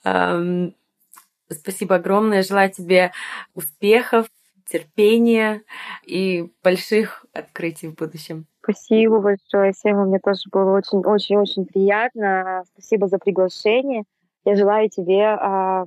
Спасибо 0.01 1.95
огромное. 1.95 2.43
Желаю 2.43 2.71
тебе 2.71 3.11
успехов, 3.53 4.27
терпения 4.65 5.61
и 6.05 6.51
больших 6.63 7.25
открытий 7.33 7.87
в 7.87 7.95
будущем. 7.95 8.47
Спасибо 8.61 9.19
большое, 9.19 9.73
Сема. 9.73 10.05
Мне 10.05 10.19
тоже 10.19 10.49
было 10.51 10.75
очень-очень-очень 10.77 11.65
приятно. 11.65 12.63
Спасибо 12.73 13.07
за 13.07 13.19
приглашение. 13.19 14.03
Я 14.43 14.55
желаю 14.55 14.89
тебе 14.89 15.21
э, 15.21 15.85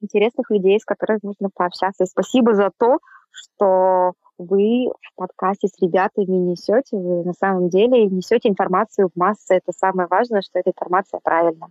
интересных 0.00 0.50
людей, 0.50 0.80
с 0.80 0.84
которыми 0.84 1.20
можно 1.22 1.50
пообщаться. 1.54 2.04
И 2.04 2.06
спасибо 2.06 2.54
за 2.54 2.70
то, 2.76 2.98
что 3.30 4.12
вы 4.38 4.88
в 4.88 5.14
подкасте 5.16 5.68
с 5.68 5.80
ребятами 5.80 6.36
несете. 6.36 6.96
Вы 6.96 7.24
на 7.24 7.32
самом 7.32 7.68
деле 7.68 8.06
несете 8.06 8.48
информацию 8.48 9.08
в 9.08 9.18
массы. 9.18 9.54
Это 9.54 9.72
самое 9.72 10.08
важное, 10.08 10.42
что 10.42 10.58
эта 10.58 10.70
информация 10.70 11.20
правильная. 11.22 11.70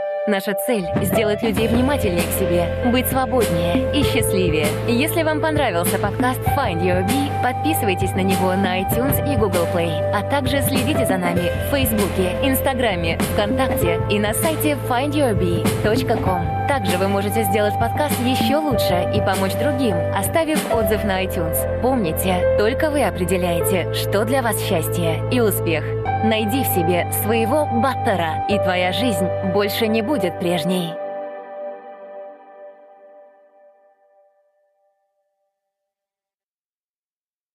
Наша 0.27 0.53
цель– 0.53 0.85
сделать 1.01 1.41
людей 1.41 1.67
внимательнее 1.67 2.21
к 2.21 2.39
себе, 2.39 2.91
быть 2.91 3.07
свободнее 3.07 3.91
и 3.91 4.03
счастливее. 4.03 4.67
Если 4.87 5.23
вам 5.23 5.41
понравился 5.41 5.97
подкаст 5.97 6.39
Find 6.55 6.79
Your 6.83 7.03
Bee, 7.07 7.31
подписывайтесь 7.41 8.11
на 8.11 8.21
него 8.21 8.53
на 8.53 8.81
iTunes 8.81 9.17
и 9.27 9.35
Google 9.35 9.65
Play, 9.73 9.91
а 10.13 10.21
также 10.29 10.61
следите 10.61 11.07
за 11.07 11.17
нами 11.17 11.49
в 11.49 11.71
Фейсбуке, 11.71 12.37
Инстаграме, 12.43 13.17
ВКонтакте 13.33 13.99
и 14.11 14.19
на 14.19 14.35
сайте 14.35 14.77
findyourbee.com. 14.87 16.67
Также 16.67 16.99
вы 16.99 17.07
можете 17.07 17.43
сделать 17.45 17.73
подкаст 17.79 18.15
еще 18.19 18.57
лучше 18.57 19.11
и 19.15 19.19
помочь 19.21 19.55
другим, 19.55 19.95
оставив 20.15 20.71
отзыв 20.71 21.03
на 21.03 21.25
iTunes. 21.25 21.81
Помните, 21.81 22.57
только 22.59 22.91
вы 22.91 23.03
определяете, 23.03 23.91
что 23.95 24.23
для 24.23 24.43
вас 24.43 24.61
счастье 24.61 25.23
и 25.31 25.39
успех– 25.39 25.83
Найди 26.23 26.63
в 26.63 26.67
себе 26.67 27.11
своего 27.23 27.65
баттера, 27.65 28.45
и 28.47 28.55
твоя 28.59 28.91
жизнь 28.91 29.25
больше 29.53 29.87
не 29.87 30.03
будет 30.11 30.37
прежней. 30.39 31.00